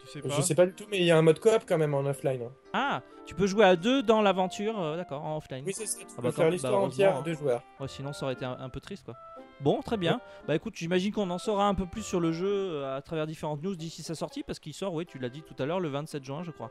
[0.05, 1.63] Tu sais pas Je sais pas du tout, mais il y a un mode coop
[1.67, 2.41] quand même en offline.
[2.43, 2.51] hein.
[2.73, 5.63] Ah, tu peux jouer à deux dans l'aventure, euh, d'accord, en offline.
[5.65, 5.99] Oui, c'est ça.
[5.99, 7.63] Tu Ah peux bah, faire l'histoire bah, entière heureusement, deux joueurs.
[7.79, 9.15] Ouais, sinon ça aurait été un, un peu triste quoi.
[9.61, 10.19] Bon, très bien.
[10.47, 13.25] Bah écoute, j'imagine qu'on en saura un peu plus sur le jeu euh, à travers
[13.27, 15.79] différentes news d'ici sa sortie parce qu'il sort, oui, tu l'as dit tout à l'heure,
[15.79, 16.69] le 27 juin, je crois.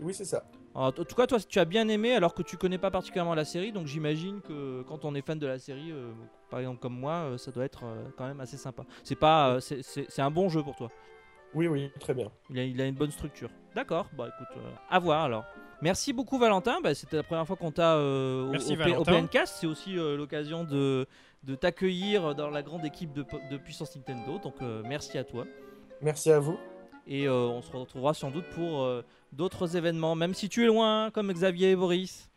[0.00, 0.44] Oui, c'est ça.
[0.76, 3.34] Alors, en tout cas, toi, tu as bien aimé alors que tu connais pas particulièrement
[3.34, 6.12] la série, donc j'imagine que quand on est fan de la série, euh,
[6.50, 8.84] par exemple comme moi, euh, ça doit être euh, quand même assez sympa.
[9.02, 10.88] C'est pas, euh, c'est un bon jeu pour toi.
[11.54, 12.30] Oui, oui, très bien.
[12.50, 13.50] Il a, il a une bonne structure.
[13.74, 15.44] D'accord, bah écoute, euh, à voir alors.
[15.80, 19.04] Merci beaucoup Valentin, bah, c'était la première fois qu'on t'a euh, au, Merci, au.
[19.04, 21.06] PNcast, c'est aussi euh, l'occasion de,
[21.44, 25.44] de t'accueillir dans la grande équipe de, de Puissance Nintendo, donc euh, merci à toi.
[26.02, 26.58] Merci à vous.
[27.06, 30.66] Et euh, on se retrouvera sans doute pour euh, d'autres événements, même si tu es
[30.66, 32.28] loin, comme Xavier et Boris.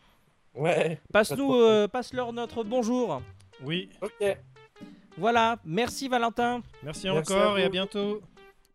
[0.56, 3.22] Ouais, Passe-nous, euh, passe-leur notre bonjour.
[3.64, 4.38] Oui, ok.
[5.18, 6.62] Voilà, merci Valentin.
[6.84, 8.22] merci, Merci encore à et à bientôt.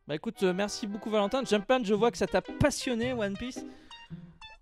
[0.06, 1.42] Bah écoute, euh, merci beaucoup Valentin.
[1.44, 3.64] Jumpman, je vois que ça t'a passionné One Piece.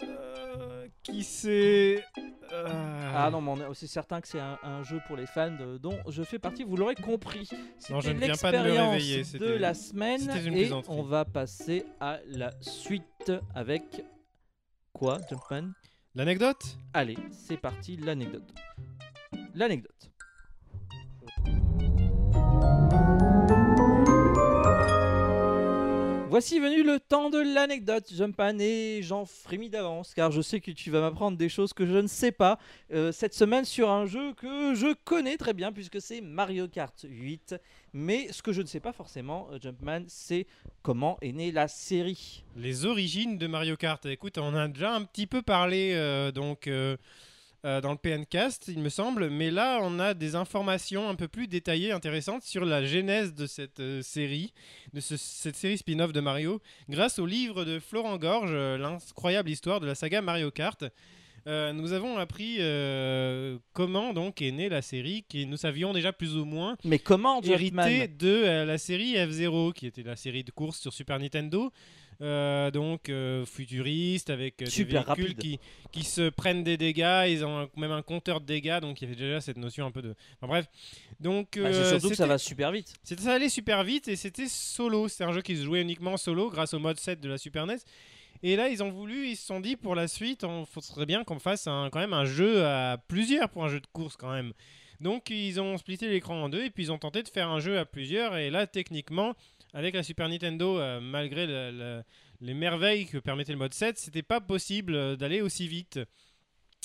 [0.02, 2.02] Euh, qui c'est
[2.50, 5.50] Ah non, mais on est aussi certain que c'est un, un jeu pour les fans
[5.50, 7.48] de- dont je fais partie, vous l'aurez compris.
[7.90, 11.02] Non, je C'était ne viens pas de me l'expérience de c'était- la semaine et on
[11.02, 14.02] va passer à la suite avec
[14.92, 15.72] quoi, Jumpman?
[16.14, 16.78] L'anecdote?
[16.94, 18.48] Allez, c'est parti, l'anecdote.
[19.54, 20.10] L'anecdote.
[26.34, 30.72] Voici venu le temps de l'anecdote, Jumpan, et j'en frémis d'avance, car je sais que
[30.72, 32.58] tu vas m'apprendre des choses que je ne sais pas
[32.92, 37.06] euh, cette semaine sur un jeu que je connais très bien, puisque c'est Mario Kart
[37.08, 37.54] 8.
[37.92, 40.48] Mais ce que je ne sais pas forcément, euh, Jumpman, c'est
[40.82, 42.42] comment est née la série.
[42.56, 44.04] Les origines de Mario Kart.
[44.04, 46.68] Écoute, on a déjà un petit peu parlé euh, donc
[47.64, 51.28] euh, dans le PNcast, il me semble, mais là on a des informations un peu
[51.28, 54.52] plus détaillées, intéressantes sur la genèse de cette euh, série,
[54.92, 59.48] de ce- cette série spin-off de Mario, grâce au livre de Florent Gorge, euh, l'incroyable
[59.50, 60.84] histoire de la saga Mario Kart.
[61.46, 62.56] Nous avons appris
[63.74, 67.42] comment donc est née la série, qui nous savions déjà plus ou moins Mais comment,
[67.42, 71.70] Jumpman hérité de la série F-Zero, qui était la série de course sur Super Nintendo.
[72.20, 75.36] Euh, donc euh, futuriste avec euh, des véhicules rapide.
[75.38, 75.58] qui,
[75.90, 79.04] qui se prennent des dégâts, ils ont un- même un compteur de dégâts, donc il
[79.04, 80.14] y avait déjà cette notion un peu de...
[80.36, 80.66] Enfin bref,
[81.20, 82.94] donc Bah, C'est euh, surtout que ça va super vite.
[83.02, 85.08] ça allait super vite et c'était solo.
[85.08, 87.66] C'était un jeu qui se jouait uniquement solo grâce au mode 7 de la Super
[87.66, 87.78] NES.
[88.42, 91.24] Et là, ils ont voulu, ils se sont dit pour la suite, il faudrait bien
[91.24, 94.30] qu'on fasse un- quand même un jeu à plusieurs pour un jeu de course quand
[94.32, 94.52] même.
[95.00, 97.58] Donc ils ont splitté l'écran en deux et puis ils ont tenté de faire un
[97.60, 98.36] jeu à plusieurs.
[98.36, 99.34] Et là, techniquement,
[99.74, 102.02] avec la Super Nintendo, euh, malgré le- le-
[102.40, 106.00] les merveilles que permettait le mode 7, c'était pas possible euh, d'aller aussi vite.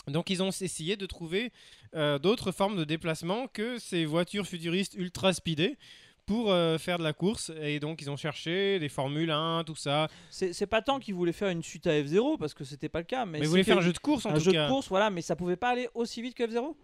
[0.07, 1.51] Donc ils ont essayé de trouver
[1.95, 5.77] euh, d'autres formes de déplacement que ces voitures futuristes ultra speedées
[6.25, 7.51] pour euh, faire de la course.
[7.61, 10.07] Et donc ils ont cherché des Formule 1, tout ça.
[10.29, 13.05] C'est pas tant qu'ils voulaient faire une suite à F0 parce que c'était pas le
[13.05, 13.25] cas.
[13.25, 14.65] Mais, Mais ils voulaient faire un jeu de course en un tout jeu cas.
[14.67, 16.75] de course, voilà, mais ça pouvait pas aller aussi vite que F0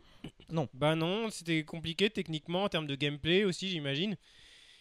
[0.73, 4.17] Bah non, c'était compliqué techniquement en termes de gameplay aussi, j'imagine.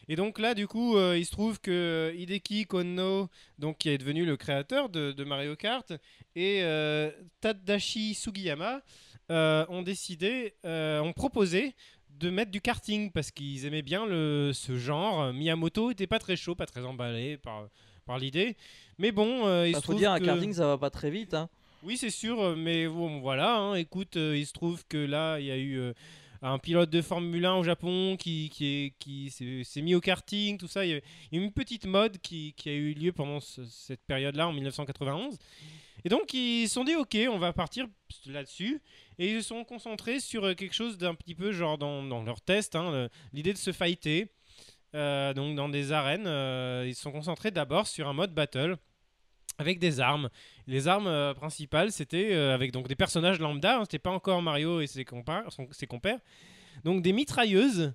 [0.08, 3.28] Et donc là, du coup, euh, il se trouve que Hideki Konno,
[3.58, 5.92] donc qui est devenu le créateur de, de Mario Kart,
[6.36, 8.82] et euh, Tadashi Sugiyama
[9.30, 11.74] euh, ont décidé, ont proposé
[12.10, 15.32] de mettre du karting parce qu'ils aimaient bien le, ce genre.
[15.32, 17.68] Miyamoto était pas très chaud, pas très emballé par,
[18.06, 18.56] par l'idée.
[18.98, 20.24] Mais bon, il Il se faut trouve dire, un que...
[20.24, 21.34] karting ça va pas très vite.
[21.34, 21.48] Hein.
[21.82, 23.56] Oui, c'est sûr, mais bon, voilà.
[23.56, 25.92] hein, écoute, il se trouve que là, il y a eu
[26.46, 30.68] un pilote de Formule 1 au Japon qui, qui, qui s'est mis au karting, tout
[30.68, 30.84] ça.
[30.84, 31.00] Il y a
[31.32, 35.38] une petite mode qui, a eu lieu pendant ce- cette période-là, en 1991.
[36.04, 37.86] Et donc, ils se sont dit, ok, on va partir
[38.26, 38.82] là-dessus.
[39.18, 42.40] Et ils se sont concentrés sur quelque chose d'un petit peu, genre dans, dans leur
[42.42, 44.28] test, hein, l'idée de se fighter.
[44.94, 48.76] euh, donc, dans des arènes, euh, ils se sont concentrés d'abord sur un mode battle
[49.58, 50.28] avec des armes.
[50.66, 54.40] Les armes euh, principales, c'était euh, avec donc des personnages lambda, hein, c'était pas encore
[54.42, 56.18] Mario et ses, compères, son- ses compères.
[56.84, 57.92] Donc des mitrailleuses.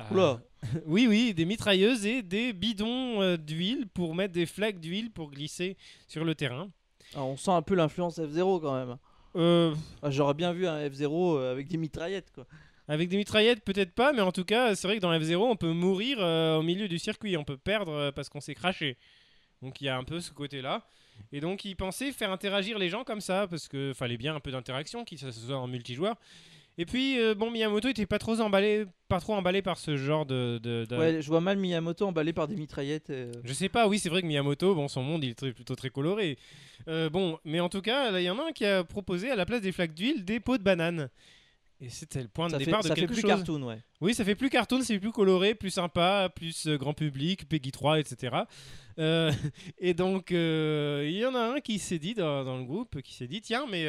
[0.00, 0.40] Euh, Oula.
[0.86, 5.76] oui, oui, des mitrailleuses et des bidons d'huile pour mettre des flaques d'huile pour glisser
[6.08, 6.70] sur le terrain.
[7.14, 8.96] Alors, on sent un peu l'influence F0 quand même.
[10.02, 12.46] Ah, J'aurais bien vu un F0 euh, avec des mitraillettes quoi.
[12.88, 15.56] avec des mitraillettes, peut-être pas, mais en tout cas, c'est vrai que dans F0, on
[15.56, 18.96] peut mourir euh, au milieu du circuit, on peut perdre euh, parce qu'on s'est craché.
[19.62, 20.86] Donc il y a un peu ce côté-là.
[21.32, 24.40] Et donc ils pensaient faire interagir les gens comme ça, parce que fallait bien un
[24.40, 26.16] peu d'interaction, qui ça se soit en multijoueur.
[26.76, 30.26] Et puis, euh, bon, Miyamoto était pas trop emballé, pas trop emballé par ce genre
[30.26, 30.58] de.
[30.60, 33.10] de- de- Ouais, je vois mal Miyamoto emballé par des mitraillettes.
[33.10, 33.30] euh.
[33.44, 35.76] Je sais pas, oui, c'est vrai que Miyamoto, bon, son monde, il est très- plutôt
[35.76, 36.36] très coloré.
[36.88, 39.36] Euh, bon, mais en tout cas, il y en a un qui a proposé à
[39.36, 41.10] la place des flaques d'huile des pots de banane.
[41.80, 43.30] Et c'était le point Ça de fait, départ de ça fait quelque plus chose.
[43.30, 43.78] cartoon, ouais.
[44.00, 47.72] Oui, ça fait plus cartoon, c'est plus coloré, plus sympa, plus euh, grand public, Peggy
[47.72, 48.36] 3, etc.
[48.98, 49.32] Euh,
[49.78, 53.02] et donc, euh, il y en a un qui s'est dit dans, dans le groupe,
[53.02, 53.86] qui s'est dit, tiens, mais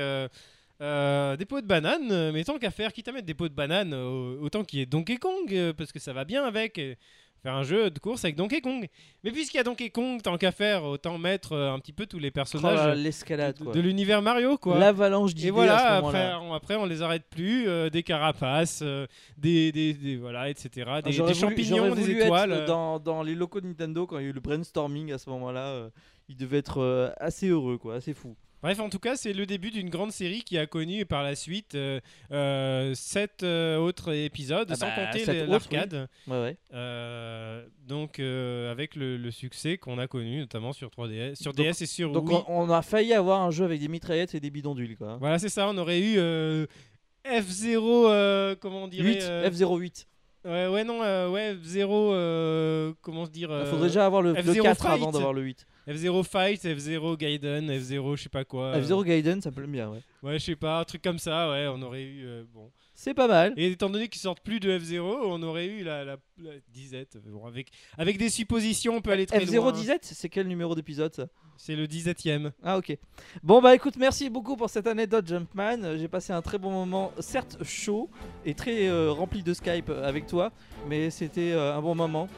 [0.81, 3.53] euh, des pots de banane, mais tant qu'à faire, quitte à mettre des pots de
[3.53, 6.77] banane, autant qu'il y ait Donkey Kong, parce que ça va bien avec.
[6.77, 6.97] et
[7.45, 8.87] faire un jeu de course avec Donkey Kong.
[9.23, 12.05] Mais puisqu'il y a Donkey Kong, tant qu'à faire, autant mettre euh, un petit peu
[12.07, 14.79] tous les Oh personnages l'escalade, de, l'univers Mario, quoi.
[14.79, 18.01] L'avalanche d'idées Et voilà, à ce après, on, après on les arrête plus, euh, des
[18.03, 19.05] carapaces, euh,
[19.37, 20.69] des, des, des- voilà, etc.
[20.75, 22.51] Des, Ah, des voulu- champignons, des étoiles.
[22.51, 25.17] être dans, dans les locaux de Nintendo quand il y a eu le brainstorming à
[25.19, 25.67] ce moment-là.
[25.67, 25.89] euh,
[26.27, 28.35] il devait être assez heureux, quoi, assez fou.
[28.65, 31.35] Bref, en tout cas, c'est le début d'une grande série qui a connu par la
[31.35, 31.99] suite euh,
[32.31, 36.07] euh, sept euh, autres épisodes, Ah sans bah, compter l'arcade.
[36.25, 36.57] Ouais, ouais.
[36.73, 41.83] Euh, donc, avec le, le succès qu'on a connu, notamment sur 3DS, sur Donc- DS
[41.83, 42.39] et sur Donc Wii.
[42.47, 45.17] on, on a failli avoir un jeu avec des mitraillettes et des bidondules, quoi.
[45.19, 46.65] Voilà, c'est ça, on aurait eu euh,
[47.23, 47.77] F0,
[48.09, 50.07] euh, comment on dirait 8, euh, F08.
[50.45, 54.21] Ouais, ouais, non, euh, ouais, F0, euh, comment se dire Il euh, faudrait déjà avoir
[54.21, 55.65] le, le F0 4 avant d'avoir le 8.
[55.87, 58.77] F0 Fight, F0 Gaiden, F0 je sais pas quoi.
[58.79, 60.01] F0 Gaiden, ça peut bien, ouais.
[60.21, 62.25] Ouais, je sais pas, un truc comme ça, ouais, on aurait eu.
[62.25, 62.69] euh, bon.
[62.97, 63.53] C'est pas mal.
[63.57, 67.17] Et étant donné qu'ils sortent plus de F0, on aurait eu la, la, la disette.
[67.27, 67.67] Bon, avec,
[67.97, 69.71] avec des suppositions, on peut aller très loin.
[69.71, 71.27] F0 17, c'est quel numéro d'épisode ça
[71.57, 72.51] C'est le 17ème.
[72.63, 72.97] Ah ok.
[73.43, 75.83] Bon bah écoute, merci beaucoup pour cette anecdote Jumpman.
[75.83, 78.09] Euh, J'ai passé un très bon moment, certes chaud
[78.45, 80.53] et très euh, rempli de Skype avec toi,
[80.87, 82.29] mais c'était euh, un bon moment.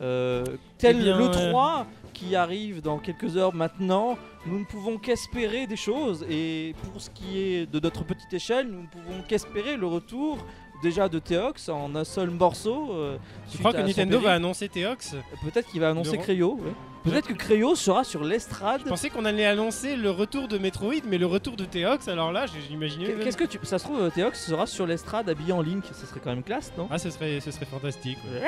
[0.00, 0.44] Euh,
[0.78, 1.50] tel Eh bien, le ouais.
[1.50, 4.16] 3 qui arrive dans quelques heures maintenant,
[4.46, 6.24] nous ne pouvons qu'espérer des choses.
[6.30, 10.38] Et pour ce qui est de notre petite échelle, nous ne pouvons qu'espérer le retour
[10.82, 12.92] déjà de Theox en un seul morceau.
[12.92, 13.16] euh,
[13.50, 16.54] Tu crois que Nintendo va annoncer Theox Peut-être qu'il va annoncer Cryo.
[16.54, 16.72] ouais.
[17.04, 18.80] Peut-être que Cryo sera sur l'estrade.
[18.84, 22.32] Je pensais qu'on allait annoncer le retour de Metroid, mais le retour de Theox, alors
[22.32, 23.14] là, j'imaginais.
[23.22, 23.58] Qu'est-ce que tu.
[23.62, 26.42] Ça se trouve, euh, Théox sera sur l'estrade habillé en Link, ce serait quand même
[26.42, 28.18] classe, non Ah, ce serait, ce serait fantastique.
[28.32, 28.42] ouais.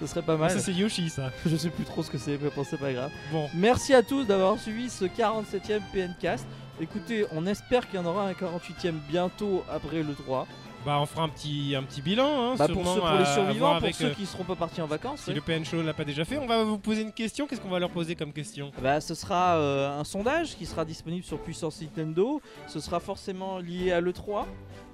[0.00, 0.50] Ce serait pas Ah, mal.
[0.50, 1.30] ça, c'est Yoshi, ça.
[1.46, 3.10] Je sais plus trop ce que c'est, mais bon, c'est pas grave.
[3.30, 3.48] Bon.
[3.54, 6.46] Merci à tous d'avoir suivi ce 47ème PNcast.
[6.80, 10.46] Écoutez, on espère qu'il y en aura un 48ème bientôt après le 3.
[10.84, 13.34] Bah, on fera un petit, un petit bilan, hein, Bah, pour, ceux, pour les à
[13.34, 15.20] survivants, pour ceux euh, qui seront pas partis en vacances.
[15.20, 17.46] Si le PN Show l'a pas déjà fait, on va vous poser une question.
[17.46, 18.72] Qu'est-ce qu'on va leur poser comme question?
[18.82, 22.40] Bah, ce sera euh, un sondage qui sera disponible sur Puissance Nintendo.
[22.66, 24.44] Ce sera forcément lié à l'E3.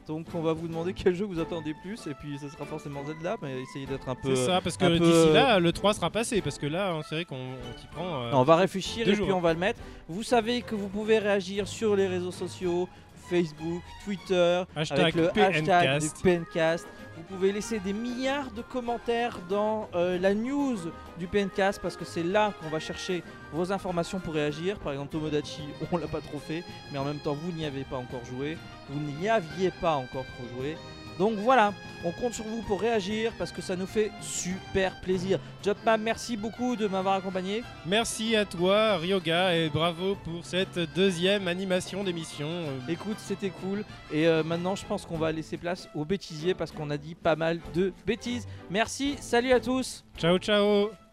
[0.06, 3.04] Donc on va vous demander quel jeu vous attendez plus et puis ce sera forcément
[3.04, 5.70] Zelda mais essayez d'être un peu C'est ça, parce que peu, d'ici euh, là, le
[5.70, 6.40] 3 sera passé.
[6.40, 8.22] Parce que là, on- c'est vrai qu'on on s'y prend.
[8.22, 9.80] euh, Non, on va réfléchir et puis on va le mettre.
[10.08, 12.88] Vous savez que vous pouvez réagir sur les réseaux sociaux,
[13.28, 16.86] Facebook, Twitter, Hashtag avec le hashtag du PNcast.
[17.16, 20.78] Vous pouvez laisser des milliards de commentaires dans euh, la news
[21.18, 24.78] du PNcast parce que c'est là qu'on va chercher vos informations pour réagir.
[24.78, 27.84] Par exemple, Tomodachi, on l'a pas trop fait, mais en même temps, vous n'y avez
[27.84, 28.56] pas encore joué.
[28.88, 30.76] Vous n'y aviez pas encore trop joué.
[31.18, 31.72] Donc voilà,
[32.04, 35.38] on compte sur vous pour réagir parce que ça nous fait super plaisir.
[35.64, 37.62] Jotman, merci beaucoup de m'avoir accompagné.
[37.86, 42.48] Merci à toi, Ryoga, et bravo pour cette deuxième animation d'émission.
[42.88, 43.84] Écoute, c'était cool.
[44.12, 47.14] Et euh, maintenant, je pense qu'on va laisser place aux bêtisiers parce qu'on a dit
[47.14, 48.46] pas mal de bêtises.
[48.70, 50.04] Merci, salut à tous.
[50.16, 51.07] Ciao, ciao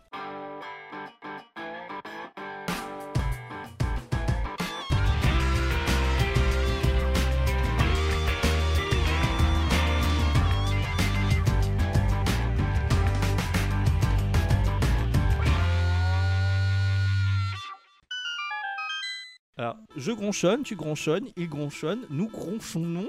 [19.97, 23.07] je gronchonne, tu gronchonnes, il gronchonne, nous gronchonnons.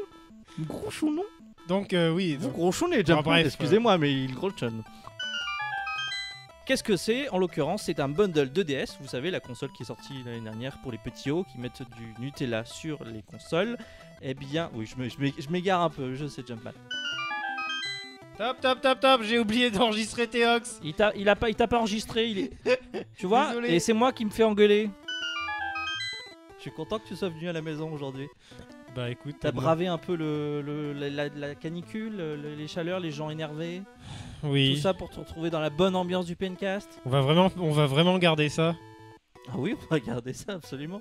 [0.59, 1.25] Nous gronchonnons
[1.69, 4.83] Donc, euh, oui, Vous donc- gronchonnez, Jumpman, bref, excusez-moi, mais il gronchonne.
[6.65, 8.97] Qu'est-ce que c'est En l'occurrence, c'est un bundle de DS.
[9.01, 11.83] Vous savez, la console qui est sortie l'année dernière pour les petits hauts qui mettent
[11.97, 13.77] du Nutella sur les consoles.
[14.23, 16.73] Eh bien, oui, je m'égare un peu, je sais, Jumpman.
[18.37, 20.81] Top, top, top, top, j'ai oublié d'enregistrer Théox.
[20.83, 22.51] Il t'a, il a pas, il pas enregistré, il est.
[23.17, 23.75] tu vois Désolé.
[23.75, 24.91] Et c'est moi qui me fais engueuler.
[26.67, 28.27] Je suis content que tu sois venu à la maison aujourd'hui?
[28.97, 32.99] Bah écoute, T'as bravé un peu le, le- la, la- la canicule, le- les chaleurs,
[32.99, 33.83] les gens énervés?
[34.43, 37.01] Oui, Tout ça pour te retrouver dans la bonne ambiance du Pencast?
[37.07, 38.75] on va vraiment, on va vraiment garder ça.
[39.49, 41.01] Ah oui, on va garder ça absolument.